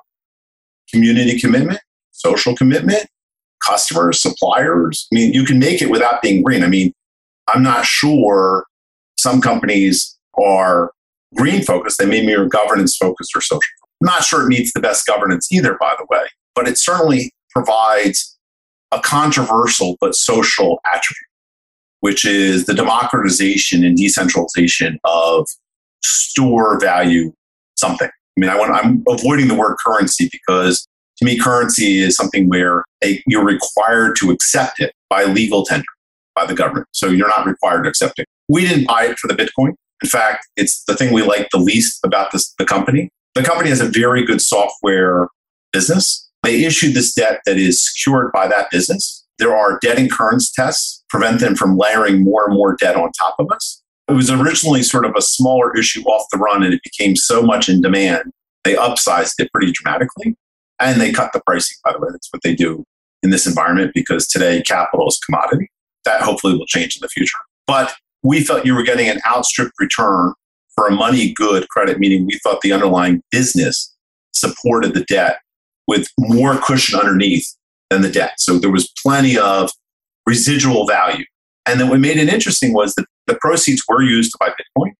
community 0.93 1.39
commitment, 1.39 1.79
social 2.11 2.53
commitment, 2.53 3.05
customers, 3.65 4.19
suppliers. 4.19 5.07
I 5.13 5.15
mean, 5.15 5.33
you 5.33 5.45
can 5.45 5.57
make 5.57 5.81
it 5.81 5.89
without 5.89 6.21
being 6.21 6.43
green. 6.43 6.65
I 6.65 6.67
mean, 6.67 6.91
I'm 7.47 7.63
not 7.63 7.85
sure 7.85 8.65
some 9.17 9.39
companies 9.39 10.17
are 10.37 10.91
green 11.33 11.63
focused. 11.63 11.97
They 11.97 12.05
may 12.05 12.25
be 12.25 12.49
governance 12.49 12.97
focused 12.97 13.31
or 13.33 13.39
social 13.39 13.61
I'm 14.01 14.07
not 14.07 14.23
sure 14.23 14.43
it 14.43 14.47
meets 14.47 14.71
the 14.73 14.81
best 14.81 15.05
governance 15.05 15.51
either, 15.51 15.77
by 15.79 15.95
the 15.97 16.05
way. 16.09 16.25
but 16.55 16.67
it 16.67 16.77
certainly 16.77 17.31
provides 17.51 18.37
a 18.91 18.99
controversial 18.99 19.97
but 19.99 20.15
social 20.15 20.79
attribute, 20.85 21.27
which 21.99 22.25
is 22.25 22.65
the 22.65 22.73
democratization 22.73 23.83
and 23.83 23.97
decentralization 23.97 24.97
of 25.03 25.45
store 26.03 26.79
value 26.79 27.33
something. 27.75 28.07
I 28.07 28.39
mean, 28.39 28.49
I 28.49 28.57
want, 28.57 28.71
I'm 28.71 29.03
avoiding 29.07 29.47
the 29.47 29.55
word 29.55 29.75
currency 29.85 30.29
because 30.31 30.87
to 31.17 31.25
me, 31.25 31.37
currency 31.37 31.99
is 31.99 32.15
something 32.15 32.49
where 32.49 32.83
a, 33.03 33.21
you're 33.27 33.45
required 33.45 34.17
to 34.17 34.31
accept 34.31 34.81
it 34.81 34.93
by 35.09 35.23
legal 35.23 35.65
tender 35.65 35.85
by 36.35 36.45
the 36.45 36.53
government. 36.53 36.87
So 36.91 37.07
you're 37.07 37.29
not 37.29 37.45
required 37.45 37.83
to 37.83 37.89
accept 37.89 38.19
it. 38.19 38.27
We 38.49 38.67
didn't 38.67 38.87
buy 38.87 39.05
it 39.05 39.17
for 39.17 39.27
the 39.27 39.33
Bitcoin. 39.33 39.73
In 40.03 40.09
fact, 40.09 40.45
it's 40.57 40.83
the 40.83 40.95
thing 40.95 41.13
we 41.13 41.21
like 41.21 41.47
the 41.51 41.57
least 41.57 41.99
about 42.03 42.31
this, 42.31 42.53
the 42.59 42.65
company. 42.65 43.09
The 43.35 43.43
company 43.43 43.69
has 43.69 43.81
a 43.81 43.89
very 43.89 44.25
good 44.25 44.41
software 44.41 45.27
business. 45.73 46.29
They 46.43 46.63
issued 46.63 46.93
this 46.93 47.13
debt 47.13 47.41
that 47.45 47.57
is 47.57 47.85
secured 47.85 48.31
by 48.31 48.47
that 48.47 48.71
business. 48.71 49.25
There 49.39 49.53
are 49.53 49.77
debt 49.81 49.99
incurrence 49.99 50.49
tests, 50.51 51.03
prevent 51.09 51.41
them 51.41 51.55
from 51.55 51.77
layering 51.77 52.23
more 52.23 52.45
and 52.45 52.55
more 52.55 52.77
debt 52.79 52.95
on 52.95 53.11
top 53.11 53.35
of 53.37 53.51
us. 53.51 53.81
It 54.07 54.13
was 54.13 54.31
originally 54.31 54.83
sort 54.83 55.05
of 55.05 55.13
a 55.17 55.21
smaller 55.21 55.75
issue 55.75 56.01
off 56.03 56.27
the 56.31 56.37
run 56.37 56.63
and 56.63 56.73
it 56.73 56.79
became 56.83 57.17
so 57.17 57.41
much 57.41 57.67
in 57.67 57.81
demand. 57.81 58.31
They 58.63 58.75
upsized 58.75 59.33
it 59.39 59.51
pretty 59.53 59.73
dramatically 59.73 60.37
and 60.79 61.01
they 61.01 61.11
cut 61.11 61.33
the 61.33 61.41
pricing, 61.45 61.75
by 61.83 61.91
the 61.91 61.99
way. 61.99 62.07
That's 62.11 62.29
what 62.31 62.41
they 62.41 62.55
do 62.55 62.85
in 63.21 63.31
this 63.31 63.45
environment 63.45 63.91
because 63.93 64.27
today 64.27 64.61
capital 64.61 65.09
is 65.09 65.19
commodity. 65.25 65.67
That 66.05 66.21
hopefully 66.21 66.55
will 66.55 66.67
change 66.67 66.95
in 66.95 67.01
the 67.01 67.09
future. 67.09 67.39
But 67.67 67.93
we 68.23 68.45
felt 68.45 68.65
you 68.65 68.75
were 68.75 68.83
getting 68.83 69.09
an 69.09 69.19
outstripped 69.27 69.73
return 69.79 70.33
for 70.75 70.87
a 70.87 70.91
money 70.91 71.33
good 71.33 71.67
credit, 71.69 71.99
meaning 71.99 72.25
we 72.25 72.39
thought 72.43 72.61
the 72.61 72.73
underlying 72.73 73.21
business 73.31 73.93
supported 74.33 74.93
the 74.93 75.03
debt 75.05 75.39
with 75.87 76.07
more 76.19 76.57
cushion 76.57 76.99
underneath 76.99 77.47
than 77.89 78.01
the 78.01 78.11
debt. 78.11 78.33
So 78.37 78.57
there 78.57 78.71
was 78.71 78.91
plenty 79.01 79.37
of 79.37 79.69
residual 80.25 80.87
value. 80.87 81.25
And 81.65 81.79
then 81.79 81.89
what 81.89 81.99
made 81.99 82.17
it 82.17 82.29
interesting 82.29 82.73
was 82.73 82.93
that 82.95 83.05
the 83.27 83.37
proceeds 83.39 83.83
were 83.87 84.01
used 84.01 84.31
to 84.31 84.37
buy 84.39 84.49
Bitcoin. 84.49 84.91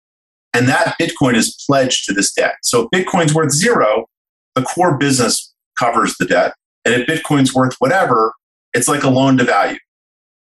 And 0.54 0.70
that 0.70 0.96
Bitcoin 1.00 1.36
is 1.36 1.64
pledged 1.68 2.06
to 2.06 2.14
this 2.14 2.32
debt. 2.34 2.56
So 2.64 2.88
if 2.92 3.06
Bitcoin's 3.06 3.34
worth 3.34 3.52
zero, 3.52 4.06
the 4.56 4.62
core 4.62 4.98
business 4.98 5.54
covers 5.78 6.16
the 6.18 6.26
debt. 6.26 6.54
And 6.86 6.94
if 6.94 7.08
Bitcoin's 7.08 7.54
worth 7.54 7.76
whatever, 7.80 8.34
it's 8.74 8.88
like 8.88 9.04
a 9.04 9.10
loan 9.10 9.38
to 9.38 9.44
value. 9.44 9.78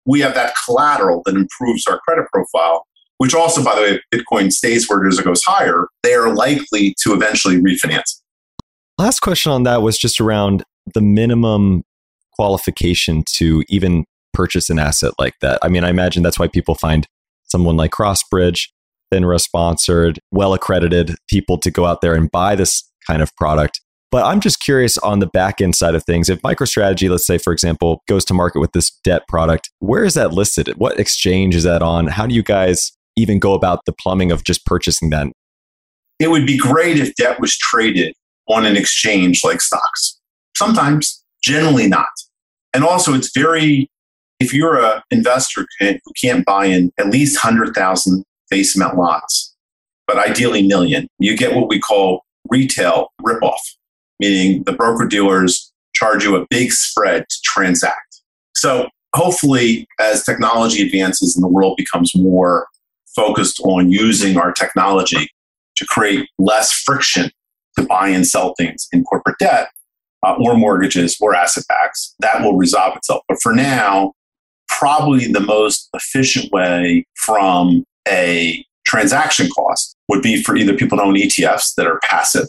We 0.05 0.22
have 0.22 0.34
that 0.34 0.55
collateral 0.65 1.22
that 1.26 1.36
improves 1.36 1.86
our 1.88 1.99
credit 1.99 2.26
profile, 2.34 2.88
which 3.22 3.36
also, 3.36 3.63
by 3.63 3.76
the 3.76 3.82
way, 3.82 4.01
Bitcoin 4.11 4.51
stays 4.51 4.89
where 4.89 5.05
it 5.05 5.07
is 5.07 5.19
or 5.19 5.22
goes 5.22 5.43
higher, 5.43 5.86
they 6.01 6.15
are 6.15 6.34
likely 6.34 6.95
to 7.03 7.13
eventually 7.13 7.57
refinance. 7.57 8.19
Last 8.97 9.19
question 9.19 9.51
on 9.51 9.61
that 9.61 9.84
was 9.84 9.95
just 9.95 10.19
around 10.19 10.63
the 10.95 11.01
minimum 11.01 11.84
qualification 12.34 13.24
to 13.34 13.63
even 13.69 14.05
purchase 14.34 14.72
an 14.72 14.80
asset 14.80 15.13
like 15.19 15.36
that. 15.41 15.59
I 15.61 15.67
mean, 15.67 15.84
I 15.84 15.91
imagine 15.91 16.24
that's 16.24 16.39
why 16.39 16.47
people 16.47 16.74
find 16.74 17.05
someone 17.43 17.78
like 17.78 17.91
CrossingBridge, 17.91 18.69
FINRA 19.13 19.39
sponsored, 19.39 20.17
well 20.32 20.55
accredited 20.55 21.15
people 21.30 21.59
to 21.59 21.69
go 21.69 21.86
out 21.86 22.01
there 22.01 22.15
and 22.15 22.32
buy 22.32 22.55
this 22.55 22.89
kind 23.05 23.22
of 23.22 23.36
product. 23.36 23.82
But 24.09 24.26
I'm 24.26 24.39
just 24.39 24.59
curious 24.59 24.97
on 24.97 25.19
the 25.19 25.28
back 25.28 25.61
end 25.61 25.76
side 25.76 25.93
of 25.93 26.03
things. 26.05 26.28
If 26.28 26.41
MicroStrategy, 26.41 27.07
let's 27.07 27.28
say, 27.28 27.38
for 27.38 27.53
example, 27.53 28.01
goes 28.07 28.26
to 28.26 28.34
market 28.34 28.61
with 28.61 28.72
this 28.72 28.89
debt 29.03 29.28
product, 29.28 29.69
where 29.78 30.03
is 30.03 30.15
that 30.15 30.34
listed? 30.34 30.69
What 30.78 30.99
exchange 30.99 31.55
is 31.55 31.65
that 31.65 31.84
on? 31.84 32.07
How 32.07 32.26
do 32.26 32.34
you 32.34 32.41
guys 32.41 32.91
even 33.16 33.39
go 33.39 33.53
about 33.53 33.82
the 33.86 33.93
plumbing 33.93 34.32
of 34.32 34.43
just 34.43 34.66
purchasing 34.66 35.09
that? 35.12 35.28
It 36.20 36.30
would 36.30 36.45
be 36.45 36.57
great 36.57 36.97
if 36.97 37.16
debt 37.16 37.39
was 37.39 37.57
traded 37.57 38.14
on 38.47 38.66
an 38.66 38.76
exchange 38.76 39.41
like 39.43 39.62
stocks. 39.62 40.20
Sometimes, 40.55 41.24
generally 41.43 41.88
not. 41.88 42.09
And 42.74 42.84
also, 42.84 43.14
it's 43.14 43.32
very, 43.36 43.89
if 44.39 44.53
you're 44.53 44.80
an 44.80 45.01
investor 45.12 45.66
who 45.80 45.97
can't 46.22 46.45
buy 46.45 46.66
in 46.66 46.91
at 46.97 47.07
least 47.07 47.43
100,000 47.43 48.24
face 48.49 48.76
amount 48.76 48.97
lots, 48.97 49.55
but 50.07 50.18
ideally 50.18 50.68
million, 50.68 51.07
you 51.20 51.36
get 51.36 51.55
what 51.55 51.70
we 51.70 51.80
call 51.80 52.24
retail 52.49 53.07
ripoff 53.22 53.59
meaning 54.22 54.64
the 54.64 54.72
broker 54.72 55.05
dealers 55.05 55.74
charge 55.93 56.24
you 56.24 56.38
a 56.38 56.45
big 56.49 56.72
spread 56.72 57.26
to 57.28 57.38
transact. 57.43 58.22
So 58.55 58.88
hopefully, 59.16 59.88
as 59.99 60.24
technology 60.24 60.86
advances 60.86 61.36
and 61.36 61.43
the 61.43 61.49
world 61.49 61.76
becomes 61.76 62.16
more 62.16 62.68
focused 63.16 63.59
on 63.62 63.91
using 63.91 64.38
our 64.38 64.51
technology 64.51 65.30
to 65.76 65.86
create 65.86 66.28
less 66.38 66.72
friction 66.72 67.32
to 67.78 67.86
buy 67.86 68.09
and 68.09 68.28
sell 68.28 68.53
things 68.57 68.88
in 68.91 69.03
corporate 69.03 69.38
debt 69.39 69.70
uh, 70.26 70.36
or 70.39 70.55
mortgages 70.55 71.18
or 71.22 71.36
asset 71.36 71.64
backs, 71.68 72.16
that 72.20 72.41
will 72.41 72.57
resolve 72.57 72.95
itself. 72.95 73.24
But 73.28 73.38
for 73.41 73.53
now, 73.53 74.14
probably 74.68 75.28
the 75.28 75.39
most 75.39 75.89
efficient 75.93 76.51
way 76.51 77.05
from 77.16 77.84
a 78.07 78.66
transaction 78.86 79.49
cost 79.55 79.95
would 80.09 80.22
be 80.22 80.41
for 80.43 80.55
either 80.55 80.76
people 80.76 80.97
to 80.97 81.03
own 81.03 81.16
ETFs 81.16 81.76
that 81.76 81.88
are 81.88 81.99
passive 82.03 82.47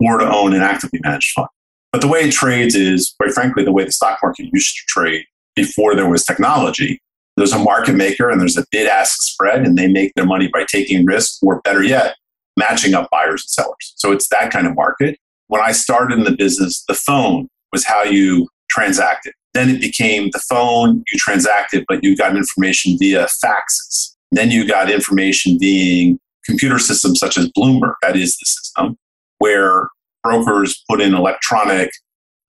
or 0.00 0.18
to 0.18 0.30
own 0.30 0.54
an 0.54 0.62
actively 0.62 1.00
managed 1.02 1.32
fund. 1.34 1.48
But 1.92 2.00
the 2.00 2.08
way 2.08 2.20
it 2.20 2.32
trades 2.32 2.74
is, 2.74 3.14
quite 3.20 3.32
frankly, 3.32 3.64
the 3.64 3.72
way 3.72 3.84
the 3.84 3.92
stock 3.92 4.18
market 4.22 4.48
used 4.52 4.74
to 4.76 4.82
trade 4.88 5.24
before 5.54 5.94
there 5.94 6.08
was 6.08 6.24
technology. 6.24 7.01
There's 7.36 7.52
a 7.52 7.58
market 7.58 7.94
maker 7.94 8.28
and 8.28 8.40
there's 8.40 8.56
a 8.56 8.64
bid 8.70 8.86
ask 8.86 9.22
spread, 9.22 9.66
and 9.66 9.76
they 9.76 9.88
make 9.88 10.12
their 10.14 10.26
money 10.26 10.48
by 10.48 10.66
taking 10.70 11.06
risk, 11.06 11.38
or 11.42 11.60
better 11.62 11.82
yet, 11.82 12.16
matching 12.58 12.94
up 12.94 13.08
buyers 13.10 13.42
and 13.42 13.50
sellers. 13.50 13.94
So 13.96 14.12
it's 14.12 14.28
that 14.28 14.50
kind 14.50 14.66
of 14.66 14.74
market. 14.74 15.18
When 15.48 15.60
I 15.60 15.72
started 15.72 16.18
in 16.18 16.24
the 16.24 16.36
business, 16.36 16.84
the 16.86 16.94
phone 16.94 17.48
was 17.72 17.86
how 17.86 18.02
you 18.02 18.48
transacted. 18.70 19.32
Then 19.54 19.68
it 19.68 19.80
became 19.80 20.30
the 20.32 20.42
phone, 20.48 21.04
you 21.12 21.18
transacted, 21.18 21.84
but 21.88 22.02
you 22.02 22.16
got 22.16 22.36
information 22.36 22.96
via 22.98 23.26
faxes. 23.44 24.14
Then 24.30 24.50
you 24.50 24.66
got 24.66 24.90
information 24.90 25.58
being 25.58 26.18
computer 26.44 26.78
systems 26.78 27.18
such 27.18 27.36
as 27.36 27.50
Bloomberg, 27.52 27.94
that 28.02 28.16
is 28.16 28.36
the 28.36 28.46
system 28.46 28.96
where 29.38 29.88
brokers 30.22 30.82
put 30.88 31.00
in 31.00 31.14
electronic 31.14 31.90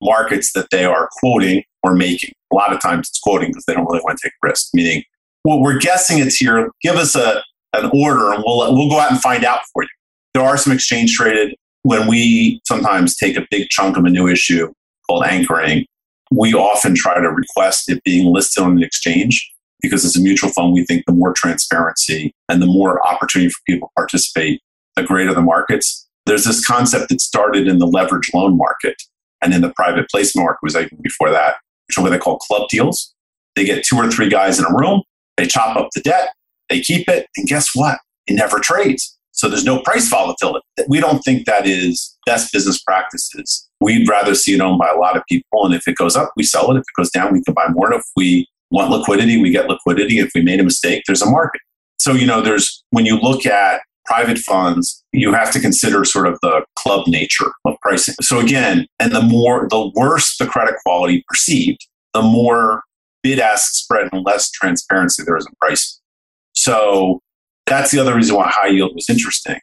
markets 0.04 0.52
that 0.54 0.70
they 0.72 0.86
are 0.86 1.10
quoting 1.20 1.64
or 1.84 1.94
making. 1.94 2.32
A 2.52 2.56
lot 2.56 2.74
of 2.74 2.82
times 2.82 3.10
it's 3.10 3.20
quoting 3.20 3.50
because 3.50 3.66
they 3.66 3.74
don't 3.74 3.86
really 3.86 4.02
want 4.04 4.18
to 4.20 4.28
take 4.28 4.34
risk, 4.42 4.70
meaning, 4.74 5.04
well, 5.44 5.62
we're 5.62 5.80
guessing 5.80 6.20
it's 6.20 6.36
here. 6.36 6.70
Give 6.82 6.96
us 6.96 7.16
a, 7.16 7.42
an 7.74 7.90
order 7.94 8.32
and 8.32 8.44
we'll, 8.46 8.74
we'll 8.76 8.90
go 8.90 9.00
out 9.00 9.12
and 9.12 9.22
find 9.22 9.44
out 9.44 9.62
for 9.74 9.84
you. 9.84 9.90
There 10.34 10.44
are 10.44 10.58
some 10.58 10.74
exchange 10.74 11.16
traded. 11.16 11.56
When 11.84 12.08
we 12.08 12.62
sometimes 12.66 13.18
take 13.18 13.38
a 13.38 13.46
big 13.52 13.68
chunk 13.70 13.98
of 13.98 14.06
a 14.06 14.10
new 14.10 14.28
issue 14.28 14.72
called 15.08 15.26
anchoring, 15.26 15.86
we 16.32 16.54
often 16.54 16.96
try 16.96 17.20
to 17.20 17.30
request 17.30 17.90
it 17.90 18.02
being 18.04 18.32
listed 18.32 18.64
on 18.64 18.78
an 18.78 18.84
exchange 18.84 19.52
because 19.82 20.06
as 20.06 20.16
a 20.16 20.22
mutual 20.22 20.50
fund, 20.50 20.74
we 20.74 20.86
think 20.86 21.06
the 21.06 21.14
more 21.14 21.34
transparency 21.34 22.34
and 22.50 22.62
the 22.62 22.66
more 22.66 23.06
opportunity 23.06 23.50
for 23.50 23.60
people 23.68 23.90
to 23.90 23.94
participate, 23.98 24.62
the 24.96 25.04
greater 25.04 25.34
the 25.34 25.42
markets. 25.42 26.08
There's 26.26 26.46
this 26.46 26.66
concept 26.66 27.10
that 27.10 27.20
started 27.20 27.68
in 27.68 27.80
the 27.80 27.86
leverage 27.86 28.32
loan 28.34 28.58
market 28.58 28.96
and 29.44 29.54
in 29.54 29.62
the 29.62 29.74
private 29.76 30.10
placement 30.10 30.46
market 30.46 30.60
was 30.64 30.76
even 30.76 30.98
before 31.02 31.30
that, 31.30 31.56
which 31.88 31.98
are 31.98 32.02
what 32.02 32.12
they 32.12 32.18
call 32.18 32.38
club 32.40 32.68
deals. 32.70 33.14
They 33.56 33.66
get 33.66 33.84
two 33.84 33.98
or 33.98 34.10
three 34.10 34.30
guys 34.30 34.58
in 34.58 34.66
a 34.66 34.74
room, 34.74 35.04
they 35.38 35.46
chop 35.46 35.78
up 35.78 35.90
the 35.94 36.02
debt, 36.02 36.34
they 36.70 36.82
keep 36.82 37.08
it, 37.08 37.28
and 37.38 37.48
guess 37.48 37.70
what? 37.76 38.00
It 38.28 38.34
never 38.34 38.60
trades. 38.60 39.18
So 39.32 39.50
there's 39.50 39.66
no 39.66 39.80
price 39.80 40.08
volatility. 40.08 40.66
We 40.88 41.00
don't 41.00 41.20
think 41.22 41.46
that 41.46 41.68
is 41.68 42.16
best 42.26 42.54
business 42.54 42.82
practices. 42.82 43.68
We'd 43.82 44.08
rather 44.08 44.36
see 44.36 44.54
it 44.54 44.62
owned 44.62 44.80
by 44.80 44.90
a 44.90 44.98
lot 44.98 45.18
of 45.18 45.24
people. 45.28 45.66
And 45.66 45.74
if 45.74 45.88
it 45.88 45.96
goes 45.96 46.16
up, 46.16 46.32
we 46.38 46.44
sell 46.44 46.72
it. 46.72 46.76
If 46.76 46.82
it 46.82 46.96
goes 46.96 47.10
down, 47.10 47.34
we 47.34 47.42
can 47.42 47.54
buy 47.54 47.68
more. 47.70 47.92
If 47.94 48.04
we 48.16 48.48
want 48.70 48.92
liquidity, 48.92 49.42
we 49.42 49.50
get 49.50 49.68
liquidity. 49.68 50.20
If 50.20 50.32
we 50.36 50.44
made 50.44 50.60
a 50.60 50.64
mistake, 50.64 51.04
there's 51.08 51.24
a 51.24 51.30
market. 51.30 51.62
So, 51.98 52.14
you 52.14 52.28
know, 52.28 52.42
there's 52.42 52.84
when 52.92 53.06
you 53.06 53.20
look 53.20 53.46
at 53.46 53.82
private 54.06 54.38
funds, 54.38 55.04
you 55.12 55.34
have 55.34 55.52
to 55.52 55.60
consider 55.60 56.04
sort 56.04 56.28
of 56.28 56.40
the 56.42 56.66
club 56.76 57.08
nature 57.08 57.52
of 57.66 57.76
pricing. 57.82 58.16
So 58.22 58.40
again, 58.40 58.88
and 59.00 59.14
the 59.14 59.22
more, 59.22 59.68
the 59.70 59.92
worse 59.96 60.38
the 60.38 60.46
credit 60.46 60.76
quality 60.86 61.24
perceived, 61.28 61.88
the 62.14 62.22
more 62.22 62.84
bid 63.22 63.40
ask 63.40 63.74
spread 63.74 64.10
and 64.12 64.26
less 64.26 64.52
transparency 64.52 65.24
there 65.24 65.38
is 65.38 65.46
in 65.46 65.54
pricing. 65.60 66.00
So 66.54 67.22
that's 67.66 67.92
the 67.92 68.00
other 68.00 68.16
reason 68.16 68.36
why 68.36 68.50
high 68.50 68.68
yield 68.68 68.94
was 68.94 69.10
interesting 69.10 69.60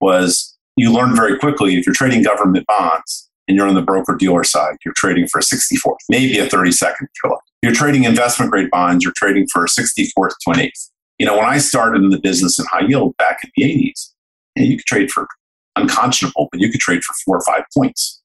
was 0.00 0.56
you 0.76 0.92
learn 0.92 1.14
very 1.14 1.38
quickly 1.38 1.76
if 1.76 1.86
you're 1.86 1.94
trading 1.94 2.22
government 2.22 2.66
bonds 2.66 3.30
and 3.46 3.56
you're 3.56 3.68
on 3.68 3.74
the 3.74 3.82
broker 3.82 4.16
dealer 4.16 4.44
side, 4.44 4.76
you're 4.84 4.94
trading 4.96 5.26
for 5.28 5.38
a 5.38 5.42
64th, 5.42 5.96
maybe 6.08 6.38
a 6.38 6.48
32nd 6.48 7.02
if 7.02 7.08
you're 7.22 7.30
lucky. 7.30 7.42
You're 7.62 7.72
trading 7.72 8.04
investment 8.04 8.50
grade 8.50 8.70
bonds, 8.70 9.04
you're 9.04 9.14
trading 9.16 9.46
for 9.52 9.64
a 9.64 9.68
64th 9.68 10.34
to 10.42 10.50
an 10.50 10.60
eighth. 10.60 10.90
You 11.18 11.26
know, 11.26 11.36
when 11.36 11.46
I 11.46 11.58
started 11.58 12.02
in 12.02 12.10
the 12.10 12.20
business 12.20 12.58
in 12.58 12.66
high 12.70 12.86
yield 12.86 13.16
back 13.16 13.38
in 13.44 13.50
the 13.56 13.64
80s, 13.64 14.10
you, 14.56 14.62
know, 14.62 14.70
you 14.70 14.76
could 14.76 14.86
trade 14.86 15.10
for 15.10 15.28
unconscionable, 15.76 16.48
but 16.50 16.60
you 16.60 16.70
could 16.70 16.80
trade 16.80 17.04
for 17.04 17.14
four 17.24 17.36
or 17.36 17.42
five 17.42 17.64
points. 17.76 18.20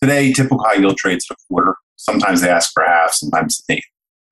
Today, 0.00 0.32
typical 0.32 0.62
high 0.62 0.76
yield 0.76 0.96
trades 0.96 1.26
a 1.30 1.34
quarter. 1.48 1.74
Sometimes 1.96 2.40
they 2.40 2.48
ask 2.48 2.72
for 2.72 2.82
half, 2.82 3.12
sometimes 3.12 3.62
they 3.68 3.82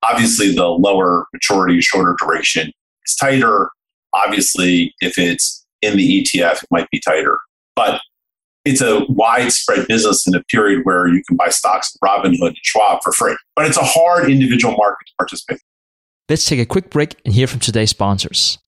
Obviously, 0.03 0.55
the 0.55 0.67
lower 0.67 1.27
maturity, 1.33 1.81
shorter 1.81 2.17
duration 2.21 2.73
is 3.07 3.17
tighter. 3.17 3.71
Obviously, 4.13 4.95
if 5.01 5.19
it's 5.19 5.67
in 5.83 5.97
the 5.97 6.23
ETF, 6.23 6.63
it 6.63 6.69
might 6.71 6.89
be 6.91 7.01
tighter. 7.01 7.39
But 7.75 8.01
it's 8.65 8.81
a 8.81 9.05
widespread 9.09 9.89
business 9.89 10.27
in 10.27 10.35
a 10.35 10.43
period 10.45 10.83
where 10.85 11.09
you 11.09 11.23
can 11.27 11.37
buy 11.37 11.49
stocks 11.49 11.95
of 11.95 12.09
Robinhood 12.09 12.49
and 12.49 12.57
Schwab 12.63 13.01
for 13.03 13.13
free. 13.13 13.37
But 13.57 13.67
it's 13.67 13.77
a 13.77 13.85
hard 13.85 14.31
individual 14.31 14.77
market 14.77 15.07
to 15.07 15.13
participate. 15.19 15.61
Let's 16.29 16.45
take 16.45 16.61
a 16.61 16.67
quick 16.67 16.91
break 16.91 17.17
and 17.25 17.33
hear 17.33 17.47
from 17.47 17.61
today's 17.61 17.89
sponsors. 17.89 18.59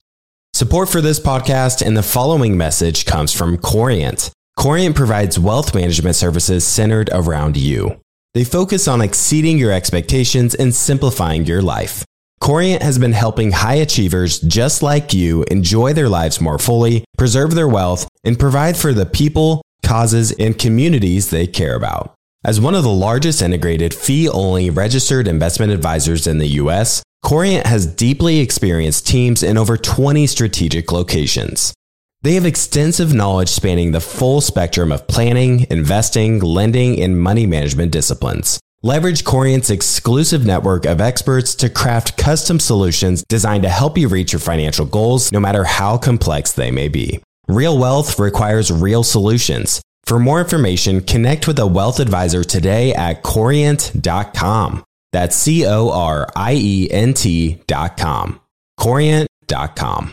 Support 0.55 0.89
for 0.89 1.03
this 1.03 1.21
podcast 1.21 1.85
and 1.87 1.95
the 1.95 2.03
following 2.03 2.57
message 2.57 3.05
comes 3.05 3.35
from 3.35 3.59
Corient. 3.59 4.31
Corient 4.59 4.97
provides 4.97 5.39
wealth 5.39 5.75
management 5.75 6.17
services 6.17 6.67
centered 6.67 7.11
around 7.13 7.59
you. 7.59 8.01
They 8.33 8.45
focus 8.45 8.89
on 8.89 9.03
exceeding 9.03 9.59
your 9.59 9.73
expectations 9.73 10.55
and 10.55 10.75
simplifying 10.75 11.45
your 11.45 11.61
life. 11.61 12.03
Corient 12.41 12.81
has 12.83 12.99
been 12.99 13.13
helping 13.13 13.53
high 13.53 13.75
achievers 13.75 14.41
just 14.41 14.83
like 14.83 15.13
you 15.13 15.45
enjoy 15.51 15.93
their 15.93 16.09
lives 16.09 16.41
more 16.41 16.59
fully, 16.59 17.05
preserve 17.19 17.55
their 17.55 17.69
wealth, 17.69 18.09
and 18.25 18.39
provide 18.39 18.77
for 18.77 18.95
the 18.95 19.05
people, 19.05 19.61
causes, 19.85 20.33
and 20.33 20.59
communities 20.59 21.29
they 21.29 21.47
care 21.47 21.75
about. 21.75 22.15
As 22.43 22.59
one 22.59 22.75
of 22.75 22.85
the 22.85 22.89
largest 22.89 23.43
integrated 23.43 23.93
fee 23.93 24.27
only 24.27 24.71
registered 24.71 25.29
investment 25.29 25.73
advisors 25.73 26.27
in 26.27 26.39
the 26.39 26.49
US, 26.63 27.03
Corient 27.23 27.67
has 27.67 27.85
deeply 27.85 28.41
experienced 28.41 29.07
teams 29.07 29.43
in 29.43 29.59
over 29.59 29.77
20 29.77 30.27
strategic 30.27 30.91
locations. 30.91 31.75
They 32.23 32.35
have 32.35 32.47
extensive 32.47 33.13
knowledge 33.13 33.51
spanning 33.51 33.93
the 33.93 34.01
full 34.01 34.41
spectrum 34.41 34.91
of 34.91 35.07
planning, 35.07 35.67
investing, 35.69 36.41
lending, 36.41 36.99
and 37.03 37.21
money 37.21 37.45
management 37.45 37.93
disciplines. 37.93 38.59
Leverage 38.83 39.23
Corient's 39.23 39.69
exclusive 39.69 40.47
network 40.47 40.87
of 40.87 40.99
experts 40.99 41.55
to 41.57 41.69
craft 41.69 42.17
custom 42.17 42.59
solutions 42.59 43.23
designed 43.29 43.65
to 43.65 43.69
help 43.69 43.99
you 43.99 44.09
reach 44.09 44.33
your 44.33 44.41
financial 44.41 44.87
goals, 44.87 45.31
no 45.31 45.41
matter 45.41 45.65
how 45.65 45.99
complex 45.99 46.53
they 46.53 46.71
may 46.71 46.89
be. 46.89 47.21
Real 47.49 47.77
wealth 47.77 48.19
requires 48.19 48.73
real 48.73 49.03
solutions. 49.03 49.83
For 50.11 50.19
more 50.19 50.41
information, 50.41 51.03
connect 51.03 51.47
with 51.47 51.61
a 51.61 51.69
wealth 51.69 52.01
advisor 52.01 52.43
today 52.43 52.93
at 52.93 53.23
corient.com. 53.23 54.83
That's 55.13 55.37
C 55.37 55.65
O 55.65 55.91
R 55.91 56.27
I 56.35 56.55
E 56.55 56.91
N 56.91 57.15
T.com. 57.15 58.41
Corient.com. 58.77 60.13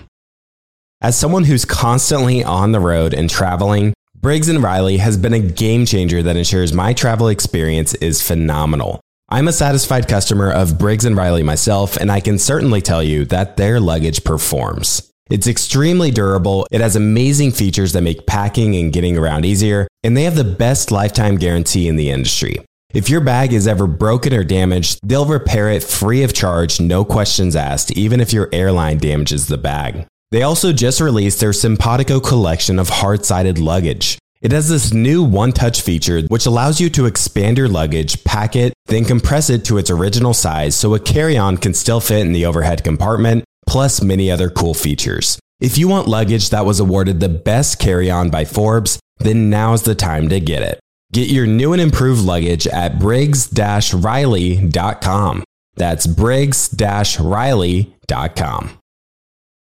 As 1.02 1.18
someone 1.18 1.46
who's 1.46 1.66
constantly 1.66 2.44
on 2.44 2.74
the 2.74 2.80
road 2.80 3.16
and 3.16 3.28
traveling, 3.28 3.96
Briggs 4.16 4.56
& 4.58 4.60
Riley 4.60 4.98
has 4.98 5.18
been 5.18 5.34
a 5.34 5.40
game 5.40 5.88
changer 5.88 6.22
that 6.22 6.38
ensures 6.38 6.74
my 6.74 6.94
travel 6.94 7.30
experience 7.30 7.96
is 7.96 8.22
phenomenal. 8.22 9.02
I'm 9.30 9.48
a 9.48 9.52
satisfied 9.52 10.08
customer 10.08 10.52
of 10.52 10.78
Briggs 10.78 11.10
& 11.10 11.12
Riley 11.12 11.42
myself, 11.42 11.98
and 11.98 12.12
I 12.12 12.20
can 12.20 12.38
certainly 12.38 12.82
tell 12.82 13.02
you 13.02 13.26
that 13.26 13.58
their 13.58 13.80
luggage 13.80 14.24
performs. 14.24 15.12
It's 15.30 15.48
extremely 15.48 16.12
durable, 16.12 16.66
it 16.72 16.80
has 16.80 16.96
amazing 16.96 17.52
features 17.52 17.94
that 17.94 18.02
make 18.02 18.26
packing 18.26 18.76
and 18.76 18.94
getting 18.94 19.18
around 19.18 19.46
easier, 19.46 19.88
and 20.04 20.16
they 20.16 20.24
have 20.24 20.36
the 20.36 20.44
best 20.44 20.92
lifetime 20.92 21.36
guarantee 21.36 21.88
in 21.88 21.98
the 21.98 22.10
industry. 22.10 22.60
If 22.94 23.10
your 23.10 23.20
bag 23.20 23.52
is 23.52 23.68
ever 23.68 23.88
broken 23.88 24.34
or 24.34 24.46
damaged, 24.46 25.00
they'll 25.04 25.26
repair 25.26 25.70
it 25.70 25.84
free 25.84 26.24
of 26.24 26.34
charge, 26.34 26.80
no 26.80 27.04
questions 27.04 27.56
asked, 27.56 27.92
even 27.98 28.22
if 28.22 28.32
your 28.32 28.50
airline 28.54 29.00
damages 29.00 29.48
the 29.48 29.58
bag. 29.58 30.06
They 30.32 30.44
also 30.44 30.72
just 30.72 31.02
released 31.02 31.42
their 31.42 31.54
Simpatico 31.54 32.22
collection 32.22 32.80
of 32.80 32.90
hard 32.90 33.26
sided 33.26 33.60
luggage. 33.60 34.18
It 34.40 34.52
has 34.52 34.70
this 34.70 34.94
new 34.94 35.24
one 35.24 35.52
touch 35.52 35.82
feature 35.82 36.22
which 36.28 36.46
allows 36.46 36.80
you 36.80 36.90
to 36.92 37.06
expand 37.06 37.58
your 37.58 37.68
luggage, 37.68 38.24
pack 38.24 38.56
it, 38.56 38.74
then 38.86 39.04
compress 39.04 39.50
it 39.50 39.66
to 39.66 39.78
its 39.78 39.90
original 39.90 40.34
size 40.34 40.76
so 40.76 40.94
a 40.94 41.00
carry 41.00 41.38
on 41.38 41.58
can 41.58 41.74
still 41.74 42.00
fit 42.00 42.20
in 42.20 42.34
the 42.34 42.46
overhead 42.46 42.84
compartment, 42.84 43.44
plus 43.68 44.02
many 44.02 44.32
other 44.32 44.50
cool 44.50 44.74
features. 44.74 45.38
If 45.60 45.78
you 45.78 45.88
want 45.88 46.08
luggage 46.08 46.50
that 46.50 46.66
was 46.66 46.80
awarded 46.80 47.20
the 47.20 47.30
best 47.30 47.80
carry 47.80 48.10
on 48.10 48.30
by 48.30 48.46
Forbes, 48.46 49.00
then 49.20 49.50
now's 49.50 49.84
the 49.84 49.96
time 49.96 50.30
to 50.30 50.40
get 50.40 50.62
it. 50.62 50.80
Get 51.14 51.30
your 51.30 51.48
new 51.48 51.74
and 51.74 51.82
improved 51.82 52.22
luggage 52.22 52.68
at 52.68 53.00
briggs 53.00 53.50
riley.com. 53.94 55.44
That's 55.76 56.08
briggs 56.08 56.76
riley.com. 57.20 58.78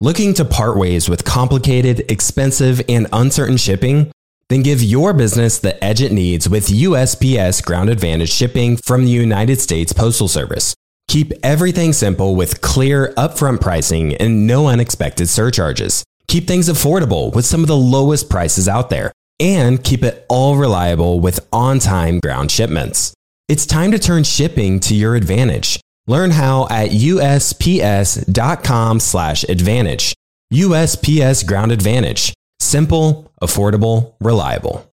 Looking 0.00 0.34
to 0.34 0.44
part 0.44 0.76
ways 0.76 1.08
with 1.08 1.24
complicated, 1.24 2.10
expensive, 2.10 2.82
and 2.88 3.06
uncertain 3.12 3.56
shipping? 3.56 4.12
Then 4.48 4.62
give 4.62 4.82
your 4.82 5.12
business 5.12 5.58
the 5.58 5.82
edge 5.82 6.02
it 6.02 6.12
needs 6.12 6.48
with 6.48 6.68
USPS 6.68 7.64
Ground 7.64 7.90
Advantage 7.90 8.30
shipping 8.30 8.76
from 8.76 9.04
the 9.04 9.10
United 9.10 9.60
States 9.60 9.92
Postal 9.92 10.28
Service. 10.28 10.74
Keep 11.08 11.32
everything 11.42 11.92
simple 11.92 12.34
with 12.34 12.60
clear, 12.60 13.12
upfront 13.16 13.60
pricing 13.60 14.14
and 14.16 14.46
no 14.46 14.66
unexpected 14.66 15.28
surcharges. 15.28 16.04
Keep 16.28 16.46
things 16.48 16.68
affordable 16.68 17.34
with 17.34 17.46
some 17.46 17.60
of 17.60 17.68
the 17.68 17.76
lowest 17.76 18.28
prices 18.28 18.68
out 18.68 18.90
there. 18.90 19.12
And 19.38 19.82
keep 19.82 20.02
it 20.02 20.26
all 20.28 20.56
reliable 20.56 21.20
with 21.20 21.46
on 21.52 21.78
time 21.78 22.20
ground 22.20 22.50
shipments. 22.50 23.14
It's 23.48 23.66
time 23.66 23.92
to 23.92 23.98
turn 23.98 24.24
shipping 24.24 24.80
to 24.80 24.94
your 24.94 25.14
advantage. 25.14 25.78
Learn 26.06 26.30
how 26.32 26.66
at 26.70 26.90
usps.com 26.90 27.40
slash 29.00 29.44
advantage. 29.44 30.14
USPS 30.52 31.46
Ground 31.46 31.72
Advantage. 31.72 32.32
Simple, 32.60 33.30
affordable, 33.42 34.14
reliable. 34.20 34.90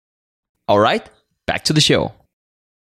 All 0.68 0.80
right, 0.80 1.08
back 1.48 1.64
to 1.66 1.74
the 1.74 1.82
show. 1.82 2.14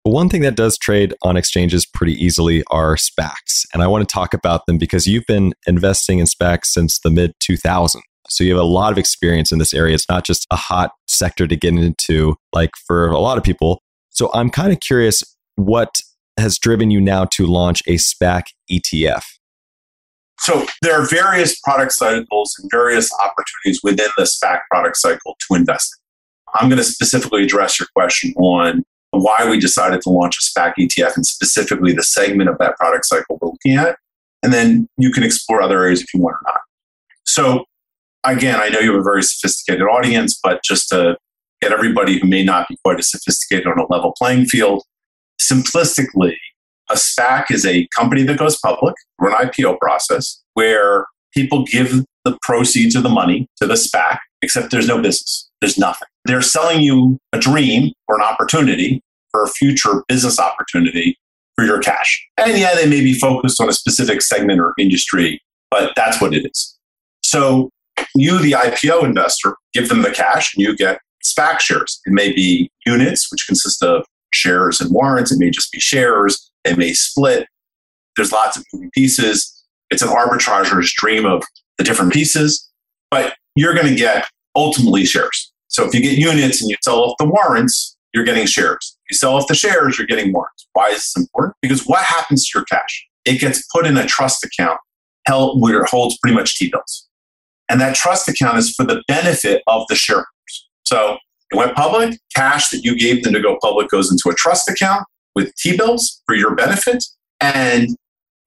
One 0.04 0.30
thing 0.30 0.42
that 0.42 0.56
does 0.56 0.78
trade 0.78 1.14
on 1.22 1.38
exchanges 1.38 1.86
pretty 1.86 2.14
easily 2.14 2.64
are 2.72 2.96
SPACs. 2.96 3.66
And 3.74 3.84
I 3.84 3.88
want 3.88 4.08
to 4.08 4.12
talk 4.12 4.34
about 4.34 4.66
them 4.66 4.78
because 4.78 5.06
you've 5.06 5.26
been 5.28 5.54
investing 5.68 6.20
in 6.20 6.26
SPACs 6.26 6.66
since 6.66 7.00
the 7.00 7.10
mid 7.10 7.34
2000s. 7.40 8.02
So 8.30 8.44
you 8.44 8.52
have 8.52 8.62
a 8.62 8.68
lot 8.68 8.92
of 8.92 8.98
experience 8.98 9.52
in 9.52 9.58
this 9.58 9.74
area. 9.74 9.96
It's 9.96 10.08
not 10.08 10.24
just 10.24 10.46
a 10.52 10.56
hot 10.56 10.92
sector 11.08 11.48
to 11.48 11.56
get 11.56 11.74
into, 11.74 12.36
like 12.54 12.72
for 12.86 13.08
a 13.08 13.20
lot 13.20 13.38
of 13.38 13.44
people. 13.44 13.82
So 14.10 14.30
I'm 14.34 14.50
kind 14.50 14.72
of 14.72 14.80
curious 14.80 15.24
what 15.56 16.00
has 16.40 16.58
driven 16.58 16.90
you 16.90 17.02
now 17.02 17.26
to 17.26 17.46
launch 17.46 17.82
a 17.86 17.96
SPAC 17.96 18.48
ETF? 18.72 19.24
So 20.40 20.66
there 20.82 21.00
are 21.00 21.06
various 21.06 21.60
product 21.60 21.92
cycles 21.92 22.56
and 22.60 22.72
various 22.72 23.12
opportunities 23.14 23.82
within 23.84 24.08
the 24.18 24.24
SPAC 24.24 24.62
product 24.72 24.98
cycle 24.98 25.36
to 25.48 25.56
invest. 25.56 25.96
I'm 26.56 26.70
going 26.70 26.78
to 26.78 26.84
specifically 26.84 27.44
address 27.44 27.80
your 27.80 27.88
question 27.96 28.34
on 28.38 28.84
why 29.12 29.48
we 29.50 29.60
decided 29.60 30.02
to 30.02 30.10
launch 30.10 30.38
a 30.38 30.60
SPAC 30.60 30.74
ETF 30.80 31.16
and 31.16 31.26
specifically 31.26 31.94
the 31.94 32.04
segment 32.04 32.50
of 32.50 32.58
that 32.60 32.78
product 32.78 33.06
cycle 33.06 33.38
we're 33.42 33.50
looking 33.50 33.76
at. 33.76 33.98
And 34.44 34.54
then 34.54 34.88
you 34.98 35.12
can 35.12 35.24
explore 35.24 35.62
other 35.62 35.82
areas 35.82 36.02
if 36.02 36.14
you 36.14 36.22
want 36.22 36.36
or 36.36 36.52
not. 36.52 36.62
So 37.26 37.66
again, 38.24 38.60
I 38.60 38.70
know 38.70 38.80
you 38.80 38.92
have 38.92 39.02
a 39.02 39.04
very 39.04 39.24
sophisticated 39.24 39.84
audience, 39.84 40.40
but 40.42 40.64
just 40.64 40.90
to 40.90 41.18
get 41.62 41.72
everybody 41.72 42.20
who 42.20 42.28
may 42.28 42.44
not 42.44 42.68
be 42.68 42.78
quite 42.84 43.00
as 43.00 43.10
sophisticated 43.10 43.68
on 43.68 43.80
a 43.80 43.92
level 43.92 44.14
playing 44.18 44.46
field, 44.46 44.84
simplistically, 45.42 46.36
a 46.90 46.96
SPAC 46.96 47.52
is 47.52 47.66
a 47.66 47.88
company 47.96 48.24
that 48.24 48.38
goes 48.38 48.58
public 48.60 48.96
through 49.20 49.34
an 49.34 49.48
IPO 49.48 49.78
process 49.80 50.42
where 50.54 51.06
people 51.34 51.64
give 51.66 52.04
the 52.26 52.38
proceeds 52.42 52.96
of 52.96 53.04
the 53.04 53.10
money 53.10 53.48
to 53.62 53.68
the 53.68 53.76
SPAC, 53.76 54.18
except 54.42 54.72
there's 54.72 54.88
no 54.88 55.02
business. 55.02 55.50
There's 55.62 55.78
nothing. 55.78 56.08
They're 56.30 56.42
selling 56.42 56.82
you 56.82 57.18
a 57.34 57.40
dream 57.40 57.92
or 58.08 58.16
an 58.16 58.22
opportunity 58.22 59.02
for 59.32 59.44
a 59.44 59.48
future 59.48 60.04
business 60.08 60.40
opportunity 60.40 61.18
for 61.56 61.66
your 61.66 61.80
cash. 61.80 62.26
And 62.38 62.58
yeah, 62.58 62.76
they 62.76 62.88
may 62.88 63.02
be 63.02 63.14
focused 63.14 63.60
on 63.60 63.68
a 63.68 63.74
specific 63.74 64.22
segment 64.22 64.60
or 64.60 64.74
industry, 64.78 65.42
but 65.72 65.94
that's 65.96 66.22
what 66.22 66.34
it 66.34 66.50
is. 66.50 66.78
So 67.24 67.70
you, 68.16 68.40
the 68.40 68.52
IPO 68.52 69.04
investor, 69.04 69.56
give 69.74 69.90
them 69.90 70.04
the 70.04 70.12
cash 70.12 70.56
and 70.56 70.64
you 70.64 70.76
get 70.76 71.00
SPAC 71.24 71.60
shares. 71.60 72.00
It 72.06 72.14
may 72.14 72.32
be 72.32 72.70
units, 72.86 73.32
which 73.32 73.46
consist 73.48 73.84
of 73.84 74.06
shares 74.34 74.80
and 74.80 74.92
warrants. 74.92 75.32
It 75.32 75.40
may 75.40 75.50
just 75.50 75.72
be 75.72 75.80
shares. 75.80 76.52
It 76.64 76.78
may 76.78 76.94
split. 76.94 77.48
There's 78.16 78.32
lots 78.32 78.58
of 78.58 78.66
moving 78.74 78.92
pieces. 78.94 79.64
It's 79.90 80.02
an 80.02 80.10
arbitrager's 80.10 80.94
dream 80.94 81.26
of 81.26 81.44
the 81.78 81.84
different 81.84 82.14
pieces, 82.14 82.70
but 83.10 83.34
you're 83.56 83.74
going 83.74 83.88
to 83.88 83.96
get 83.96 84.28
ultimately 84.56 85.06
shares. 85.06 85.52
So 85.80 85.86
if 85.86 85.94
you 85.94 86.02
get 86.02 86.18
units 86.18 86.62
and 86.62 86.70
you 86.70 86.76
sell 86.84 87.00
off 87.06 87.16
the 87.20 87.26
warrants, 87.26 87.96
you're 88.14 88.26
getting 88.26 88.46
shares. 88.46 88.98
If 89.06 89.12
you 89.12 89.16
sell 89.16 89.38
off 89.38 89.48
the 89.48 89.56
shares, 89.56 89.98
you're 89.98 90.08
getting 90.08 90.34
warrants. 90.34 90.68
Why 90.74 90.90
is 90.90 90.98
this 90.98 91.16
important? 91.16 91.56
Because 91.62 91.84
what 91.86 92.04
happens 92.04 92.46
to 92.50 92.60
your 92.60 92.66
cash? 92.66 93.08
It 93.24 93.40
gets 93.40 93.66
put 93.74 93.86
in 93.86 93.96
a 93.96 94.06
trust 94.06 94.44
account 94.44 94.78
held 95.26 95.62
where 95.62 95.82
it 95.82 95.90
holds 95.90 96.18
pretty 96.18 96.36
much 96.36 96.58
T 96.58 96.70
bills. 96.70 97.08
And 97.70 97.80
that 97.80 97.96
trust 97.96 98.28
account 98.28 98.58
is 98.58 98.76
for 98.76 98.84
the 98.84 99.02
benefit 99.08 99.64
of 99.68 99.86
the 99.88 99.96
shareholders. 99.96 100.68
So 100.86 101.16
it 101.50 101.56
went 101.56 101.76
public. 101.76 102.20
Cash 102.36 102.72
that 102.72 102.84
you 102.84 102.98
gave 102.98 103.24
them 103.24 103.32
to 103.32 103.40
go 103.40 103.58
public 103.62 103.88
goes 103.88 104.12
into 104.12 104.28
a 104.30 104.36
trust 104.36 104.70
account 104.70 105.06
with 105.34 105.56
T 105.56 105.78
bills 105.78 106.22
for 106.26 106.36
your 106.36 106.56
benefit. 106.56 107.06
And 107.40 107.88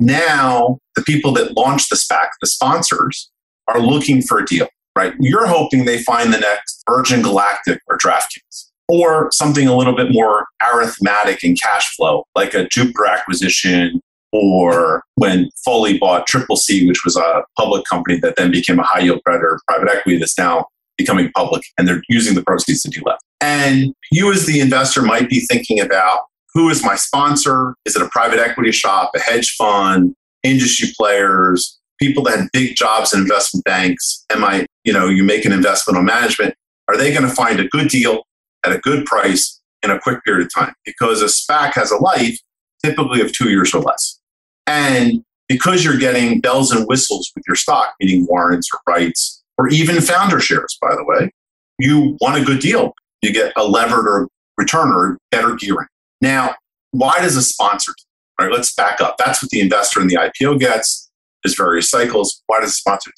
now 0.00 0.80
the 0.96 1.02
people 1.02 1.32
that 1.32 1.56
launched 1.56 1.88
the 1.88 1.96
SPAC, 1.96 2.28
the 2.42 2.46
sponsors, 2.46 3.30
are 3.68 3.80
looking 3.80 4.20
for 4.20 4.38
a 4.38 4.44
deal, 4.44 4.68
right? 4.96 5.14
You're 5.20 5.46
hoping 5.46 5.84
they 5.84 6.02
find 6.02 6.32
the 6.32 6.40
next 6.40 6.82
Virgin 6.88 7.22
Galactic 7.22 7.80
or 7.88 7.98
DraftKings 7.98 8.70
or 8.88 9.30
something 9.32 9.66
a 9.66 9.76
little 9.76 9.96
bit 9.96 10.08
more 10.10 10.46
arithmetic 10.72 11.42
and 11.42 11.58
cash 11.60 11.94
flow, 11.96 12.24
like 12.34 12.54
a 12.54 12.68
Jupiter 12.68 13.06
acquisition 13.06 14.00
or 14.32 15.04
when 15.16 15.50
Foley 15.64 15.98
bought 15.98 16.26
Triple 16.26 16.56
C, 16.56 16.86
which 16.86 17.04
was 17.04 17.16
a 17.16 17.42
public 17.56 17.84
company 17.90 18.18
that 18.20 18.36
then 18.36 18.50
became 18.50 18.78
a 18.78 18.82
high 18.82 19.00
yield 19.00 19.20
predator 19.24 19.60
private 19.68 19.90
equity 19.90 20.18
that's 20.18 20.38
now 20.38 20.66
becoming 20.96 21.30
public 21.34 21.62
and 21.78 21.86
they're 21.86 22.02
using 22.08 22.34
the 22.34 22.42
proceeds 22.42 22.82
to 22.82 22.90
do 22.90 23.02
left. 23.04 23.22
And 23.40 23.94
you, 24.10 24.32
as 24.32 24.46
the 24.46 24.60
investor, 24.60 25.02
might 25.02 25.28
be 25.28 25.40
thinking 25.40 25.80
about 25.80 26.24
who 26.54 26.68
is 26.68 26.84
my 26.84 26.96
sponsor? 26.96 27.74
Is 27.84 27.96
it 27.96 28.02
a 28.02 28.08
private 28.08 28.38
equity 28.38 28.72
shop, 28.72 29.10
a 29.14 29.20
hedge 29.20 29.54
fund, 29.56 30.14
industry 30.42 30.90
players, 30.98 31.78
people 32.00 32.22
that 32.24 32.38
have 32.38 32.48
big 32.52 32.76
jobs 32.76 33.12
in 33.12 33.20
investment 33.20 33.64
banks? 33.64 34.24
Am 34.30 34.44
I, 34.44 34.66
you 34.84 34.92
know, 34.92 35.08
you 35.08 35.22
make 35.22 35.44
an 35.44 35.52
investment 35.52 35.98
on 35.98 36.04
management? 36.04 36.54
Are 36.88 36.96
they 36.96 37.10
going 37.10 37.28
to 37.28 37.34
find 37.34 37.60
a 37.60 37.68
good 37.68 37.88
deal 37.88 38.24
at 38.64 38.72
a 38.72 38.78
good 38.78 39.04
price 39.06 39.60
in 39.82 39.90
a 39.90 39.98
quick 39.98 40.24
period 40.24 40.46
of 40.46 40.54
time? 40.54 40.74
Because 40.84 41.22
a 41.22 41.26
SPAC 41.26 41.74
has 41.74 41.90
a 41.90 41.96
life 41.96 42.38
typically 42.84 43.20
of 43.20 43.32
two 43.32 43.50
years 43.50 43.74
or 43.74 43.82
less. 43.82 44.18
And 44.66 45.24
because 45.48 45.84
you're 45.84 45.98
getting 45.98 46.40
bells 46.40 46.72
and 46.72 46.86
whistles 46.86 47.30
with 47.34 47.44
your 47.46 47.56
stock, 47.56 47.94
meaning 48.00 48.26
warrants 48.28 48.68
or 48.72 48.80
rights, 48.92 49.42
or 49.58 49.68
even 49.68 50.00
founder 50.00 50.40
shares, 50.40 50.76
by 50.80 50.94
the 50.94 51.04
way, 51.04 51.30
you 51.78 52.16
want 52.20 52.40
a 52.40 52.44
good 52.44 52.60
deal. 52.60 52.94
You 53.22 53.32
get 53.32 53.52
a 53.56 53.64
levered 53.64 54.06
or 54.06 54.28
return 54.56 54.88
or 54.88 55.18
better 55.30 55.54
gearing. 55.54 55.86
Now, 56.20 56.54
why 56.90 57.20
does 57.20 57.36
a 57.36 57.42
sponsor? 57.42 57.92
All 58.38 58.46
right, 58.46 58.54
let's 58.54 58.74
back 58.74 59.00
up. 59.00 59.16
That's 59.18 59.42
what 59.42 59.50
the 59.50 59.60
investor 59.60 60.00
in 60.00 60.08
the 60.08 60.16
IPO 60.16 60.58
gets. 60.58 61.10
is 61.44 61.54
various 61.54 61.90
cycles. 61.90 62.42
Why 62.46 62.60
does 62.60 62.70
a 62.70 62.74
sponsor? 62.74 63.10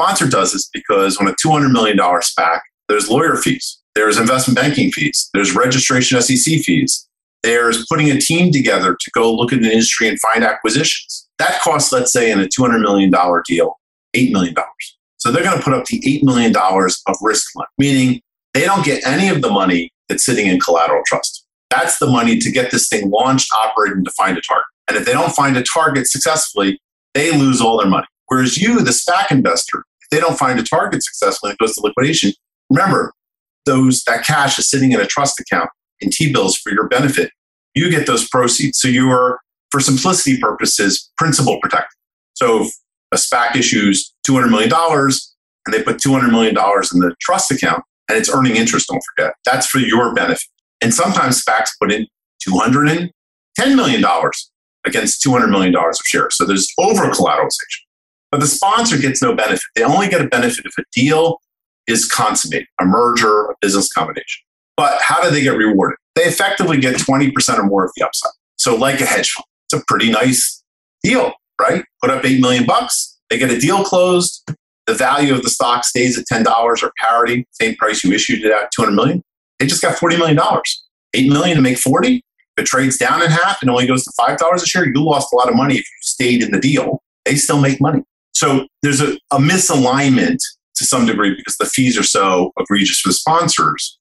Sponsor 0.00 0.30
does 0.30 0.54
this 0.54 0.66
because 0.72 1.18
on 1.18 1.28
a 1.28 1.34
$200 1.34 1.70
million 1.70 1.98
SPAC, 1.98 2.60
there's 2.88 3.10
lawyer 3.10 3.36
fees, 3.36 3.82
there's 3.94 4.16
investment 4.16 4.56
banking 4.58 4.90
fees, 4.90 5.28
there's 5.34 5.54
registration 5.54 6.18
SEC 6.22 6.60
fees, 6.60 7.06
there's 7.42 7.84
putting 7.86 8.10
a 8.10 8.18
team 8.18 8.50
together 8.50 8.96
to 8.98 9.10
go 9.10 9.30
look 9.30 9.52
at 9.52 9.58
an 9.58 9.66
industry 9.66 10.08
and 10.08 10.18
find 10.20 10.42
acquisitions. 10.42 11.28
That 11.38 11.60
costs, 11.60 11.92
let's 11.92 12.14
say, 12.14 12.30
in 12.30 12.40
a 12.40 12.44
$200 12.44 12.80
million 12.80 13.12
deal, 13.46 13.78
$8 14.16 14.32
million. 14.32 14.54
So 15.18 15.30
they're 15.30 15.44
going 15.44 15.58
to 15.58 15.62
put 15.62 15.74
up 15.74 15.84
the 15.84 16.00
$8 16.00 16.22
million 16.22 16.56
of 16.56 17.16
risk 17.20 17.50
money, 17.54 17.68
meaning 17.76 18.22
they 18.54 18.64
don't 18.64 18.82
get 18.82 19.06
any 19.06 19.28
of 19.28 19.42
the 19.42 19.50
money 19.50 19.92
that's 20.08 20.24
sitting 20.24 20.46
in 20.46 20.58
collateral 20.60 21.02
trust. 21.04 21.44
That's 21.68 21.98
the 21.98 22.06
money 22.06 22.38
to 22.38 22.50
get 22.50 22.70
this 22.70 22.88
thing 22.88 23.10
launched, 23.10 23.52
operating, 23.52 24.02
to 24.06 24.10
find 24.12 24.38
a 24.38 24.40
target. 24.40 24.64
And 24.88 24.96
if 24.96 25.04
they 25.04 25.12
don't 25.12 25.34
find 25.34 25.58
a 25.58 25.62
target 25.62 26.06
successfully, 26.06 26.80
they 27.12 27.36
lose 27.36 27.60
all 27.60 27.78
their 27.78 27.90
money. 27.90 28.06
Whereas 28.28 28.56
you, 28.56 28.80
the 28.80 28.92
SPAC 28.92 29.32
investor, 29.32 29.84
they 30.10 30.20
don't 30.20 30.38
find 30.38 30.58
a 30.58 30.62
target 30.62 31.02
successfully 31.02 31.52
it 31.52 31.58
goes 31.58 31.74
to 31.74 31.82
liquidation, 31.82 32.32
remember, 32.68 33.12
those 33.66 34.02
that 34.04 34.24
cash 34.24 34.58
is 34.58 34.68
sitting 34.68 34.92
in 34.92 35.00
a 35.00 35.06
trust 35.06 35.38
account 35.38 35.70
in 36.00 36.10
T-bills 36.10 36.56
for 36.56 36.72
your 36.72 36.88
benefit. 36.88 37.30
You 37.74 37.90
get 37.90 38.06
those 38.06 38.28
proceeds. 38.28 38.80
So 38.80 38.88
you 38.88 39.10
are, 39.10 39.38
for 39.70 39.80
simplicity 39.80 40.38
purposes, 40.38 41.10
principal 41.18 41.58
protected. 41.60 41.96
So 42.34 42.62
if 42.62 42.72
a 43.12 43.16
SPAC 43.16 43.56
issues 43.56 44.12
$200 44.28 44.50
million 44.50 44.72
and 44.72 45.74
they 45.74 45.82
put 45.82 45.98
$200 45.98 46.30
million 46.30 46.56
in 46.56 47.00
the 47.00 47.14
trust 47.20 47.50
account 47.50 47.84
and 48.08 48.18
it's 48.18 48.32
earning 48.32 48.56
interest, 48.56 48.88
don't 48.88 49.02
forget, 49.14 49.34
that's 49.44 49.66
for 49.66 49.78
your 49.78 50.14
benefit. 50.14 50.48
And 50.80 50.92
sometimes 50.92 51.42
SPACs 51.44 51.70
put 51.80 51.92
in 51.92 52.06
$210 52.48 53.10
million 53.58 54.04
against 54.86 55.22
$200 55.24 55.50
million 55.50 55.76
of 55.76 55.94
shares. 56.04 56.36
So 56.36 56.46
there's 56.46 56.68
over 56.78 57.04
collateralization. 57.10 57.84
But 58.30 58.40
the 58.40 58.46
sponsor 58.46 58.98
gets 58.98 59.22
no 59.22 59.34
benefit. 59.34 59.64
They 59.74 59.82
only 59.82 60.08
get 60.08 60.20
a 60.20 60.28
benefit 60.28 60.64
if 60.64 60.78
a 60.78 60.84
deal 60.92 61.40
is 61.86 62.06
consummated, 62.06 62.68
a 62.80 62.84
merger, 62.84 63.46
a 63.46 63.54
business 63.60 63.92
combination. 63.92 64.42
But 64.76 65.00
how 65.02 65.22
do 65.22 65.30
they 65.30 65.42
get 65.42 65.56
rewarded? 65.56 65.98
They 66.14 66.22
effectively 66.22 66.78
get 66.78 66.96
20% 66.96 67.58
or 67.58 67.64
more 67.64 67.84
of 67.84 67.90
the 67.96 68.04
upside. 68.04 68.32
So 68.56 68.76
like 68.76 69.00
a 69.00 69.06
hedge 69.06 69.30
fund, 69.30 69.44
it's 69.66 69.82
a 69.82 69.84
pretty 69.88 70.10
nice 70.10 70.62
deal, 71.02 71.32
right? 71.60 71.84
Put 72.00 72.10
up 72.10 72.24
8 72.24 72.40
million 72.40 72.66
bucks, 72.66 73.18
they 73.30 73.38
get 73.38 73.50
a 73.50 73.58
deal 73.58 73.84
closed, 73.84 74.48
the 74.86 74.94
value 74.94 75.34
of 75.34 75.42
the 75.42 75.50
stock 75.50 75.84
stays 75.84 76.18
at 76.18 76.24
$10 76.32 76.46
or 76.82 76.92
parity, 76.98 77.46
same 77.52 77.76
price 77.76 78.02
you 78.02 78.12
issued 78.12 78.44
it 78.44 78.52
at, 78.52 78.70
200 78.72 78.92
million. 78.92 79.22
They 79.58 79.66
just 79.66 79.82
got 79.82 79.96
$40 79.96 80.18
million. 80.18 80.38
8 81.14 81.28
million 81.30 81.56
to 81.56 81.62
make 81.62 81.78
40. 81.78 82.16
If 82.16 82.22
it 82.56 82.66
trades 82.66 82.96
down 82.96 83.22
in 83.22 83.30
half 83.30 83.60
and 83.62 83.70
only 83.70 83.86
goes 83.86 84.04
to 84.04 84.12
$5 84.18 84.54
a 84.54 84.66
share, 84.66 84.86
you 84.86 85.04
lost 85.04 85.32
a 85.32 85.36
lot 85.36 85.48
of 85.48 85.54
money 85.54 85.74
if 85.74 85.80
you 85.80 85.96
stayed 86.00 86.42
in 86.42 86.50
the 86.50 86.60
deal. 86.60 87.02
They 87.24 87.36
still 87.36 87.60
make 87.60 87.80
money. 87.80 88.02
So 88.40 88.66
there's 88.82 89.02
a, 89.02 89.18
a 89.32 89.36
misalignment 89.36 90.38
to 90.76 90.86
some 90.86 91.04
degree 91.04 91.34
because 91.36 91.58
the 91.58 91.66
fees 91.66 91.98
are 91.98 92.02
so 92.02 92.52
egregious 92.58 92.98
for 92.98 93.10
the 93.10 93.14
sponsors. 93.14 93.98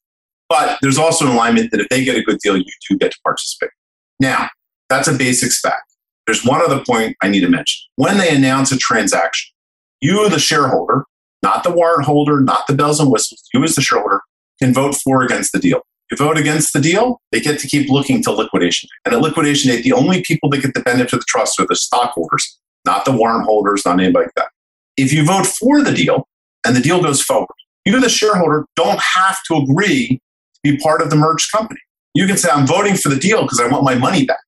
But 0.48 0.78
there's 0.82 0.98
also 0.98 1.26
an 1.26 1.34
alignment 1.34 1.72
that 1.72 1.82
if 1.82 1.90
they 1.90 2.06
get 2.06 2.16
a 2.16 2.24
good 2.24 2.38
deal, 2.40 2.56
you 2.56 2.64
do 2.90 2.98
get 2.98 3.12
to 3.12 3.18
participate. 3.22 3.72
Now, 4.18 4.48
that's 4.88 5.10
a 5.10 5.14
basic 5.14 5.52
SPAC. 5.52 5.78
There's 6.26 6.46
one 6.46 6.62
other 6.62 6.82
point 6.88 7.18
I 7.22 7.28
need 7.28 7.42
to 7.42 7.50
mention. 7.50 7.82
When 7.98 8.18
they 8.18 8.34
announce 8.34 8.72
a 8.72 8.78
transaction, 8.78 9.52
you, 10.00 10.30
the 10.30 10.40
shareholder, 10.40 11.04
not 11.44 11.66
the 11.66 11.72
warrant 11.72 12.06
holder, 12.06 12.40
not 12.40 12.66
the 12.68 12.76
bells 12.76 13.02
and 13.02 13.12
whistles, 13.12 13.44
you 13.54 13.62
as 13.66 13.76
the 13.76 13.82
shareholder 13.82 14.22
can 14.62 14.74
vote 14.74 14.96
for 14.96 15.22
or 15.22 15.26
against 15.26 15.52
the 15.52 15.60
deal. 15.60 15.82
You 16.10 16.16
vote 16.16 16.38
against 16.38 16.72
the 16.72 16.80
deal, 16.80 17.20
they 17.34 17.42
get 17.42 17.60
to 17.60 17.68
keep 17.68 17.90
looking 17.90 18.24
till 18.24 18.38
liquidation. 18.38 18.88
And 19.04 19.14
at 19.14 19.22
liquidation 19.22 19.70
date, 19.70 19.84
the 19.84 19.92
only 19.92 20.24
people 20.24 20.50
that 20.52 20.62
get 20.62 20.74
the 20.74 20.80
benefit 20.80 21.12
of 21.12 21.20
the 21.20 21.26
trust 21.28 21.60
are 21.60 21.68
the 21.68 21.76
stockholders, 21.76 22.59
not 22.90 23.06
the 23.06 23.12
warrant 23.12 23.46
holders, 23.46 23.84
not 23.86 24.00
anybody 24.00 24.26
like 24.26 24.34
that. 24.36 24.50
If 24.98 25.14
you 25.14 25.24
vote 25.24 25.46
for 25.46 25.84
the 25.84 25.94
deal 25.94 26.28
and 26.66 26.76
the 26.76 26.82
deal 26.82 27.02
goes 27.02 27.22
forward, 27.22 27.48
you, 27.86 28.00
the 28.00 28.10
shareholder, 28.10 28.66
don't 28.76 29.00
have 29.00 29.40
to 29.48 29.56
agree 29.58 30.20
to 30.54 30.72
be 30.72 30.78
part 30.78 31.02
of 31.02 31.10
the 31.10 31.16
merged 31.16 31.52
company. 31.52 31.80
You 32.16 32.26
can 32.26 32.38
say, 32.38 32.50
I'm 32.52 32.66
voting 32.66 32.96
for 32.96 33.10
the 33.10 33.20
deal 33.20 33.44
because 33.44 33.60
I 33.60 33.68
want 33.68 33.84
my 33.84 33.96
money 33.96 34.26
back. 34.26 34.40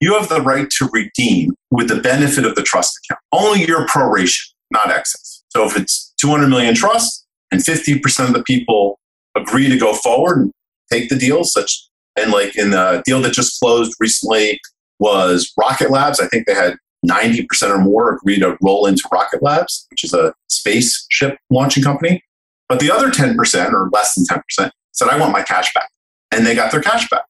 You 0.00 0.14
have 0.14 0.28
the 0.28 0.40
right 0.40 0.68
to 0.78 0.88
redeem 0.92 1.52
with 1.70 1.88
the 1.88 2.00
benefit 2.00 2.46
of 2.46 2.54
the 2.54 2.62
trust 2.62 2.98
account. 3.04 3.20
Only 3.32 3.66
your 3.66 3.86
proration, 3.86 4.40
not 4.70 4.90
excess. 4.90 5.42
So 5.50 5.66
if 5.66 5.76
it's 5.76 6.14
200 6.20 6.48
million 6.48 6.74
trust 6.74 7.26
and 7.50 7.60
50% 7.60 8.28
of 8.28 8.32
the 8.32 8.42
people 8.44 8.98
agree 9.36 9.68
to 9.68 9.78
go 9.78 9.92
forward 9.92 10.38
and 10.38 10.52
take 10.90 11.10
the 11.10 11.16
deal, 11.16 11.44
such 11.44 11.86
and 12.16 12.32
like 12.32 12.56
in 12.56 12.70
the 12.70 13.02
deal 13.04 13.20
that 13.22 13.32
just 13.32 13.60
closed 13.60 13.94
recently 14.00 14.58
was 14.98 15.52
Rocket 15.58 15.90
Labs. 15.90 16.20
I 16.20 16.26
think 16.28 16.46
they 16.46 16.54
had 16.54 16.76
90% 17.08 17.70
or 17.70 17.78
more 17.78 18.14
agree 18.14 18.38
to 18.38 18.56
roll 18.62 18.86
into 18.86 19.02
Rocket 19.12 19.42
Labs, 19.42 19.86
which 19.90 20.04
is 20.04 20.12
a 20.12 20.34
spaceship 20.48 21.38
launching 21.50 21.82
company. 21.82 22.22
But 22.68 22.80
the 22.80 22.90
other 22.90 23.10
10% 23.10 23.72
or 23.72 23.88
less 23.92 24.14
than 24.14 24.24
10% 24.24 24.70
said, 24.92 25.08
I 25.08 25.18
want 25.18 25.32
my 25.32 25.42
cash 25.42 25.72
back. 25.74 25.90
And 26.30 26.46
they 26.46 26.54
got 26.54 26.70
their 26.70 26.80
cash 26.80 27.08
back. 27.08 27.24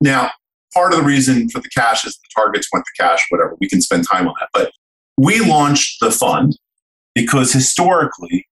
Now, 0.00 0.30
part 0.74 0.92
of 0.92 0.98
the 0.98 1.04
reason 1.04 1.48
for 1.48 1.60
the 1.60 1.68
cash 1.68 2.04
is 2.04 2.14
the 2.16 2.28
targets 2.34 2.68
want 2.72 2.84
the 2.84 3.02
cash, 3.02 3.24
whatever. 3.30 3.56
We 3.60 3.68
can 3.68 3.80
spend 3.80 4.06
time 4.10 4.28
on 4.28 4.34
that. 4.40 4.48
But 4.52 4.72
we 5.16 5.40
launched 5.40 5.98
the 6.00 6.10
fund 6.10 6.56
because 7.14 7.52
historically, 7.52 8.46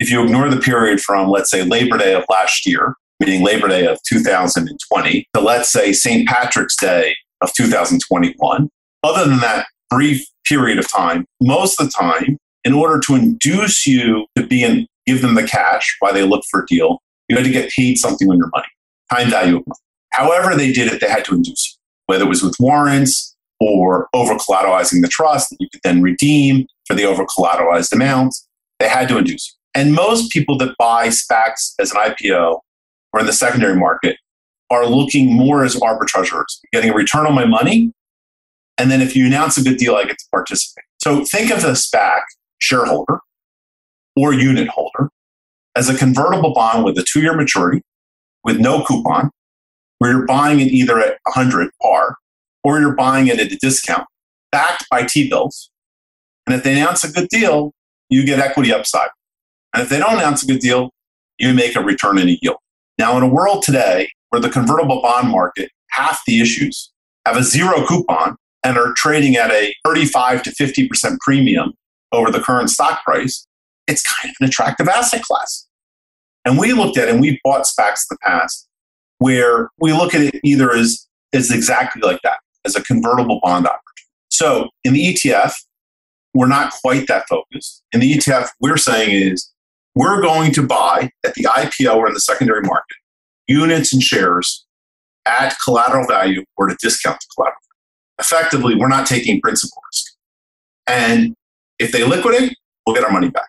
if 0.00 0.10
you 0.10 0.22
ignore 0.22 0.48
the 0.48 0.60
period 0.60 1.00
from, 1.00 1.28
let's 1.28 1.50
say, 1.50 1.64
Labor 1.64 1.98
Day 1.98 2.14
of 2.14 2.24
last 2.28 2.66
year, 2.66 2.94
meaning 3.20 3.44
Labor 3.44 3.68
Day 3.68 3.86
of 3.86 3.98
2020, 4.08 5.26
to 5.34 5.40
let's 5.40 5.70
say 5.70 5.92
St. 5.92 6.28
Patrick's 6.28 6.76
Day 6.76 7.14
of 7.40 7.52
2021, 7.54 8.68
other 9.02 9.28
than 9.28 9.40
that 9.40 9.66
brief 9.90 10.26
period 10.46 10.78
of 10.78 10.90
time, 10.90 11.24
most 11.40 11.80
of 11.80 11.86
the 11.86 11.92
time, 11.92 12.38
in 12.64 12.72
order 12.72 13.00
to 13.06 13.14
induce 13.14 13.86
you 13.86 14.26
to 14.36 14.46
be 14.46 14.62
and 14.62 14.86
give 15.06 15.22
them 15.22 15.34
the 15.34 15.46
cash 15.46 15.96
while 16.00 16.12
they 16.12 16.22
look 16.22 16.42
for 16.50 16.62
a 16.62 16.66
deal, 16.66 16.98
you 17.28 17.36
had 17.36 17.44
to 17.44 17.50
get 17.50 17.70
paid 17.70 17.96
something 17.96 18.28
on 18.30 18.36
your 18.36 18.48
money, 18.48 18.66
time 19.10 19.30
value 19.30 19.56
of 19.56 19.66
money. 19.66 19.78
However, 20.12 20.54
they 20.54 20.72
did 20.72 20.92
it, 20.92 21.00
they 21.00 21.08
had 21.08 21.24
to 21.26 21.34
induce 21.34 21.70
you, 21.70 21.78
whether 22.06 22.24
it 22.24 22.28
was 22.28 22.42
with 22.42 22.56
warrants 22.58 23.36
or 23.60 24.08
over 24.14 24.34
collateralizing 24.34 25.02
the 25.02 25.08
trust 25.08 25.50
that 25.50 25.56
you 25.60 25.68
could 25.70 25.80
then 25.84 26.02
redeem 26.02 26.66
for 26.86 26.94
the 26.94 27.04
over 27.04 27.24
collateralized 27.24 27.92
amount. 27.92 28.34
They 28.78 28.88
had 28.88 29.08
to 29.08 29.18
induce 29.18 29.48
you. 29.48 29.80
And 29.80 29.92
most 29.92 30.32
people 30.32 30.56
that 30.58 30.74
buy 30.78 31.08
SPACs 31.08 31.74
as 31.78 31.92
an 31.92 31.98
IPO 31.98 32.60
or 33.12 33.20
in 33.20 33.26
the 33.26 33.32
secondary 33.32 33.76
market 33.76 34.16
are 34.70 34.86
looking 34.86 35.32
more 35.32 35.64
as 35.64 35.76
arbitrageurs, 35.76 36.58
getting 36.72 36.90
a 36.90 36.94
return 36.94 37.26
on 37.26 37.34
my 37.34 37.44
money. 37.44 37.92
And 38.78 38.90
then 38.90 39.00
if 39.00 39.16
you 39.16 39.26
announce 39.26 39.58
a 39.58 39.62
good 39.62 39.76
deal, 39.76 39.96
I 39.96 40.04
get 40.04 40.18
to 40.18 40.24
participate. 40.30 40.84
So 41.02 41.24
think 41.24 41.50
of 41.50 41.64
a 41.64 41.72
SPAC 41.72 42.20
shareholder 42.58 43.20
or 44.16 44.32
unit 44.32 44.68
holder 44.68 45.10
as 45.76 45.88
a 45.88 45.96
convertible 45.96 46.52
bond 46.54 46.84
with 46.84 46.96
a 46.98 47.04
two 47.04 47.20
year 47.20 47.34
maturity 47.34 47.82
with 48.44 48.58
no 48.58 48.84
coupon, 48.84 49.30
where 49.98 50.12
you're 50.12 50.26
buying 50.26 50.60
it 50.60 50.68
either 50.68 50.98
at 50.98 51.18
100 51.24 51.70
par 51.82 52.16
or 52.64 52.80
you're 52.80 52.94
buying 52.94 53.26
it 53.26 53.40
at 53.40 53.52
a 53.52 53.56
discount, 53.56 54.06
backed 54.50 54.84
by 54.90 55.02
T 55.04 55.28
bills. 55.28 55.70
And 56.46 56.54
if 56.54 56.62
they 56.62 56.72
announce 56.72 57.04
a 57.04 57.12
good 57.12 57.28
deal, 57.28 57.72
you 58.08 58.24
get 58.24 58.38
equity 58.38 58.72
upside. 58.72 59.08
And 59.74 59.82
if 59.82 59.88
they 59.88 59.98
don't 59.98 60.14
announce 60.14 60.42
a 60.42 60.46
good 60.46 60.60
deal, 60.60 60.90
you 61.38 61.52
make 61.52 61.76
a 61.76 61.80
return 61.80 62.18
in 62.18 62.28
a 62.28 62.38
yield. 62.40 62.56
Now, 62.98 63.16
in 63.16 63.22
a 63.22 63.28
world 63.28 63.62
today 63.62 64.08
where 64.30 64.40
the 64.40 64.48
convertible 64.48 65.02
bond 65.02 65.28
market, 65.28 65.70
half 65.90 66.20
the 66.26 66.40
issues 66.40 66.90
have 67.26 67.36
a 67.36 67.42
zero 67.42 67.86
coupon 67.86 68.36
and 68.64 68.76
are 68.76 68.92
trading 68.96 69.36
at 69.36 69.50
a 69.50 69.74
35 69.84 70.42
to 70.42 70.50
50% 70.50 71.18
premium 71.20 71.72
over 72.12 72.30
the 72.30 72.40
current 72.40 72.70
stock 72.70 73.02
price, 73.04 73.46
it's 73.86 74.02
kind 74.02 74.30
of 74.30 74.36
an 74.40 74.48
attractive 74.48 74.88
asset 74.88 75.22
class. 75.22 75.66
And 76.44 76.58
we 76.58 76.72
looked 76.72 76.96
at 76.96 77.08
it 77.08 77.12
and 77.12 77.20
we 77.20 77.40
bought 77.44 77.66
SPACs 77.66 78.04
in 78.10 78.16
the 78.16 78.18
past 78.22 78.66
where 79.18 79.70
we 79.80 79.92
look 79.92 80.14
at 80.14 80.22
it 80.22 80.40
either 80.44 80.72
as, 80.72 81.06
as 81.32 81.50
exactly 81.50 82.00
like 82.02 82.20
that, 82.22 82.38
as 82.64 82.76
a 82.76 82.82
convertible 82.82 83.40
bond 83.42 83.66
opportunity. 83.66 83.82
So 84.30 84.68
in 84.84 84.92
the 84.92 85.14
ETF, 85.14 85.54
we're 86.34 86.46
not 86.46 86.72
quite 86.82 87.06
that 87.08 87.24
focused. 87.28 87.82
In 87.92 88.00
the 88.00 88.12
ETF, 88.12 88.48
we're 88.60 88.76
saying 88.76 89.10
is 89.10 89.52
we're 89.94 90.22
going 90.22 90.52
to 90.52 90.62
buy 90.62 91.10
at 91.26 91.34
the 91.34 91.44
IPO 91.44 91.96
or 91.96 92.06
in 92.06 92.14
the 92.14 92.20
secondary 92.20 92.62
market 92.62 92.96
units 93.48 93.92
and 93.92 94.02
shares 94.02 94.64
at 95.26 95.56
collateral 95.64 96.06
value 96.06 96.44
or 96.56 96.68
at 96.68 96.74
a 96.74 96.78
discount 96.80 97.18
to 97.18 97.26
collateral. 97.34 97.58
Effectively, 98.18 98.74
we're 98.74 98.88
not 98.88 99.06
taking 99.06 99.40
principal 99.40 99.80
risk. 99.90 100.12
And 100.86 101.34
if 101.78 101.92
they 101.92 102.04
liquidate, 102.04 102.54
we'll 102.86 102.94
get 102.94 103.04
our 103.04 103.12
money 103.12 103.30
back. 103.30 103.48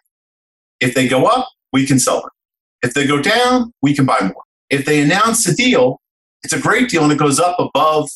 If 0.80 0.94
they 0.94 1.08
go 1.08 1.26
up, 1.26 1.50
we 1.74 1.86
can 1.86 2.00
sell 2.00 2.22
them. 2.22 2.30
If 2.82 2.94
they 2.94 3.06
go 3.06 3.22
down, 3.22 3.74
we 3.82 3.94
can 3.94 4.06
buy 4.06 4.20
more. 4.22 4.44
If 4.70 4.86
they 4.86 5.02
announce 5.02 5.48
a 5.48 5.56
deal, 5.56 6.00
it's 6.44 6.54
a 6.54 6.60
great 6.60 6.90
deal 6.90 7.04
and 7.04 7.12
it 7.12 7.18
goes 7.18 7.40
up 7.40 7.58
above 7.60 8.10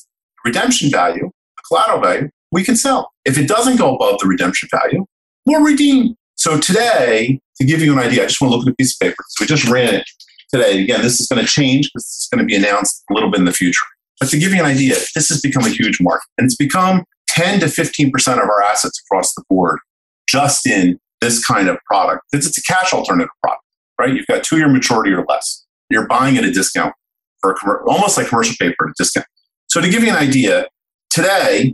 redemption 0.45 0.89
value, 0.89 1.31
collateral 1.67 2.01
value, 2.01 2.29
we 2.51 2.63
can 2.63 2.75
sell. 2.75 3.11
If 3.25 3.37
it 3.37 3.47
doesn't 3.47 3.77
go 3.77 3.95
above 3.95 4.19
the 4.19 4.27
redemption 4.27 4.69
value, 4.71 5.05
we'll 5.45 5.63
redeem. 5.63 6.15
So 6.35 6.59
today, 6.59 7.39
to 7.57 7.65
give 7.65 7.81
you 7.81 7.93
an 7.93 7.99
idea, 7.99 8.23
I 8.23 8.27
just 8.27 8.41
want 8.41 8.51
to 8.51 8.57
look 8.57 8.67
at 8.67 8.73
a 8.73 8.75
piece 8.75 8.95
of 8.95 8.99
paper. 8.99 9.23
So 9.29 9.43
we 9.43 9.47
just 9.47 9.67
ran 9.67 9.93
it 9.93 10.05
today. 10.51 10.83
Again, 10.83 11.01
this 11.01 11.19
is 11.19 11.27
going 11.27 11.43
to 11.43 11.51
change 11.51 11.87
because 11.87 12.03
it's 12.03 12.29
going 12.31 12.39
to 12.39 12.45
be 12.45 12.55
announced 12.55 13.03
a 13.09 13.13
little 13.13 13.31
bit 13.31 13.39
in 13.39 13.45
the 13.45 13.53
future. 13.53 13.85
But 14.19 14.29
to 14.29 14.37
give 14.37 14.53
you 14.53 14.59
an 14.59 14.65
idea, 14.65 14.95
this 15.15 15.29
has 15.29 15.41
become 15.41 15.63
a 15.63 15.69
huge 15.69 15.99
market 16.01 16.27
and 16.37 16.45
it's 16.45 16.55
become 16.55 17.03
10 17.27 17.61
to 17.61 17.65
15% 17.65 18.11
of 18.33 18.49
our 18.49 18.63
assets 18.63 19.01
across 19.05 19.33
the 19.33 19.43
board 19.49 19.79
just 20.27 20.65
in 20.67 20.99
this 21.21 21.43
kind 21.43 21.67
of 21.67 21.77
product. 21.85 22.21
It's, 22.31 22.45
it's 22.45 22.57
a 22.57 22.61
cash 22.61 22.93
alternative 22.93 23.29
product, 23.43 23.63
right? 23.99 24.13
You've 24.13 24.27
got 24.27 24.43
two 24.43 24.57
year 24.57 24.69
maturity 24.69 25.11
or 25.11 25.25
less. 25.27 25.65
You're 25.89 26.07
buying 26.07 26.37
at 26.37 26.43
a 26.43 26.51
discount 26.51 26.93
for 27.39 27.53
a, 27.53 27.89
almost 27.89 28.17
like 28.17 28.27
commercial 28.27 28.55
paper 28.59 28.85
at 28.85 28.91
a 28.91 28.93
discount. 28.97 29.25
So 29.67 29.81
to 29.81 29.89
give 29.89 30.03
you 30.03 30.09
an 30.09 30.15
idea, 30.15 30.67
today 31.09 31.73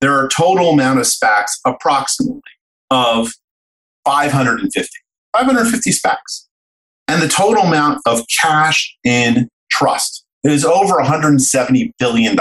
there 0.00 0.12
are 0.12 0.28
total 0.28 0.70
amount 0.70 1.00
of 1.00 1.06
SPACs 1.06 1.58
approximately 1.64 2.40
of 2.90 3.32
550. 4.04 4.88
550 5.36 5.90
SPACs. 5.90 6.46
And 7.08 7.22
the 7.22 7.28
total 7.28 7.64
amount 7.64 8.00
of 8.06 8.22
cash 8.40 8.96
in 9.04 9.48
trust 9.70 10.24
is 10.44 10.64
over 10.64 10.94
$170 10.94 11.92
billion. 11.98 12.36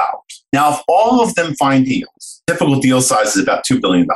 Now, 0.54 0.74
if 0.74 0.82
all 0.88 1.22
of 1.22 1.36
them 1.36 1.56
find 1.56 1.86
deals, 1.86 2.42
typical 2.48 2.80
deal 2.80 3.02
size 3.02 3.36
is 3.36 3.44
about 3.44 3.66
$2 3.66 3.82
billion, 3.82 4.08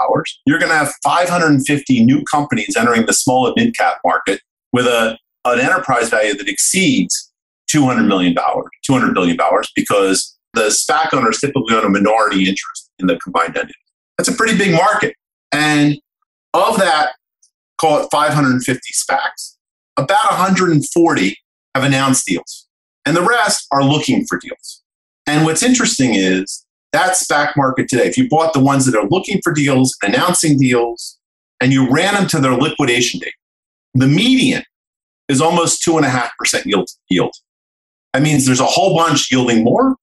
you're 0.45 0.59
going 0.59 0.71
to 0.71 0.77
have 0.77 0.93
550 1.03 2.05
new 2.05 2.23
companies 2.31 2.75
entering 2.77 3.05
the 3.05 3.13
small 3.13 3.47
and 3.47 3.55
mid 3.57 3.75
cap 3.75 3.97
market 4.05 4.41
with 4.71 4.85
a, 4.85 5.17
an 5.45 5.59
enterprise 5.59 6.09
value 6.09 6.35
that 6.35 6.47
exceeds 6.47 7.31
$200 7.73 8.07
million, 8.07 8.35
$200 8.35 9.13
billion, 9.13 9.37
because 9.75 10.37
the 10.53 10.67
SPAC 10.67 11.13
owners 11.13 11.39
typically 11.39 11.75
own 11.75 11.85
a 11.85 11.89
minority 11.89 12.41
interest 12.41 12.89
in 12.99 13.07
the 13.07 13.17
combined 13.19 13.55
entity. 13.55 13.73
That's 14.17 14.29
a 14.29 14.33
pretty 14.33 14.57
big 14.57 14.73
market. 14.73 15.15
And 15.51 15.97
of 16.53 16.77
that, 16.77 17.13
call 17.79 18.03
it 18.03 18.07
550 18.11 18.81
SPACs, 18.93 19.57
about 19.97 20.31
140 20.31 21.37
have 21.75 21.83
announced 21.83 22.25
deals, 22.25 22.60
and 23.05 23.15
the 23.15 23.23
rest 23.23 23.67
are 23.71 23.83
looking 23.83 24.25
for 24.25 24.37
deals. 24.37 24.83
And 25.27 25.45
what's 25.45 25.63
interesting 25.63 26.15
is 26.15 26.65
that 26.93 27.13
SPAC 27.13 27.55
market 27.55 27.87
today, 27.87 28.05
if 28.05 28.17
you 28.17 28.27
bought 28.29 28.53
the 28.53 28.59
ones 28.59 28.85
that 28.85 28.95
are 28.95 29.07
looking 29.09 29.39
for 29.43 29.53
deals, 29.53 29.95
announcing 30.03 30.57
deals, 30.57 31.17
and 31.61 31.71
you 31.71 31.89
ran 31.91 32.13
them 32.13 32.27
to 32.27 32.39
their 32.39 32.53
liquidation 32.53 33.19
date, 33.19 33.33
the 33.93 34.07
median 34.07 34.63
is 35.29 35.41
almost 35.41 35.85
2.5% 35.85 36.65
yield. 36.65 36.89
yield. 37.09 37.33
That 38.13 38.23
means 38.23 38.45
there's 38.45 38.59
a 38.59 38.65
whole 38.65 38.97
bunch 38.97 39.31
yielding 39.31 39.63
more, 39.63 39.95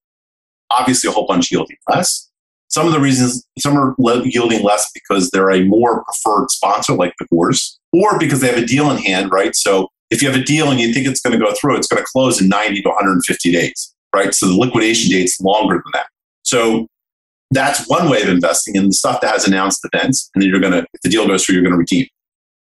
obviously 0.70 1.08
a 1.08 1.12
whole 1.12 1.26
bunch 1.26 1.50
yielding 1.50 1.76
less. 1.88 2.30
Some 2.68 2.86
of 2.86 2.92
the 2.92 3.00
reasons, 3.00 3.46
some 3.58 3.76
are 3.78 3.94
yielding 3.98 4.62
less 4.62 4.90
because 4.92 5.30
they're 5.30 5.50
a 5.50 5.64
more 5.64 6.04
preferred 6.04 6.50
sponsor 6.50 6.94
like 6.94 7.14
the 7.18 7.26
Gores, 7.26 7.78
or 7.92 8.18
because 8.18 8.40
they 8.40 8.48
have 8.48 8.62
a 8.62 8.66
deal 8.66 8.90
in 8.90 8.98
hand, 8.98 9.30
right? 9.30 9.54
So 9.54 9.88
if 10.10 10.22
you 10.22 10.30
have 10.30 10.40
a 10.40 10.44
deal 10.44 10.70
and 10.70 10.80
you 10.80 10.92
think 10.92 11.06
it's 11.06 11.20
going 11.20 11.38
to 11.38 11.44
go 11.44 11.52
through, 11.52 11.76
it's 11.76 11.86
going 11.86 12.02
to 12.02 12.08
close 12.12 12.40
in 12.40 12.48
90 12.48 12.82
to 12.82 12.88
150 12.88 13.52
days, 13.52 13.94
right? 14.14 14.32
So 14.34 14.46
the 14.46 14.56
liquidation 14.56 15.10
date's 15.10 15.40
longer 15.40 15.74
than 15.74 15.90
that. 15.94 16.08
So 16.42 16.86
that's 17.50 17.88
one 17.88 18.10
way 18.10 18.22
of 18.22 18.28
investing 18.28 18.76
in 18.76 18.86
the 18.86 18.92
stuff 18.92 19.20
that 19.20 19.32
has 19.32 19.46
announced 19.46 19.86
events, 19.92 20.30
and 20.34 20.42
then 20.42 20.50
you're 20.50 20.60
going 20.60 20.72
to, 20.72 20.86
if 20.92 21.00
the 21.02 21.08
deal 21.08 21.26
goes 21.26 21.44
through, 21.44 21.54
you're 21.54 21.64
going 21.64 21.72
to 21.72 21.78
redeem. 21.78 22.06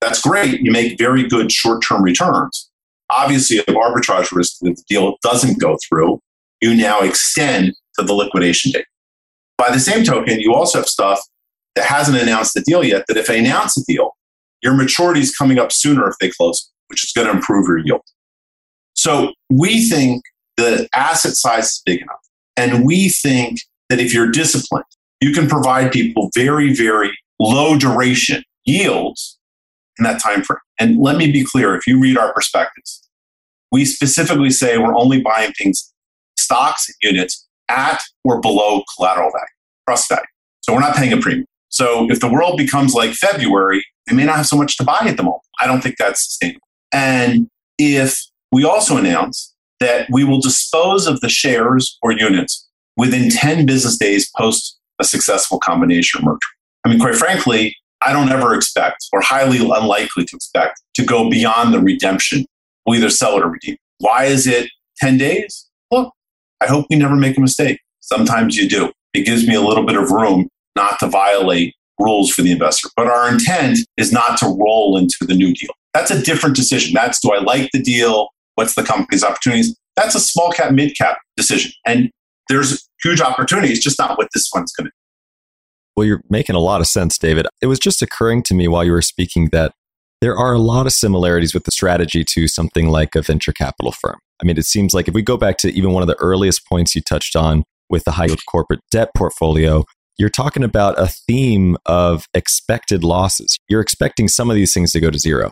That's 0.01 0.21
great. 0.21 0.61
You 0.61 0.71
make 0.71 0.99
very 0.99 1.27
good 1.27 1.51
short 1.51 1.83
term 1.87 2.03
returns. 2.03 2.71
Obviously, 3.11 3.59
if 3.59 3.67
arbitrage 3.67 4.33
risk, 4.33 4.57
if 4.63 4.77
the 4.77 4.85
deal 4.89 5.17
doesn't 5.23 5.61
go 5.61 5.79
through, 5.89 6.21
you 6.61 6.75
now 6.75 7.01
extend 7.01 7.75
to 7.99 8.05
the 8.05 8.13
liquidation 8.13 8.73
date. 8.73 8.87
By 9.57 9.71
the 9.71 9.81
same 9.81 10.05
token, 10.05 10.41
you 10.41 10.55
also 10.55 10.79
have 10.79 10.89
stuff 10.89 11.21
that 11.75 11.87
hasn't 11.87 12.21
announced 12.21 12.55
the 12.55 12.63
deal 12.63 12.85
yet, 12.85 13.05
that 13.09 13.17
if 13.17 13.27
they 13.27 13.39
announce 13.39 13.77
a 13.77 13.85
deal, 13.85 14.13
your 14.63 14.75
maturity 14.75 15.21
is 15.21 15.35
coming 15.35 15.59
up 15.59 15.73
sooner 15.73 16.09
if 16.09 16.17
they 16.21 16.31
close, 16.31 16.71
which 16.89 17.05
is 17.05 17.13
going 17.13 17.27
to 17.27 17.35
improve 17.35 17.67
your 17.67 17.79
yield. 17.79 18.03
So 18.95 19.33
we 19.51 19.89
think 19.89 20.23
the 20.57 20.89
asset 20.95 21.35
size 21.35 21.67
is 21.67 21.83
big 21.85 22.01
enough. 22.01 22.21
And 22.57 22.85
we 22.85 23.09
think 23.09 23.59
that 23.89 23.99
if 23.99 24.15
you're 24.15 24.31
disciplined, 24.31 24.85
you 25.21 25.33
can 25.33 25.49
provide 25.49 25.93
people 25.93 26.31
very, 26.35 26.75
very 26.75 27.17
low 27.41 27.77
duration 27.77 28.43
yields 28.65 29.39
in 29.99 30.05
that 30.05 30.21
time 30.21 30.43
frame. 30.43 30.59
And 30.79 30.99
let 30.99 31.17
me 31.17 31.31
be 31.31 31.45
clear 31.45 31.75
if 31.75 31.87
you 31.87 32.01
read 32.01 32.17
our 32.17 32.33
perspectives, 32.33 33.09
we 33.73 33.85
specifically 33.85 34.51
say 34.51 34.79
we're 34.79 34.97
only 34.97 35.21
buying 35.21 35.53
things, 35.53 35.93
stocks 36.39 36.89
and 36.89 37.13
units 37.15 37.47
at 37.69 38.03
or 38.25 38.41
below 38.41 38.83
collateral 38.95 39.31
value, 39.31 39.47
trust 39.89 40.09
value. 40.09 40.25
So 40.61 40.73
we're 40.73 40.81
not 40.81 40.97
paying 40.97 41.13
a 41.13 41.17
premium. 41.17 41.47
So 41.69 42.07
if 42.11 42.21
the 42.21 42.31
world 42.31 42.57
becomes 42.57 42.95
like 42.95 43.13
February, 43.13 43.85
they 44.07 44.15
may 44.15 44.25
not 44.25 44.37
have 44.37 44.47
so 44.47 44.57
much 44.57 44.77
to 44.77 44.85
buy 44.85 45.01
at 45.03 45.17
the 45.17 45.23
moment. 45.23 45.43
I 45.59 45.67
don't 45.67 45.81
think 45.81 45.97
that's 45.99 46.25
sustainable. 46.25 46.67
And 46.95 47.49
if 47.77 48.17
we 48.53 48.65
also 48.65 48.97
announce 48.97 49.53
that 49.81 50.07
we 50.11 50.25
will 50.25 50.41
dispose 50.41 51.07
of 51.09 51.21
the 51.21 51.29
shares 51.29 51.99
or 52.01 52.13
units 52.13 52.69
within 52.97 53.29
10 53.29 53.67
business 53.67 53.99
days 53.99 54.31
post 54.39 54.79
a 55.01 55.05
successful 55.05 55.59
combination 55.59 56.23
or 56.23 56.25
merger. 56.25 56.39
I 56.85 56.89
mean, 56.89 57.01
quite 57.01 57.17
frankly, 57.17 57.77
I 58.01 58.13
don't 58.13 58.29
ever 58.29 58.55
expect 58.55 59.07
or 59.13 59.21
highly 59.21 59.59
unlikely 59.59 60.25
to 60.25 60.37
expect 60.37 60.81
to 60.95 61.05
go 61.05 61.29
beyond 61.29 61.75
the 61.75 61.81
redemption. 61.81 62.47
We'll 62.87 62.99
either 62.99 63.11
sell 63.11 63.37
it 63.37 63.43
or 63.43 63.49
redeem. 63.49 63.77
Why 63.99 64.27
is 64.27 64.47
it 64.47 64.71
10 64.99 65.19
days? 65.19 65.69
Look, 65.91 66.13
I 66.61 66.67
hope 66.67 66.87
we 66.89 66.97
never 66.97 67.17
make 67.17 67.37
a 67.37 67.41
mistake. 67.41 67.81
Sometimes 68.01 68.57
you 68.57 68.69
do. 68.69 68.93
It 69.15 69.27
gives 69.27 69.49
me 69.49 69.57
a 69.57 69.61
little 69.61 69.85
bit 69.85 69.97
of 69.97 70.11
room 70.13 70.49
not 70.77 71.01
to 71.01 71.09
violate 71.09 71.75
rules 71.99 72.31
for 72.31 72.43
the 72.43 72.53
investor. 72.53 72.89
But 72.97 73.07
our 73.07 73.33
intent 73.33 73.79
is 73.97 74.13
not 74.13 74.39
to 74.39 74.47
roll 74.47 74.97
into 74.97 75.27
the 75.27 75.35
new 75.35 75.53
deal. 75.53 75.73
That's 75.95 76.11
a 76.11 76.21
different 76.21 76.57
decision. 76.57 76.93
That's 76.93 77.21
do 77.21 77.33
I 77.33 77.39
like 77.39 77.71
the 77.73 77.81
deal? 77.81 78.29
What's 78.57 78.75
the 78.75 78.83
company's 78.83 79.25
opportunities? 79.25 79.75
That's 79.97 80.15
a 80.15 80.21
small 80.21 80.51
cap, 80.51 80.73
mid 80.73 80.97
cap 80.99 81.19
decision. 81.37 81.73
And 81.87 82.11
there's 82.49 82.89
huge 83.03 83.21
opportunities, 83.21 83.83
just 83.83 83.99
not 83.99 84.19
what 84.19 84.29
this 84.35 84.51
one's 84.55 84.73
going 84.73 84.87
to 84.87 84.93
Well, 85.97 86.07
you're 86.07 86.23
making 86.29 86.57
a 86.57 86.61
lot 86.61 86.81
of 86.81 86.87
sense, 86.87 87.17
David. 87.17 87.47
It 87.63 87.67
was 87.67 87.79
just 87.79 88.03
occurring 88.03 88.43
to 88.45 88.55
me 88.55 88.69
while 88.69 88.85
you 88.85 88.93
were 88.93 89.03
speaking 89.03 89.49
that 89.53 89.73
there 90.21 90.37
are 90.37 90.53
a 90.53 90.59
lot 90.59 90.87
of 90.87 90.93
similarities 90.93 91.55
with 91.55 91.65
the 91.65 91.71
strategy 91.71 92.25
to 92.25 92.49
something 92.49 92.89
like 92.89 93.15
a 93.15 93.23
venture 93.23 93.53
capital 93.53 93.93
firm. 93.93 94.19
I 94.43 94.47
mean, 94.47 94.59
it 94.59 94.67
seems 94.67 94.95
like 94.95 95.07
if 95.07 95.15
we 95.15 95.23
go 95.23 95.37
back 95.37 95.59
to 95.59 95.73
even 95.73 95.93
one 95.93 96.03
of 96.03 96.07
the 96.07 96.19
earliest 96.19 96.67
points 96.67 96.95
you 96.95 97.03
touched 97.03 97.37
on 97.37 97.63
with 97.91 98.05
the 98.05 98.13
high 98.13 98.27
yield 98.27 98.41
corporate 98.51 98.81
debt 98.91 99.11
portfolio, 99.17 99.85
you're 100.19 100.31
talking 100.31 100.65
about 100.65 100.99
a 100.99 101.09
theme 101.09 101.77
of 101.87 102.27
expected 102.35 103.05
losses. 103.05 103.59
You're 103.69 103.81
expecting 103.81 104.29
some 104.29 104.51
of 104.51 104.57
these 104.57 104.73
things 104.73 104.93
to 104.93 105.01
go 105.01 105.11
to 105.11 105.19
zero. 105.19 105.51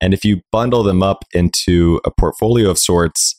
And 0.00 0.14
if 0.14 0.24
you 0.24 0.40
bundle 0.52 0.82
them 0.82 1.02
up 1.02 1.24
into 1.32 2.00
a 2.04 2.10
portfolio 2.10 2.70
of 2.70 2.78
sorts, 2.78 3.34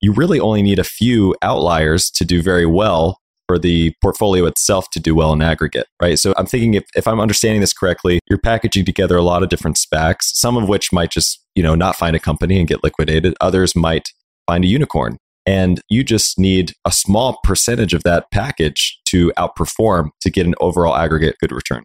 you 0.00 0.12
really 0.12 0.38
only 0.38 0.62
need 0.62 0.78
a 0.78 0.84
few 0.84 1.34
outliers 1.42 2.10
to 2.10 2.24
do 2.24 2.42
very 2.42 2.66
well 2.66 3.20
for 3.48 3.58
the 3.58 3.94
portfolio 4.02 4.44
itself 4.44 4.90
to 4.90 5.00
do 5.00 5.14
well 5.14 5.32
in 5.32 5.40
aggregate, 5.40 5.86
right? 6.02 6.18
So 6.18 6.34
I'm 6.36 6.46
thinking 6.46 6.74
if, 6.74 6.84
if 6.96 7.06
I'm 7.06 7.20
understanding 7.20 7.60
this 7.60 7.72
correctly, 7.72 8.18
you're 8.28 8.40
packaging 8.40 8.84
together 8.84 9.16
a 9.16 9.22
lot 9.22 9.42
of 9.42 9.48
different 9.48 9.76
SPACs, 9.76 10.22
some 10.34 10.56
of 10.56 10.68
which 10.68 10.92
might 10.92 11.10
just, 11.10 11.44
you 11.54 11.62
know, 11.62 11.74
not 11.74 11.96
find 11.96 12.16
a 12.16 12.20
company 12.20 12.58
and 12.58 12.66
get 12.66 12.82
liquidated. 12.82 13.34
Others 13.40 13.76
might 13.76 14.08
find 14.46 14.64
a 14.64 14.68
unicorn. 14.68 15.16
And 15.46 15.80
you 15.88 16.02
just 16.02 16.40
need 16.40 16.72
a 16.84 16.90
small 16.90 17.38
percentage 17.44 17.94
of 17.94 18.02
that 18.02 18.32
package 18.32 18.98
to 19.06 19.32
outperform 19.38 20.08
to 20.22 20.30
get 20.30 20.44
an 20.44 20.56
overall 20.60 20.96
aggregate 20.96 21.36
good 21.40 21.52
return. 21.52 21.84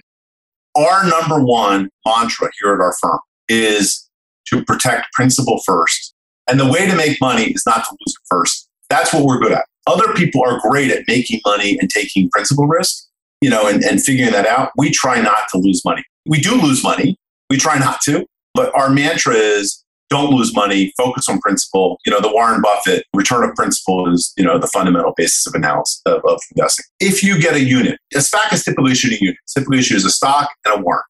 Our 0.76 1.05
number 1.05 1.43
one 1.43 1.89
mantra 2.05 2.49
here 2.59 2.74
at 2.74 2.80
our 2.80 2.93
firm 2.99 3.20
is 3.52 4.10
to 4.47 4.64
protect 4.66 5.12
principal 5.14 5.62
first. 5.66 6.14
And 6.49 6.60
the 6.60 6.70
way 6.70 6.88
to 6.88 6.95
make 6.95 7.20
money 7.22 7.52
is 7.52 7.64
not 7.66 7.86
to 7.86 7.91
lose 7.91 8.16
it 8.16 8.28
first. 8.30 8.68
That's 8.89 9.14
what 9.14 9.24
we're 9.24 9.39
good 9.39 9.52
at. 9.52 9.66
Other 9.88 10.14
people 10.14 10.43
are 10.45 10.60
great 10.62 10.91
at 10.91 11.04
making 11.08 11.41
money 11.45 11.78
and 11.80 11.89
taking 11.89 12.30
principal 12.30 12.68
risk, 12.68 13.06
you 13.41 13.49
know, 13.49 13.68
and, 13.68 13.84
and 13.84 14.02
figuring 14.02 14.32
that 14.32 14.45
out. 14.45 14.72
We 14.78 14.91
try 14.91 15.22
not 15.22 15.47
to 15.52 15.58
lose 15.58 15.82
money. 15.86 16.04
We 16.26 16.39
do 16.39 16.56
lose 16.56 16.84
money. 16.84 17.18
We 17.49 17.58
try 17.58 17.78
not 17.78 18.02
to. 18.02 18.26
But 18.54 18.76
our 18.76 18.89
mantra 18.89 19.36
is 19.36 19.84
don't 20.10 20.30
lose 20.30 20.54
money, 20.54 20.93
focus 20.97 21.30
on 21.30 21.39
principal. 21.39 21.97
You 22.06 22.12
know, 22.12 22.20
the 22.20 22.32
Warren 22.32 22.62
Buffett 22.62 23.06
return 23.16 23.47
of 23.47 23.56
principal 23.56 24.14
is, 24.14 24.34
you 24.36 24.43
know, 24.43 24.60
the 24.60 24.68
fundamental 24.68 25.14
basis 25.16 25.47
of 25.47 25.56
analysis 25.56 26.02
of, 26.06 26.22
of 26.26 26.39
investing. 26.54 26.86
If 26.99 27.24
you 27.24 27.39
get 27.41 27.56
a 27.56 27.64
unit, 27.64 27.97
a 28.14 28.18
SPAC 28.18 28.52
is 28.52 28.64
typically 28.64 28.91
issued 28.91 29.14
a 29.14 29.22
unit, 29.22 29.38
typically 29.56 29.80
issues 29.80 30.04
a 30.04 30.10
stock 30.10 30.52
and 30.66 30.80
a 30.80 30.84
warrant. 30.84 31.06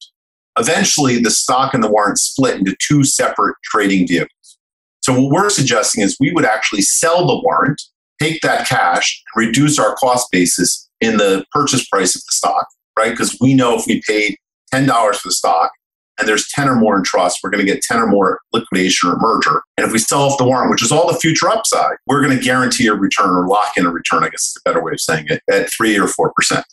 Eventually, 0.59 1.19
the 1.19 1.31
stock 1.31 1.73
and 1.73 1.83
the 1.83 1.89
warrant 1.89 2.17
split 2.17 2.57
into 2.57 2.75
two 2.85 3.03
separate 3.03 3.55
trading 3.63 4.07
vehicles. 4.07 4.57
So 5.03 5.19
what 5.19 5.31
we're 5.31 5.49
suggesting 5.49 6.03
is 6.03 6.17
we 6.19 6.31
would 6.33 6.45
actually 6.45 6.81
sell 6.81 7.25
the 7.25 7.41
warrant, 7.43 7.81
take 8.21 8.41
that 8.41 8.67
cash, 8.67 9.21
reduce 9.35 9.79
our 9.79 9.95
cost 9.95 10.27
basis 10.31 10.89
in 10.99 11.17
the 11.17 11.43
purchase 11.51 11.87
price 11.87 12.15
of 12.15 12.21
the 12.21 12.31
stock, 12.31 12.67
right? 12.97 13.11
Because 13.11 13.37
we 13.41 13.53
know 13.53 13.75
if 13.75 13.85
we 13.87 14.01
paid 14.07 14.35
$10 14.73 15.15
for 15.15 15.29
the 15.29 15.33
stock 15.33 15.71
and 16.19 16.27
there's 16.27 16.47
10 16.49 16.69
or 16.69 16.75
more 16.75 16.97
in 16.97 17.03
trust, 17.03 17.39
we're 17.43 17.49
going 17.49 17.65
to 17.65 17.71
get 17.71 17.81
10 17.81 17.97
or 17.97 18.07
more 18.07 18.39
liquidation 18.53 19.09
or 19.09 19.17
merger. 19.17 19.63
And 19.77 19.87
if 19.87 19.91
we 19.91 19.97
sell 19.97 20.23
off 20.23 20.37
the 20.37 20.43
warrant, 20.43 20.69
which 20.69 20.83
is 20.83 20.91
all 20.91 21.11
the 21.11 21.17
future 21.17 21.49
upside, 21.49 21.95
we're 22.05 22.23
going 22.23 22.37
to 22.37 22.43
guarantee 22.43 22.87
a 22.87 22.93
return 22.93 23.29
or 23.29 23.47
lock 23.47 23.77
in 23.77 23.87
a 23.87 23.91
return, 23.91 24.23
I 24.23 24.29
guess 24.29 24.49
is 24.49 24.61
a 24.63 24.69
better 24.69 24.83
way 24.83 24.91
of 24.91 25.01
saying 25.01 25.25
it, 25.29 25.41
at 25.49 25.71
3 25.73 25.97
or 25.97 26.07
4%. 26.07 26.63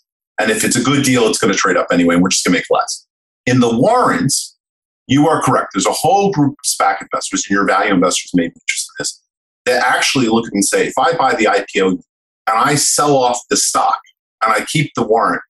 And 0.40 0.50
if 0.50 0.64
it's 0.64 0.76
a 0.76 0.82
good 0.82 1.04
deal, 1.04 1.26
it's 1.26 1.38
going 1.38 1.52
to 1.52 1.58
trade 1.58 1.76
up 1.76 1.86
anyway, 1.90 2.14
and 2.14 2.22
we're 2.22 2.28
just 2.28 2.44
going 2.44 2.52
to 2.52 2.58
make 2.58 2.66
less. 2.70 3.06
In 3.48 3.60
the 3.60 3.74
warrants, 3.74 4.58
you 5.06 5.26
are 5.26 5.40
correct. 5.40 5.68
There's 5.72 5.86
a 5.86 5.92
whole 5.92 6.30
group 6.30 6.50
of 6.50 6.66
SPAC 6.66 7.00
investors, 7.00 7.46
and 7.48 7.54
your 7.54 7.66
value 7.66 7.94
investors 7.94 8.30
may 8.34 8.48
be 8.48 8.54
interested 8.54 8.90
in 8.90 8.94
this, 8.98 9.22
that 9.64 9.82
actually 9.82 10.26
look 10.26 10.46
at 10.46 10.52
and 10.52 10.62
say, 10.62 10.86
if 10.86 10.92
I 10.98 11.14
buy 11.14 11.34
the 11.34 11.46
IPO 11.46 11.92
and 11.92 12.02
I 12.46 12.74
sell 12.74 13.16
off 13.16 13.38
the 13.48 13.56
stock 13.56 13.98
and 14.44 14.52
I 14.52 14.66
keep 14.66 14.92
the 14.94 15.02
warrant, 15.02 15.40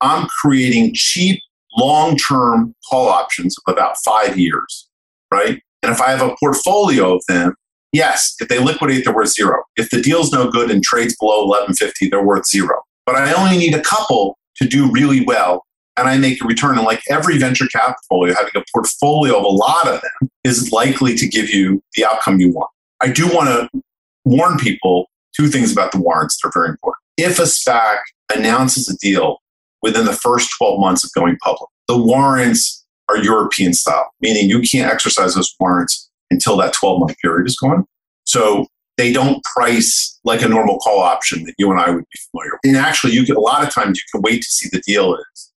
I'm 0.00 0.28
creating 0.40 0.92
cheap 0.94 1.40
long 1.76 2.16
term 2.16 2.76
call 2.88 3.08
options 3.08 3.56
of 3.58 3.72
about 3.72 3.96
five 4.04 4.38
years, 4.38 4.88
right? 5.34 5.60
And 5.82 5.90
if 5.90 6.00
I 6.00 6.10
have 6.10 6.22
a 6.22 6.36
portfolio 6.38 7.16
of 7.16 7.24
them, 7.26 7.56
yes, 7.92 8.36
if 8.38 8.46
they 8.46 8.60
liquidate, 8.60 9.04
they're 9.04 9.12
worth 9.12 9.32
zero. 9.32 9.64
If 9.74 9.90
the 9.90 10.00
deal's 10.00 10.30
no 10.30 10.48
good 10.48 10.70
and 10.70 10.80
trades 10.80 11.16
below 11.18 11.40
1150, 11.46 12.08
they're 12.08 12.24
worth 12.24 12.46
zero. 12.46 12.82
But 13.04 13.16
I 13.16 13.32
only 13.32 13.58
need 13.58 13.74
a 13.74 13.82
couple 13.82 14.38
to 14.58 14.68
do 14.68 14.88
really 14.92 15.24
well 15.24 15.64
and 15.98 16.08
I 16.08 16.18
make 16.18 16.42
a 16.42 16.46
return. 16.46 16.76
And 16.76 16.86
like 16.86 17.02
every 17.10 17.38
venture 17.38 17.66
capital 17.66 18.26
having 18.26 18.52
a 18.56 18.64
portfolio 18.72 19.36
of 19.38 19.44
a 19.44 19.48
lot 19.48 19.88
of 19.88 20.00
them 20.00 20.30
is 20.44 20.72
likely 20.72 21.14
to 21.16 21.26
give 21.26 21.50
you 21.50 21.82
the 21.96 22.04
outcome 22.04 22.40
you 22.40 22.52
want. 22.52 22.70
I 23.00 23.08
do 23.08 23.26
want 23.28 23.48
to 23.48 23.82
warn 24.24 24.58
people 24.58 25.06
two 25.36 25.48
things 25.48 25.72
about 25.72 25.92
the 25.92 26.00
warrants 26.00 26.38
that 26.40 26.48
are 26.48 26.52
very 26.52 26.70
important. 26.70 27.02
If 27.16 27.38
a 27.38 27.42
SPAC 27.42 27.98
announces 28.34 28.88
a 28.88 28.96
deal 28.98 29.38
within 29.82 30.04
the 30.04 30.12
first 30.12 30.50
12 30.58 30.80
months 30.80 31.04
of 31.04 31.10
going 31.14 31.36
public, 31.42 31.68
the 31.86 31.96
warrants 31.96 32.84
are 33.08 33.16
European 33.16 33.72
style, 33.72 34.10
meaning 34.20 34.48
you 34.48 34.60
can't 34.60 34.92
exercise 34.92 35.34
those 35.34 35.54
warrants 35.58 36.10
until 36.30 36.56
that 36.58 36.74
12 36.74 37.00
month 37.00 37.16
period 37.22 37.46
is 37.46 37.56
gone. 37.56 37.84
So 38.24 38.66
they 38.98 39.12
don't 39.12 39.42
price 39.56 40.18
like 40.24 40.42
a 40.42 40.48
normal 40.48 40.78
call 40.78 41.00
option 41.00 41.44
that 41.44 41.54
you 41.56 41.70
and 41.70 41.80
I 41.80 41.88
would 41.88 42.04
be 42.04 42.20
familiar 42.30 42.52
with. 42.52 42.60
And 42.64 42.76
actually, 42.76 43.12
you 43.12 43.24
can, 43.24 43.36
a 43.36 43.40
lot 43.40 43.66
of 43.66 43.72
times 43.72 43.96
you 43.96 44.02
can 44.12 44.22
wait 44.22 44.42
to 44.42 44.48
see 44.48 44.68
the 44.70 44.82
deal 44.86 45.14
is 45.14 45.47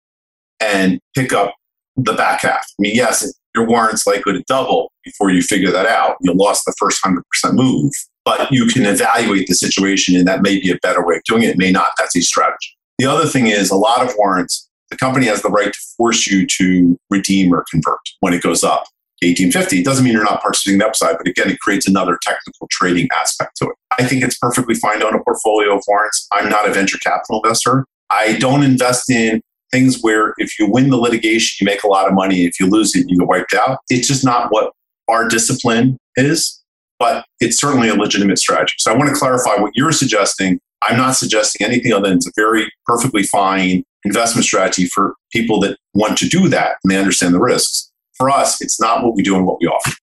and 0.62 1.00
pick 1.16 1.34
up 1.34 1.56
the 1.96 2.14
back 2.14 2.42
half. 2.42 2.64
I 2.64 2.80
mean, 2.80 2.96
yes, 2.96 3.34
your 3.56 3.68
warrant's 3.68 4.08
likely 4.08 4.34
to 4.34 4.44
double 4.48 4.92
before 5.04 5.32
you 5.32 5.42
figure 5.42 5.72
that 5.72 5.86
out. 5.86 6.16
You 6.22 6.34
lost 6.34 6.64
the 6.66 6.74
first 6.78 7.04
100% 7.04 7.22
move, 7.54 7.92
but 8.24 8.52
you 8.52 8.68
can 8.68 8.86
evaluate 8.86 9.48
the 9.48 9.56
situation 9.56 10.16
and 10.16 10.28
that 10.28 10.42
may 10.42 10.60
be 10.60 10.72
a 10.72 10.78
better 10.82 11.06
way 11.06 11.16
of 11.16 11.24
doing 11.24 11.44
it. 11.44 11.50
It 11.50 11.58
may 11.58 11.72
not. 11.72 11.92
That's 11.98 12.16
a 12.16 12.22
strategy. 12.22 12.78
The 12.98 13.06
other 13.06 13.26
thing 13.26 13.48
is 13.48 13.72
a 13.72 13.76
lot 13.76 14.08
of 14.08 14.14
warrants, 14.18 14.70
the 14.90 14.98
company 14.98 15.26
has 15.26 15.42
the 15.42 15.50
right 15.50 15.74
to 15.74 15.80
force 15.98 16.28
you 16.28 16.46
to 16.46 16.98
redeem 17.10 17.54
or 17.54 17.66
convert 17.72 18.00
when 18.20 18.34
it 18.34 18.44
goes 18.44 18.64
up. 18.64 18.86
1850 19.24 19.80
it 19.80 19.86
doesn't 19.86 20.04
mean 20.04 20.14
you're 20.14 20.24
not 20.24 20.42
participating 20.42 20.76
in 20.76 20.80
the 20.80 20.88
upside, 20.88 21.18
but 21.18 21.28
again, 21.28 21.50
it 21.50 21.60
creates 21.60 21.88
another 21.88 22.18
technical 22.24 22.68
trading 22.72 23.08
aspect 23.20 23.56
to 23.58 23.66
it. 23.66 23.76
I 24.00 24.08
think 24.08 24.24
it's 24.24 24.38
perfectly 24.38 24.74
fine 24.76 25.00
to 25.00 25.08
own 25.08 25.16
a 25.16 25.24
portfolio 25.24 25.78
of 25.78 25.84
warrants. 25.88 26.28
I'm 26.32 26.50
not 26.50 26.68
a 26.68 26.74
venture 26.74 26.98
capital 26.98 27.42
investor. 27.44 27.86
I 28.10 28.34
don't 28.40 28.64
invest 28.64 29.10
in 29.10 29.42
things 29.72 30.00
where 30.02 30.34
if 30.38 30.58
you 30.60 30.70
win 30.70 30.90
the 30.90 30.98
litigation, 30.98 31.66
you 31.66 31.72
make 31.72 31.84
a 31.84 31.88
lot 31.88 32.08
of 32.08 32.14
money. 32.14 32.46
If 32.46 32.60
you 32.60 32.68
lose 32.68 32.96
it, 32.96 33.06
you 33.08 33.20
get 33.20 33.28
wiped 33.28 33.54
out. 33.54 33.80
It's 33.90 34.08
just 34.08 34.26
not 34.26 34.52
what 34.52 34.74
our 35.08 35.28
discipline 35.28 35.98
is, 36.16 36.62
but 37.00 37.26
it's 37.40 37.58
certainly 37.58 37.90
a 37.90 37.96
legitimate 37.96 38.38
strategy. 38.38 38.74
So 38.78 38.92
I 38.92 38.98
want 38.98 39.10
to 39.10 39.16
clarify 39.16 39.56
what 39.62 39.72
you're 39.76 39.92
suggesting. 39.92 40.60
I'm 40.84 40.98
not 40.98 41.16
suggesting 41.16 41.66
anything 41.66 41.94
other 41.94 42.10
than 42.10 42.18
it's 42.18 42.28
a 42.28 42.32
very 42.36 42.72
perfectly 42.86 43.24
fine 43.24 43.84
investment 44.04 44.46
strategy 44.46 44.88
for 44.88 45.16
people 45.32 45.60
that 45.62 45.78
want 45.94 46.18
to 46.18 46.28
do 46.28 46.50
that 46.50 46.78
and 46.84 46.92
they 46.92 46.98
understand 46.98 47.34
the 47.34 47.40
risks. 47.40 47.92
For 48.18 48.30
us, 48.30 48.62
it's 48.62 48.80
not 48.80 49.04
what 49.04 49.16
we 49.16 49.24
do 49.24 49.36
and 49.36 49.46
what 49.46 49.58
we 49.60 49.68
offer. 49.68 49.96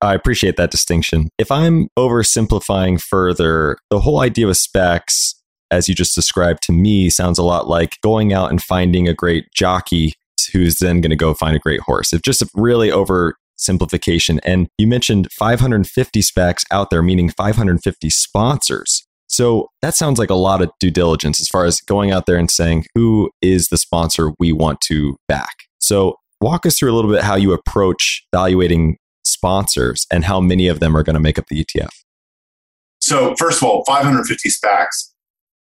I 0.00 0.14
appreciate 0.14 0.56
that 0.56 0.70
distinction. 0.70 1.30
If 1.38 1.50
I'm 1.50 1.88
oversimplifying 1.98 3.00
further, 3.00 3.78
the 3.90 4.00
whole 4.00 4.20
idea 4.20 4.48
of 4.48 4.54
SPACs 4.54 5.34
as 5.70 5.88
you 5.88 5.94
just 5.94 6.14
described 6.14 6.62
to 6.64 6.72
me, 6.72 7.10
sounds 7.10 7.38
a 7.38 7.42
lot 7.42 7.68
like 7.68 8.00
going 8.02 8.32
out 8.32 8.50
and 8.50 8.62
finding 8.62 9.08
a 9.08 9.14
great 9.14 9.52
jockey 9.52 10.14
who's 10.52 10.76
then 10.76 11.00
going 11.00 11.10
to 11.10 11.16
go 11.16 11.34
find 11.34 11.56
a 11.56 11.60
great 11.60 11.80
horse. 11.80 12.12
It's 12.12 12.22
just 12.22 12.42
a 12.42 12.48
really 12.54 12.90
oversimplification. 12.90 14.38
And 14.44 14.68
you 14.78 14.86
mentioned 14.86 15.30
550 15.32 16.20
SPACs 16.20 16.64
out 16.70 16.90
there, 16.90 17.02
meaning 17.02 17.30
550 17.30 18.10
sponsors. 18.10 19.04
So 19.26 19.68
that 19.82 19.94
sounds 19.94 20.18
like 20.18 20.30
a 20.30 20.34
lot 20.34 20.62
of 20.62 20.70
due 20.78 20.90
diligence 20.90 21.40
as 21.40 21.48
far 21.48 21.64
as 21.64 21.80
going 21.80 22.12
out 22.12 22.26
there 22.26 22.36
and 22.36 22.50
saying, 22.50 22.86
who 22.94 23.30
is 23.42 23.68
the 23.68 23.78
sponsor 23.78 24.32
we 24.38 24.52
want 24.52 24.80
to 24.82 25.16
back? 25.28 25.64
So 25.78 26.16
walk 26.40 26.66
us 26.66 26.78
through 26.78 26.92
a 26.92 26.94
little 26.94 27.10
bit 27.10 27.22
how 27.22 27.34
you 27.34 27.52
approach 27.52 28.24
evaluating 28.32 28.98
sponsors 29.24 30.06
and 30.12 30.24
how 30.24 30.40
many 30.40 30.68
of 30.68 30.80
them 30.80 30.96
are 30.96 31.02
going 31.02 31.14
to 31.14 31.20
make 31.20 31.38
up 31.38 31.46
the 31.48 31.64
ETF. 31.64 31.90
So, 33.00 33.34
first 33.36 33.58
of 33.58 33.68
all, 33.68 33.84
550 33.84 34.48
SPACs 34.48 35.10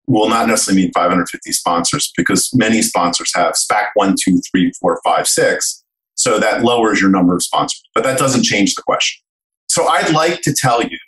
will 0.08 0.28
not 0.28 0.48
necessarily 0.48 0.82
mean 0.82 0.92
550 0.92 1.52
sponsors 1.52 2.12
because 2.16 2.50
many 2.54 2.82
sponsors 2.82 3.32
have 3.34 3.54
SPAC 3.54 3.88
one, 3.94 4.16
two, 4.20 4.40
three, 4.50 4.72
four, 4.80 5.00
five, 5.04 5.26
six. 5.28 5.84
So 6.14 6.40
that 6.40 6.64
lowers 6.64 7.00
your 7.00 7.10
number 7.10 7.34
of 7.34 7.42
sponsors, 7.42 7.82
but 7.94 8.02
that 8.02 8.18
doesn't 8.18 8.42
change 8.42 8.74
the 8.74 8.82
question. 8.82 9.22
So 9.68 9.86
I'd 9.86 10.12
like 10.12 10.40
to 10.42 10.52
tell 10.52 10.82
you 10.82 10.98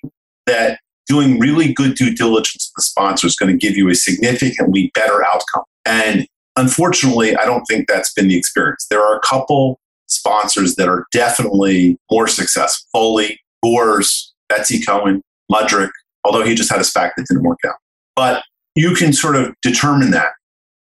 that 0.47 0.79
doing 1.09 1.41
really 1.41 1.73
good 1.73 1.97
due 1.97 2.15
diligence 2.15 2.71
of 2.71 2.73
the 2.77 2.83
sponsor 2.83 3.27
is 3.27 3.35
going 3.35 3.51
to 3.51 3.59
give 3.59 3.77
you 3.77 3.89
a 3.89 3.95
significantly 3.95 4.93
better 4.95 5.25
outcome. 5.25 5.65
And 5.85 6.27
unfortunately, 6.57 7.35
I 7.35 7.45
don't 7.45 7.65
think 7.65 7.89
that's 7.89 8.13
been 8.13 8.29
the 8.29 8.37
experience. 8.37 8.87
There 8.91 9.03
are 9.03 9.17
a 9.17 9.21
couple 9.21 9.81
sponsors 10.07 10.77
that 10.77 10.89
are 10.89 11.07
definitely 11.13 11.97
more 12.11 12.29
successful. 12.29 12.87
Foley, 12.93 13.41
Gores, 13.65 14.33
Betsy 14.49 14.81
Cohen, 14.81 15.23
Mudrick, 15.51 15.91
although 16.25 16.45
he 16.45 16.55
just 16.55 16.71
had 16.71 16.81
a 16.81 16.85
SPAC 16.85 17.13
that 17.17 17.27
didn't 17.29 17.43
work 17.43 17.59
out. 17.67 17.77
But 18.15 18.45
you 18.81 18.95
can 18.95 19.13
sort 19.13 19.37
of 19.37 19.55
determine 19.63 20.11
that. 20.11 20.31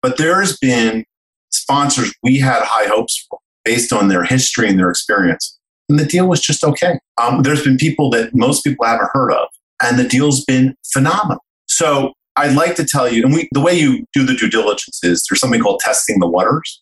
But 0.04 0.18
there's 0.18 0.56
been 0.58 1.04
sponsors 1.50 2.14
we 2.22 2.38
had 2.38 2.62
high 2.62 2.88
hopes 2.88 3.26
for 3.28 3.40
based 3.66 3.92
on 3.92 4.08
their 4.08 4.24
history 4.24 4.70
and 4.70 4.80
their 4.80 4.90
experience. 4.90 5.58
And 5.90 6.00
the 6.00 6.06
deal 6.06 6.28
was 6.28 6.40
just 6.40 6.64
okay. 6.64 7.00
Um, 7.18 7.42
there's 7.42 7.64
been 7.64 7.78
people 7.78 8.10
that 8.12 8.34
most 8.34 8.64
people 8.64 8.86
haven't 8.86 9.10
heard 9.14 9.32
of, 9.34 9.48
and 9.84 9.98
the 9.98 10.08
deal's 10.08 10.46
been 10.46 10.76
phenomenal. 10.94 11.44
So 11.68 12.14
I'd 12.38 12.56
like 12.56 12.76
to 12.76 12.86
tell 12.86 13.12
you, 13.12 13.24
and 13.24 13.34
we, 13.34 13.50
the 13.52 13.60
way 13.60 13.74
you 13.74 14.06
do 14.14 14.26
the 14.26 14.36
due 14.36 14.50
diligence 14.50 15.00
is 15.04 15.26
there's 15.28 15.40
something 15.40 15.60
called 15.60 15.80
testing 15.80 16.20
the 16.20 16.28
waters. 16.28 16.82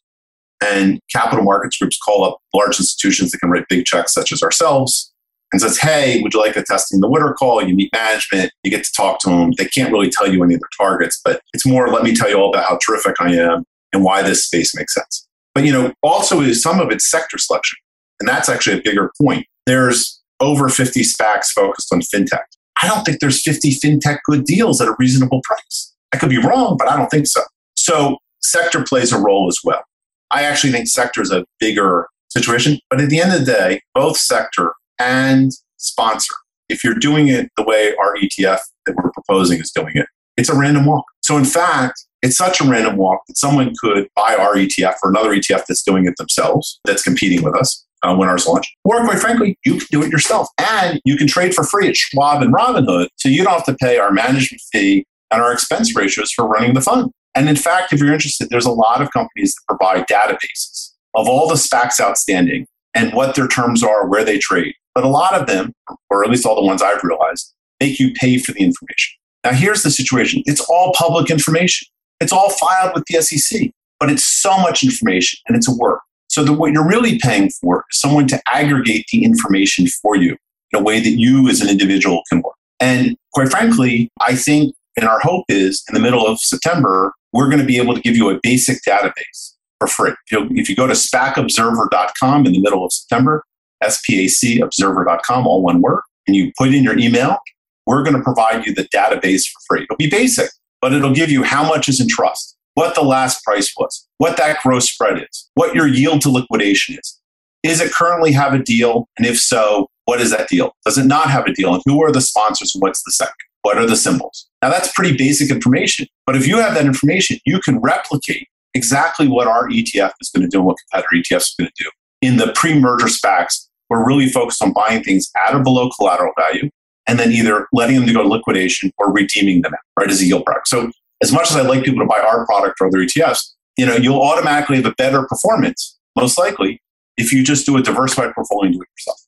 And 0.64 1.00
capital 1.12 1.44
markets 1.44 1.78
groups 1.78 1.98
call 1.98 2.24
up 2.24 2.38
large 2.54 2.80
institutions 2.80 3.32
that 3.32 3.40
can 3.40 3.50
write 3.50 3.66
big 3.70 3.86
checks, 3.86 4.14
such 4.14 4.32
as 4.32 4.42
ourselves, 4.42 5.12
and 5.52 5.62
says, 5.62 5.78
Hey, 5.78 6.22
would 6.22 6.34
you 6.34 6.42
like 6.42 6.56
a 6.56 6.64
testing 6.64 7.00
the 7.00 7.10
water 7.10 7.34
call? 7.34 7.64
You 7.64 7.76
meet 7.76 7.92
management, 7.94 8.52
you 8.64 8.72
get 8.72 8.84
to 8.84 8.92
talk 8.96 9.20
to 9.20 9.30
them. 9.30 9.52
They 9.58 9.66
can't 9.66 9.92
really 9.92 10.10
tell 10.10 10.32
you 10.32 10.44
any 10.44 10.56
of 10.56 10.60
their 10.60 10.70
targets, 10.78 11.20
but 11.24 11.42
it's 11.54 11.66
more, 11.66 11.88
let 11.90 12.04
me 12.04 12.16
tell 12.16 12.30
you 12.30 12.38
all 12.38 12.50
about 12.50 12.66
how 12.66 12.78
terrific 12.86 13.16
I 13.20 13.34
am 13.34 13.64
and 13.94 14.04
why 14.04 14.22
this 14.22 14.46
space 14.46 14.76
makes 14.76 14.94
sense. 14.94 15.28
But, 15.54 15.66
you 15.66 15.72
know, 15.72 15.94
also 16.04 16.42
is 16.42 16.62
some 16.62 16.80
of 16.80 16.92
it's 16.92 17.10
sector 17.10 17.38
selection. 17.38 17.78
And 18.20 18.28
that's 18.28 18.50
actually 18.50 18.80
a 18.80 18.82
bigger 18.82 19.12
point. 19.22 19.46
There's 19.66 20.22
over 20.40 20.70
50 20.70 21.02
SPACs 21.02 21.48
focused 21.48 21.92
on 21.94 22.02
fintech. 22.02 22.44
I 22.82 22.88
don't 22.88 23.04
think 23.06 23.20
there's 23.20 23.42
50 23.42 23.80
fintech 23.80 24.20
good 24.26 24.44
deals 24.44 24.82
at 24.82 24.88
a 24.88 24.96
reasonable 25.00 25.42
price. 25.44 25.94
I 26.14 26.18
could 26.18 26.30
be 26.30 26.38
wrong, 26.38 26.76
but 26.78 26.90
I 26.90 26.98
don't 26.98 27.10
think 27.10 27.28
so. 27.28 27.42
So 27.76 28.18
sector 28.42 28.84
plays 28.84 29.12
a 29.12 29.20
role 29.20 29.48
as 29.48 29.58
well. 29.64 29.84
I 30.32 30.44
actually 30.44 30.74
think 30.74 30.88
sector 30.88 31.22
is 31.22 31.32
a 31.32 31.46
bigger 31.60 32.08
situation. 32.30 32.80
But 32.90 33.02
at 33.02 33.10
the 33.10 33.22
end 33.22 33.34
of 33.34 33.40
the 33.40 33.46
day, 33.46 33.82
both 33.94 34.18
sector 34.18 34.74
and 35.00 35.52
sponsor. 35.78 36.34
If 36.70 36.84
you're 36.84 36.96
doing 36.96 37.28
it 37.28 37.50
the 37.58 37.64
way 37.64 37.94
our 38.02 38.16
ETF 38.16 38.60
that 38.86 38.96
we're 38.96 39.12
proposing 39.12 39.60
is 39.60 39.72
doing 39.72 39.94
it, 39.96 40.08
it's 40.38 40.50
a 40.50 40.58
random 40.58 40.86
walk. 40.86 41.06
So, 41.22 41.38
in 41.38 41.46
fact, 41.46 42.06
it's 42.22 42.38
such 42.38 42.60
a 42.60 42.64
random 42.64 42.98
walk 42.98 43.22
that 43.28 43.38
someone 43.38 43.74
could 43.80 44.08
buy 44.16 44.36
our 44.36 44.56
ETF 44.56 44.96
or 45.04 45.12
another 45.12 45.30
ETF 45.30 45.66
that's 45.68 45.84
doing 45.84 46.06
it 46.06 46.16
themselves, 46.18 46.80
that's 46.86 47.04
competing 47.04 47.44
with 47.44 47.56
us 47.56 47.86
uh, 48.04 48.16
when 48.16 48.28
ours 48.28 48.48
launch. 48.48 48.74
Or, 48.84 49.04
quite 49.06 49.20
frankly, 49.20 49.58
you 49.66 49.78
can 49.78 49.88
do 49.92 50.04
it 50.04 50.12
yourself. 50.12 50.48
And 50.58 51.00
you 51.06 51.18
can 51.18 51.28
trade 51.28 51.54
for 51.54 51.64
free 51.64 51.88
at 51.88 51.96
Schwab 51.96 52.42
and 52.42 52.54
Robinhood. 52.54 53.08
So, 53.18 53.30
you 53.30 53.44
don't 53.44 53.54
have 53.54 53.66
to 53.66 53.76
pay 53.76 53.98
our 53.98 54.12
management 54.12 54.62
fee 54.72 55.06
and 55.32 55.42
our 55.42 55.54
expense 55.54 55.96
ratios 55.96 56.32
for 56.32 56.48
running 56.48 56.74
the 56.74 56.82
fund. 56.82 57.12
And 57.36 57.50
in 57.50 57.58
fact, 57.58 57.92
if 57.92 58.00
you're 58.00 58.14
interested, 58.14 58.50
there's 58.50 58.66
a 58.66 58.72
lot 58.72 59.02
of 59.02 59.12
companies 59.12 59.54
that 59.54 59.78
provide 59.78 60.08
databases 60.08 60.92
of 61.14 61.28
all 61.28 61.48
the 61.48 61.56
SPACs 61.56 62.00
outstanding 62.00 62.66
and 62.94 63.14
what 63.14 63.36
their 63.36 63.48
terms 63.48 63.84
are, 63.84 64.08
where 64.08 64.24
they 64.24 64.40
trade. 64.40 64.74
But 64.96 65.04
a 65.04 65.10
lot 65.10 65.34
of 65.34 65.46
them, 65.46 65.74
or 66.10 66.24
at 66.24 66.30
least 66.30 66.46
all 66.46 66.56
the 66.56 66.66
ones 66.66 66.82
I've 66.82 67.04
realized, 67.04 67.54
make 67.80 68.00
you 68.00 68.14
pay 68.14 68.38
for 68.38 68.54
the 68.54 68.64
information. 68.64 69.18
Now, 69.44 69.52
here's 69.52 69.84
the 69.84 69.92
situation 69.92 70.42
it's 70.46 70.62
all 70.62 70.94
public 70.98 71.30
information, 71.30 71.88
it's 72.20 72.32
all 72.32 72.50
filed 72.50 72.94
with 72.96 73.04
the 73.08 73.22
SEC, 73.22 73.70
but 74.00 74.10
it's 74.10 74.26
so 74.26 74.58
much 74.58 74.84
information 74.84 75.38
and 75.48 75.56
it's 75.56 75.70
a 75.70 75.76
work. 75.76 76.00
So, 76.30 76.44
the, 76.44 76.54
what 76.54 76.72
you're 76.72 76.88
really 76.88 77.20
paying 77.20 77.50
for 77.50 77.84
is 77.92 78.00
someone 78.00 78.28
to 78.28 78.42
aggregate 78.52 79.06
the 79.12 79.24
information 79.24 79.88
for 80.02 80.16
you 80.16 80.38
in 80.72 80.80
a 80.80 80.84
way 80.84 81.00
that 81.00 81.12
you 81.12 81.48
as 81.50 81.62
an 81.62 81.70
individual 81.70 82.22
can 82.30 82.42
work. 82.42 82.56
And 82.80 83.16
quite 83.34 83.50
frankly, 83.50 84.10
I 84.22 84.36
think, 84.36 84.74
and 84.98 85.08
our 85.08 85.20
hope 85.20 85.46
is 85.50 85.84
in 85.90 85.94
the 85.94 86.02
middle 86.02 86.26
of 86.26 86.40
September, 86.40 87.14
we're 87.34 87.50
going 87.50 87.60
to 87.60 87.66
be 87.66 87.78
able 87.78 87.94
to 87.94 88.02
give 88.02 88.16
you 88.16 88.30
a 88.30 88.40
basic 88.42 88.80
database 88.88 89.54
for 89.80 89.88
free. 89.88 90.14
If 90.32 90.70
you, 90.70 90.76
go 90.76 90.88
to 90.88 90.94
spacobserver.com 90.94 92.46
in 92.46 92.54
the 92.54 92.62
middle 92.62 92.86
of 92.86 92.94
September, 92.94 93.44
S-P-A-C 93.84 94.62
observer.com, 94.62 95.48
all 95.48 95.62
one 95.62 95.82
word, 95.82 96.02
and 96.28 96.36
you 96.36 96.52
put 96.58 96.74
in 96.74 96.84
your 96.84 96.98
email, 96.98 97.38
we're 97.86 98.04
going 98.04 98.16
to 98.16 98.22
provide 98.22 98.66
you 98.66 98.74
the 98.74 98.88
database 98.90 99.44
for 99.48 99.60
free. 99.68 99.84
It'll 99.84 99.98
be 99.98 100.10
basic, 100.10 100.50
but 100.82 100.94
it'll 100.94 101.14
give 101.14 101.30
you 101.30 101.44
how 101.44 101.68
much 101.68 101.88
is 101.88 102.00
in 102.00 102.08
trust, 102.08 102.56
what 102.74 102.96
the 102.96 103.04
last 103.04 103.44
price 103.44 103.74
was, 103.78 104.08
what 104.18 104.38
that 104.38 104.60
gross 104.64 104.92
spread 104.92 105.22
is, 105.30 105.50
what 105.54 105.76
your 105.76 105.88
yield 105.88 106.22
to 106.22 106.30
liquidation 106.30 106.98
is. 106.98 107.20
Is 107.64 107.82
it 107.82 107.92
currently 107.92 108.32
have 108.32 108.54
a 108.54 108.60
deal? 108.60 109.08
And 109.18 109.26
if 109.26 109.40
so, 109.40 109.88
what 110.06 110.22
is 110.22 110.32
that 110.32 110.48
deal? 110.48 110.72
Does 110.86 110.98
it 110.98 111.06
not 111.06 111.30
have 111.30 111.46
a 111.46 111.54
deal? 111.54 111.74
And 111.74 111.82
who 111.86 112.04
are 112.04 112.12
the 112.12 112.22
sponsors 112.22 112.74
and 112.76 112.82
what's 112.82 113.04
the 113.04 113.12
SEC? 113.12 113.34
What 113.64 113.78
are 113.80 113.88
the 113.88 113.96
symbols? 113.96 114.48
Now 114.62 114.70
that's 114.70 114.92
pretty 114.94 115.18
basic 115.18 115.50
information. 115.50 116.06
But 116.28 116.36
if 116.36 116.48
you 116.48 116.58
have 116.58 116.76
that 116.76 116.86
information, 116.86 117.40
you 117.46 117.60
can 117.60 117.80
replicate 117.80 118.48
exactly 118.76 119.28
what 119.28 119.48
our 119.48 119.68
ETF 119.70 120.12
is 120.22 120.30
going 120.30 120.44
to 120.44 120.48
do 120.48 120.60
and 120.60 120.68
what 120.68 120.78
competitor 120.92 121.16
ETFs 121.16 121.54
are 121.54 121.64
going 121.64 121.72
to 121.76 121.84
do. 121.84 121.90
In 122.22 122.38
the 122.38 122.54
pre-merger 122.54 123.08
SPACs, 123.08 123.65
we're 123.90 124.06
really 124.06 124.28
focused 124.28 124.62
on 124.64 124.74
buying 124.74 125.04
things 125.04 125.30
at 125.46 125.56
or 125.56 125.64
below 125.64 125.90
collateral 125.90 126.34
value 126.38 126.70
and 127.08 127.20
then 127.20 127.32
either 127.32 127.68
letting 127.72 127.98
them 127.98 128.08
to 128.08 128.14
go 128.14 128.24
to 128.24 128.28
liquidation 128.28 128.92
or 128.98 129.12
redeeming 129.12 129.62
them 129.62 129.74
right 130.00 130.10
as 130.10 130.22
a 130.22 130.26
yield 130.26 130.46
product. 130.46 130.68
So 130.68 130.92
as 131.22 131.32
much 131.32 131.52
as 131.52 131.58
I'd 131.58 131.68
like 131.68 131.84
people 131.84 132.00
to 132.00 132.08
buy 132.08 132.20
our 132.20 132.46
product 132.46 132.82
or 132.82 132.88
other 132.88 133.00
ETFs, 133.00 133.54
you 133.78 133.86
know, 133.86 133.96
you'll 133.96 134.22
automatically 134.22 134.78
have 134.78 134.86
a 134.86 134.96
better 134.98 135.24
performance, 135.24 135.98
most 136.16 136.38
likely, 136.38 136.82
if 137.18 137.32
you 137.32 137.44
just 137.44 137.66
do 137.66 137.78
a 137.78 137.82
diversified 137.82 138.34
portfolio 138.34 138.66
and 138.66 138.74
do 138.74 138.82
it 138.82 138.88
yourself. 138.98 139.22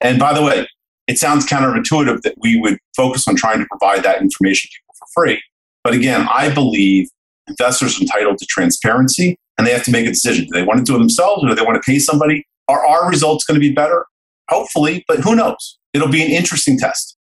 And 0.00 0.18
by 0.18 0.34
the 0.34 0.42
way, 0.42 0.68
it 1.06 1.18
sounds 1.18 1.46
counterintuitive 1.46 2.22
that 2.22 2.34
we 2.40 2.60
would 2.60 2.78
focus 2.96 3.26
on 3.28 3.36
trying 3.36 3.58
to 3.58 3.66
provide 3.66 4.02
that 4.04 4.20
information 4.20 4.68
to 4.68 4.74
people 4.80 4.94
for 4.98 5.06
free. 5.14 5.42
But 5.82 5.94
again, 5.94 6.26
I 6.32 6.52
believe 6.52 7.08
investors 7.46 7.98
are 7.98 8.02
entitled 8.02 8.38
to 8.38 8.46
transparency 8.46 9.38
and 9.58 9.66
they 9.66 9.72
have 9.72 9.84
to 9.84 9.90
make 9.90 10.06
a 10.06 10.10
decision. 10.10 10.46
Do 10.46 10.52
they 10.52 10.62
want 10.62 10.78
to 10.78 10.84
do 10.84 10.96
it 10.96 10.98
themselves 10.98 11.44
or 11.44 11.48
do 11.48 11.54
they 11.54 11.62
want 11.62 11.82
to 11.82 11.86
pay 11.86 11.98
somebody? 11.98 12.46
Are 12.68 12.84
our 12.86 13.08
results 13.08 13.44
going 13.44 13.56
to 13.56 13.60
be 13.60 13.72
better? 13.72 14.06
Hopefully, 14.48 15.04
but 15.08 15.20
who 15.20 15.34
knows? 15.34 15.78
It'll 15.92 16.08
be 16.08 16.22
an 16.22 16.30
interesting 16.30 16.78
test. 16.78 17.16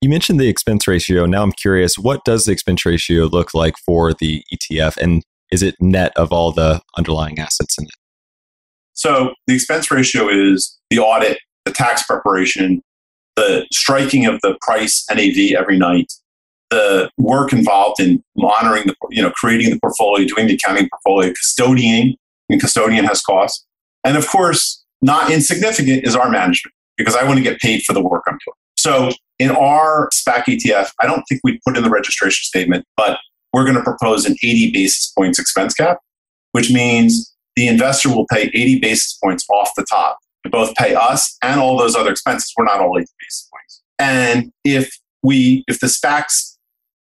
You 0.00 0.08
mentioned 0.08 0.40
the 0.40 0.48
expense 0.48 0.88
ratio. 0.88 1.26
Now 1.26 1.42
I'm 1.42 1.52
curious, 1.52 1.96
what 1.96 2.24
does 2.24 2.44
the 2.44 2.52
expense 2.52 2.84
ratio 2.84 3.26
look 3.26 3.54
like 3.54 3.74
for 3.86 4.12
the 4.12 4.42
ETF? 4.52 4.96
And 4.96 5.22
is 5.50 5.62
it 5.62 5.76
net 5.80 6.12
of 6.16 6.32
all 6.32 6.50
the 6.50 6.80
underlying 6.96 7.38
assets 7.38 7.78
in 7.78 7.84
it? 7.84 7.94
So 8.94 9.34
the 9.46 9.54
expense 9.54 9.90
ratio 9.90 10.28
is 10.28 10.78
the 10.90 10.98
audit, 10.98 11.38
the 11.64 11.72
tax 11.72 12.02
preparation, 12.02 12.82
the 13.36 13.66
striking 13.72 14.26
of 14.26 14.40
the 14.42 14.56
price 14.60 15.04
NAV 15.10 15.56
every 15.56 15.78
night, 15.78 16.12
the 16.70 17.10
work 17.16 17.52
involved 17.52 18.00
in 18.00 18.22
monitoring 18.36 18.86
the, 18.86 18.94
you 19.10 19.22
know, 19.22 19.30
creating 19.30 19.70
the 19.70 19.78
portfolio, 19.78 20.26
doing 20.26 20.46
the 20.46 20.54
accounting 20.54 20.88
portfolio, 20.88 21.32
custodying, 21.32 22.14
and 22.48 22.60
custodian 22.60 23.04
has 23.04 23.20
costs. 23.22 23.64
And 24.04 24.16
of 24.16 24.28
course, 24.28 24.84
not 25.00 25.30
insignificant 25.30 26.06
is 26.06 26.14
our 26.14 26.30
management 26.30 26.74
because 26.96 27.16
I 27.16 27.24
want 27.24 27.38
to 27.38 27.42
get 27.42 27.60
paid 27.60 27.82
for 27.82 27.92
the 27.92 28.02
work 28.02 28.22
I'm 28.26 28.38
doing. 28.44 28.54
So 28.76 29.10
in 29.38 29.50
our 29.50 30.08
SPAC 30.14 30.44
ETF, 30.44 30.90
I 31.00 31.06
don't 31.06 31.22
think 31.28 31.40
we 31.44 31.60
put 31.66 31.76
in 31.76 31.82
the 31.82 31.90
registration 31.90 32.44
statement, 32.44 32.84
but 32.96 33.18
we're 33.52 33.64
going 33.64 33.76
to 33.76 33.82
propose 33.82 34.24
an 34.24 34.36
80 34.42 34.72
basis 34.72 35.12
points 35.16 35.38
expense 35.38 35.74
cap, 35.74 35.98
which 36.52 36.70
means 36.70 37.32
the 37.56 37.66
investor 37.66 38.08
will 38.08 38.26
pay 38.32 38.50
80 38.54 38.78
basis 38.80 39.18
points 39.22 39.44
off 39.50 39.70
the 39.76 39.84
top 39.88 40.18
to 40.44 40.50
both 40.50 40.74
pay 40.74 40.94
us 40.94 41.36
and 41.42 41.60
all 41.60 41.76
those 41.76 41.94
other 41.94 42.10
expenses. 42.10 42.52
We're 42.56 42.64
not 42.64 42.80
all 42.80 42.96
80 42.96 43.06
basis 43.20 43.48
points. 43.52 43.82
And 43.98 44.52
if 44.64 44.90
we, 45.22 45.64
if 45.68 45.80
the 45.80 45.86
SPAC's 45.86 46.58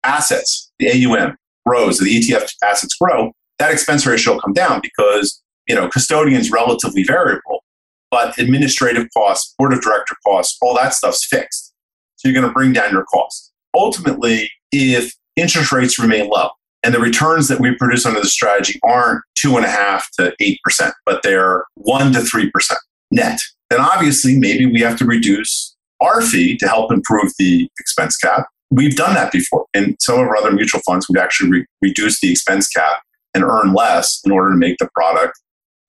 assets, 0.04 0.70
the 0.78 0.90
AUM 0.90 1.36
grows, 1.66 1.98
the 1.98 2.06
ETF 2.06 2.52
assets 2.62 2.94
grow, 2.94 3.32
that 3.58 3.72
expense 3.72 4.06
ratio 4.06 4.34
will 4.34 4.40
come 4.40 4.52
down 4.52 4.80
because, 4.80 5.42
you 5.68 5.74
know, 5.74 5.88
custodian's 5.88 6.50
relatively 6.50 7.04
variable, 7.04 7.64
but 8.10 8.38
administrative 8.38 9.08
costs, 9.16 9.54
board 9.58 9.72
of 9.72 9.80
director 9.80 10.16
costs, 10.26 10.56
all 10.62 10.74
that 10.74 10.94
stuff's 10.94 11.26
fixed. 11.26 11.72
So 12.16 12.28
you're 12.28 12.40
going 12.40 12.46
to 12.46 12.52
bring 12.52 12.72
down 12.72 12.92
your 12.92 13.04
costs. 13.04 13.52
Ultimately, 13.76 14.50
if 14.72 15.12
interest 15.36 15.72
rates 15.72 15.98
remain 15.98 16.28
low, 16.28 16.50
and 16.84 16.94
the 16.94 17.00
returns 17.00 17.48
that 17.48 17.60
we 17.60 17.74
produce 17.76 18.04
under 18.04 18.20
the 18.20 18.26
strategy 18.26 18.78
aren't 18.84 19.22
two 19.34 19.56
and 19.56 19.64
a 19.64 19.70
half 19.70 20.06
to 20.18 20.34
eight 20.40 20.60
percent, 20.62 20.94
but 21.06 21.22
they're 21.22 21.64
one 21.74 22.12
to 22.12 22.20
three 22.20 22.50
percent 22.50 22.78
net. 23.10 23.40
Then 23.70 23.80
obviously, 23.80 24.38
maybe 24.38 24.66
we 24.66 24.80
have 24.80 24.98
to 24.98 25.06
reduce 25.06 25.74
our 26.00 26.20
fee 26.20 26.58
to 26.58 26.68
help 26.68 26.92
improve 26.92 27.32
the 27.38 27.68
expense 27.80 28.16
cap. 28.18 28.46
We've 28.70 28.96
done 28.96 29.14
that 29.14 29.32
before. 29.32 29.64
In 29.72 29.96
some 30.00 30.16
of 30.16 30.26
our 30.26 30.36
other 30.36 30.52
mutual 30.52 30.82
funds, 30.86 31.06
we've 31.08 31.22
actually 31.22 31.50
re- 31.50 31.66
reduced 31.80 32.20
the 32.20 32.30
expense 32.30 32.68
cap 32.68 33.00
and 33.32 33.42
earn 33.42 33.72
less 33.72 34.20
in 34.24 34.30
order 34.30 34.50
to 34.50 34.56
make 34.56 34.76
the 34.78 34.88
product 34.94 35.40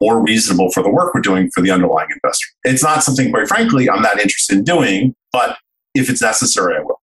more 0.01 0.21
reasonable 0.21 0.71
for 0.71 0.83
the 0.83 0.89
work 0.89 1.13
we're 1.13 1.21
doing 1.21 1.49
for 1.53 1.61
the 1.61 1.71
underlying 1.71 2.09
investor. 2.11 2.47
It's 2.63 2.83
not 2.83 3.03
something, 3.03 3.31
quite 3.31 3.47
frankly, 3.47 3.89
I'm 3.89 4.01
not 4.01 4.19
interested 4.19 4.57
in 4.57 4.63
doing, 4.63 5.15
but 5.31 5.57
if 5.93 6.09
it's 6.09 6.21
necessary, 6.21 6.75
I 6.77 6.81
will. 6.81 6.99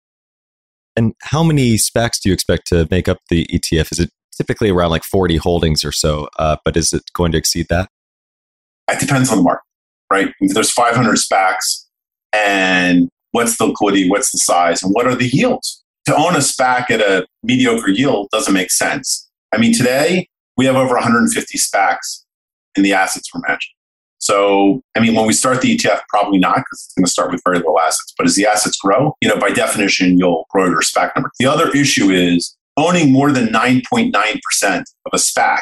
And 0.96 1.14
how 1.22 1.44
many 1.44 1.76
SPACs 1.76 2.20
do 2.22 2.30
you 2.30 2.34
expect 2.34 2.68
to 2.68 2.88
make 2.92 3.08
up 3.08 3.20
the 3.30 3.46
ETF? 3.46 3.94
Is 3.94 4.00
it 4.00 4.10
typically 4.36 4.70
around 4.70 4.90
like 4.90 5.04
40 5.04 5.38
holdings 5.38 5.86
or 5.86 5.92
so? 5.92 6.28
Uh, 6.38 6.58
but 6.66 6.76
is 6.76 6.92
it 6.92 7.04
going 7.14 7.32
to 7.32 7.38
exceed 7.38 7.68
that? 7.70 7.90
It 8.90 9.00
depends 9.00 9.32
on 9.32 9.38
the 9.38 9.44
market, 9.44 9.64
right? 10.12 10.34
There's 10.42 10.72
500 10.72 11.18
SPACs, 11.18 11.86
and 12.34 13.08
what's 13.32 13.58
the 13.58 13.68
liquidity, 13.68 14.10
what's 14.10 14.32
the 14.32 14.40
size, 14.40 14.84
and 14.84 14.92
what 14.94 15.08
are 15.08 15.16
the 15.16 15.30
yields? 15.30 15.82
To 16.08 16.16
own 16.16 16.36
a 16.36 16.40
SPAC 16.40 16.90
at 16.90 17.00
a 17.00 17.26
mediocre 17.44 17.92
yield 17.92 18.28
doesn't 18.32 18.54
make 18.54 18.72
sense. 18.72 19.30
I 19.54 19.58
mean, 19.58 19.74
today 19.74 20.28
we 20.58 20.66
have 20.66 20.76
over 20.76 20.96
150 20.96 21.58
SPACs 21.58 22.21
in 22.76 22.84
the 22.84 22.94
assets 22.94 23.30
we're 23.34 23.42
managing. 23.48 23.72
So, 24.22 24.82
I 24.96 25.00
mean, 25.00 25.16
when 25.16 25.26
we 25.26 25.34
start 25.34 25.62
the 25.62 25.76
ETF, 25.76 26.02
probably 26.08 26.38
not 26.38 26.58
because 26.58 26.86
it's 26.86 26.94
going 26.96 27.06
to 27.06 27.12
start 27.12 27.32
with 27.32 27.42
very 27.44 27.60
low 27.60 27.80
assets. 27.80 28.14
But 28.16 28.28
as 28.28 28.36
the 28.36 28.46
assets 28.46 28.78
grow, 28.78 29.16
you 29.20 29.28
know, 29.28 29.38
by 29.38 29.50
definition, 29.50 30.20
you'll 30.20 30.46
grow 30.52 30.70
your 30.70 30.82
SPAC 30.82 31.16
number. 31.16 31.32
The 31.40 31.48
other 31.48 31.72
issue 31.72 32.12
is 32.12 32.56
owning 32.78 33.12
more 33.12 33.32
than 33.32 33.48
9.9% 33.48 34.14
of 34.14 35.12
a 35.12 35.18
SPAC 35.18 35.62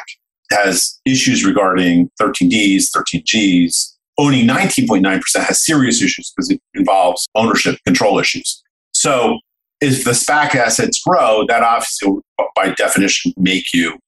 has 0.52 1.00
issues 1.06 1.44
regarding 1.44 2.10
13Ds, 2.20 2.88
13Gs. 2.94 3.94
Owning 4.18 4.46
19.9% 4.46 5.20
has 5.42 5.64
serious 5.64 6.02
issues 6.02 6.30
because 6.36 6.50
it 6.50 6.60
involves 6.74 7.26
ownership 7.34 7.78
control 7.86 8.18
issues. 8.18 8.62
So, 8.92 9.38
if 9.80 10.04
the 10.04 10.10
SPAC 10.10 10.54
assets 10.54 11.02
grow, 11.02 11.46
that 11.48 11.62
obviously, 11.62 12.18
by 12.54 12.74
definition, 12.74 13.32
make 13.38 13.64
you 13.72 13.98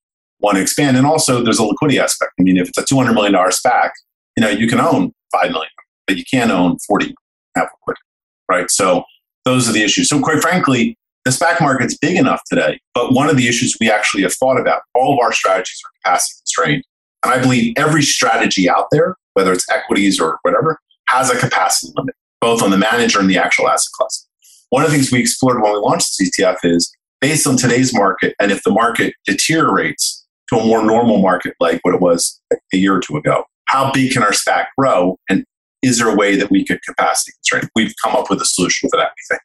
want 0.42 0.56
to 0.56 0.62
expand. 0.62 0.96
And 0.96 1.06
also, 1.06 1.42
there's 1.42 1.58
a 1.58 1.64
liquidity 1.64 1.98
aspect. 1.98 2.32
I 2.38 2.42
mean, 2.42 2.56
if 2.56 2.68
it's 2.68 2.78
a 2.78 2.94
$200 2.94 3.14
million 3.14 3.32
SPAC, 3.32 3.90
you 4.36 4.42
know, 4.42 4.50
you 4.50 4.66
can 4.66 4.80
own 4.80 5.12
5 5.32 5.50
million, 5.50 5.70
but 6.06 6.16
you 6.16 6.24
can't 6.30 6.50
own 6.50 6.76
40 6.86 7.14
have 7.56 7.68
liquidity, 7.80 8.02
right? 8.50 8.70
So 8.70 9.04
those 9.44 9.68
are 9.68 9.72
the 9.72 9.82
issues. 9.82 10.08
So 10.08 10.20
quite 10.20 10.40
frankly, 10.40 10.96
the 11.24 11.30
SPAC 11.30 11.60
market's 11.60 11.96
big 11.96 12.16
enough 12.16 12.42
today, 12.50 12.80
but 12.94 13.12
one 13.12 13.28
of 13.28 13.36
the 13.36 13.46
issues 13.46 13.76
we 13.80 13.90
actually 13.90 14.22
have 14.24 14.34
thought 14.34 14.60
about, 14.60 14.82
all 14.94 15.14
of 15.14 15.20
our 15.22 15.32
strategies 15.32 15.80
are 15.84 15.90
capacity 16.02 16.38
constrained. 16.40 16.84
And 17.24 17.32
I 17.32 17.40
believe 17.40 17.74
every 17.76 18.02
strategy 18.02 18.68
out 18.68 18.86
there, 18.90 19.16
whether 19.34 19.52
it's 19.52 19.68
equities 19.70 20.20
or 20.20 20.38
whatever, 20.42 20.78
has 21.08 21.30
a 21.30 21.38
capacity 21.38 21.92
limit, 21.96 22.16
both 22.40 22.62
on 22.62 22.70
the 22.70 22.78
manager 22.78 23.20
and 23.20 23.30
the 23.30 23.38
actual 23.38 23.68
asset 23.68 23.92
class. 23.92 24.26
One 24.70 24.82
of 24.82 24.90
the 24.90 24.96
things 24.96 25.12
we 25.12 25.20
explored 25.20 25.62
when 25.62 25.72
we 25.72 25.78
launched 25.78 26.16
the 26.18 26.30
ETF 26.30 26.56
is 26.64 26.92
based 27.20 27.46
on 27.46 27.56
today's 27.56 27.94
market, 27.94 28.34
and 28.40 28.50
if 28.50 28.62
the 28.64 28.72
market 28.72 29.14
deteriorates 29.24 30.21
to 30.52 30.58
a 30.58 30.66
more 30.66 30.84
normal 30.84 31.18
market 31.18 31.54
like 31.60 31.80
what 31.82 31.94
it 31.94 32.00
was 32.00 32.40
a 32.52 32.76
year 32.76 32.94
or 32.96 33.00
two 33.00 33.16
ago, 33.16 33.44
how 33.66 33.90
big 33.92 34.12
can 34.12 34.22
our 34.22 34.32
SPAC 34.32 34.66
grow? 34.78 35.16
And 35.28 35.44
is 35.82 35.98
there 35.98 36.08
a 36.08 36.14
way 36.14 36.36
that 36.36 36.50
we 36.50 36.64
could 36.64 36.80
capacity 36.82 37.32
constrain? 37.32 37.68
We've 37.74 37.94
come 38.02 38.14
up 38.14 38.30
with 38.30 38.40
a 38.40 38.44
solution 38.44 38.88
for 38.88 38.98
that, 38.98 39.10
we 39.16 39.34
think. 39.34 39.42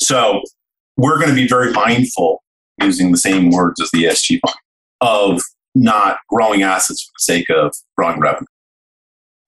So 0.00 0.42
we're 0.96 1.18
going 1.18 1.30
to 1.30 1.34
be 1.34 1.48
very 1.48 1.72
mindful, 1.72 2.42
using 2.80 3.12
the 3.12 3.18
same 3.18 3.50
words 3.50 3.80
as 3.80 3.90
the 3.90 4.04
ESG 4.04 4.38
fund, 4.46 4.56
of 5.00 5.42
not 5.74 6.18
growing 6.28 6.62
assets 6.62 7.02
for 7.02 7.10
the 7.18 7.34
sake 7.34 7.46
of 7.50 7.72
growing 7.96 8.20
revenue. 8.20 8.46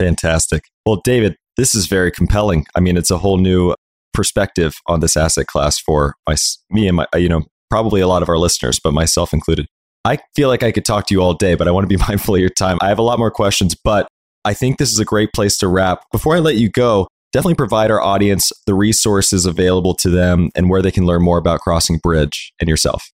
Fantastic. 0.00 0.64
Well, 0.86 1.00
David, 1.04 1.36
this 1.56 1.74
is 1.74 1.86
very 1.86 2.10
compelling. 2.10 2.66
I 2.74 2.80
mean, 2.80 2.96
it's 2.96 3.10
a 3.10 3.18
whole 3.18 3.38
new 3.38 3.74
perspective 4.12 4.74
on 4.86 5.00
this 5.00 5.16
asset 5.16 5.46
class 5.46 5.78
for 5.78 6.14
my, 6.28 6.36
me 6.70 6.88
and 6.88 6.96
my, 6.96 7.06
you 7.14 7.28
know, 7.28 7.44
probably 7.70 8.00
a 8.00 8.08
lot 8.08 8.22
of 8.22 8.28
our 8.28 8.38
listeners, 8.38 8.80
but 8.82 8.92
myself 8.92 9.32
included. 9.32 9.66
I 10.04 10.18
feel 10.34 10.48
like 10.48 10.62
I 10.62 10.72
could 10.72 10.84
talk 10.84 11.06
to 11.06 11.14
you 11.14 11.20
all 11.20 11.34
day, 11.34 11.54
but 11.54 11.68
I 11.68 11.70
want 11.70 11.88
to 11.88 11.88
be 11.88 12.02
mindful 12.08 12.34
of 12.34 12.40
your 12.40 12.50
time. 12.50 12.78
I 12.80 12.88
have 12.88 12.98
a 12.98 13.02
lot 13.02 13.18
more 13.18 13.30
questions, 13.30 13.74
but 13.74 14.08
I 14.44 14.54
think 14.54 14.78
this 14.78 14.92
is 14.92 14.98
a 14.98 15.04
great 15.04 15.32
place 15.32 15.56
to 15.58 15.68
wrap. 15.68 16.04
Before 16.12 16.34
I 16.34 16.38
let 16.38 16.56
you 16.56 16.70
go, 16.70 17.08
definitely 17.32 17.54
provide 17.54 17.90
our 17.90 18.00
audience 18.00 18.52
the 18.66 18.74
resources 18.74 19.46
available 19.46 19.94
to 19.94 20.08
them 20.08 20.50
and 20.54 20.70
where 20.70 20.82
they 20.82 20.90
can 20.90 21.06
learn 21.06 21.22
more 21.22 21.38
about 21.38 21.60
CrossingBridge 21.60 22.50
and 22.58 22.68
yourself. 22.68 23.10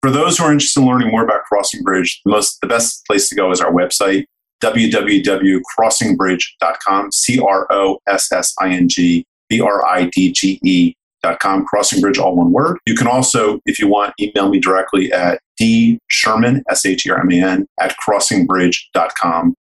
For 0.00 0.10
those 0.10 0.38
who 0.38 0.44
are 0.44 0.52
interested 0.52 0.80
in 0.80 0.86
learning 0.86 1.10
more 1.10 1.22
about 1.22 1.42
CrossingBridge, 1.52 2.20
the 2.24 2.30
most 2.30 2.58
the 2.60 2.66
best 2.66 3.04
place 3.06 3.28
to 3.28 3.36
go 3.36 3.52
is 3.52 3.60
our 3.60 3.72
website, 3.72 4.24
www.crossingbridge.com, 4.62 7.12
C 7.12 7.38
R 7.38 7.66
O 7.70 7.98
S 8.08 8.32
S 8.32 8.52
I 8.60 8.70
N 8.70 8.88
G 8.88 9.24
B 9.48 9.60
R 9.60 9.86
I 9.86 10.10
D 10.12 10.32
G 10.32 10.58
E.com, 10.64 11.64
Crossingbridge, 11.72 12.18
all 12.18 12.34
one 12.34 12.50
word. 12.50 12.78
You 12.86 12.96
can 12.96 13.06
also, 13.06 13.60
if 13.66 13.78
you 13.78 13.86
want, 13.86 14.14
email 14.20 14.48
me 14.48 14.58
directly 14.58 15.12
at 15.12 15.38
D 15.62 15.98
Sherman, 16.10 16.64
S 16.68 16.84
H 16.84 17.06
E 17.06 17.10
R 17.10 17.20
M 17.20 17.30
A 17.30 17.50
N, 17.50 17.66
at 17.80 17.94
crossingbridge.com. 17.96 19.54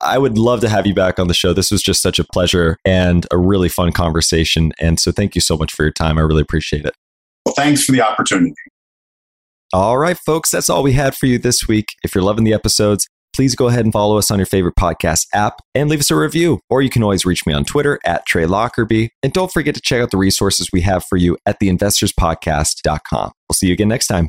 I 0.00 0.18
would 0.18 0.38
love 0.38 0.60
to 0.60 0.68
have 0.68 0.86
you 0.86 0.94
back 0.94 1.18
on 1.18 1.26
the 1.26 1.34
show. 1.34 1.52
This 1.52 1.70
was 1.70 1.82
just 1.82 2.02
such 2.02 2.18
a 2.18 2.24
pleasure 2.24 2.76
and 2.84 3.26
a 3.32 3.38
really 3.38 3.68
fun 3.68 3.90
conversation. 3.92 4.72
And 4.78 5.00
so 5.00 5.10
thank 5.10 5.34
you 5.34 5.40
so 5.40 5.56
much 5.56 5.72
for 5.72 5.82
your 5.82 5.92
time. 5.92 6.18
I 6.18 6.20
really 6.20 6.42
appreciate 6.42 6.84
it. 6.84 6.94
Well, 7.44 7.54
thanks 7.56 7.84
for 7.84 7.92
the 7.92 8.02
opportunity. 8.02 8.54
All 9.72 9.98
right, 9.98 10.16
folks, 10.16 10.50
that's 10.50 10.70
all 10.70 10.82
we 10.82 10.92
had 10.92 11.16
for 11.16 11.26
you 11.26 11.38
this 11.38 11.66
week. 11.66 11.88
If 12.04 12.14
you're 12.14 12.22
loving 12.22 12.44
the 12.44 12.54
episodes, 12.54 13.08
please 13.34 13.54
go 13.56 13.66
ahead 13.68 13.84
and 13.84 13.92
follow 13.92 14.18
us 14.18 14.30
on 14.30 14.38
your 14.38 14.46
favorite 14.46 14.76
podcast 14.78 15.26
app 15.34 15.60
and 15.74 15.90
leave 15.90 16.00
us 16.00 16.10
a 16.10 16.16
review. 16.16 16.60
Or 16.70 16.80
you 16.80 16.90
can 16.90 17.02
always 17.02 17.26
reach 17.26 17.44
me 17.44 17.52
on 17.52 17.64
Twitter 17.64 17.98
at 18.04 18.24
Trey 18.26 18.46
Lockerbie. 18.46 19.10
And 19.22 19.32
don't 19.32 19.52
forget 19.52 19.74
to 19.74 19.80
check 19.80 20.00
out 20.00 20.10
the 20.10 20.16
resources 20.16 20.68
we 20.72 20.82
have 20.82 21.04
for 21.04 21.16
you 21.16 21.36
at 21.44 21.58
theinvestorspodcast.com. 21.60 23.32
We'll 23.48 23.54
see 23.54 23.66
you 23.66 23.72
again 23.72 23.88
next 23.88 24.06
time. 24.06 24.28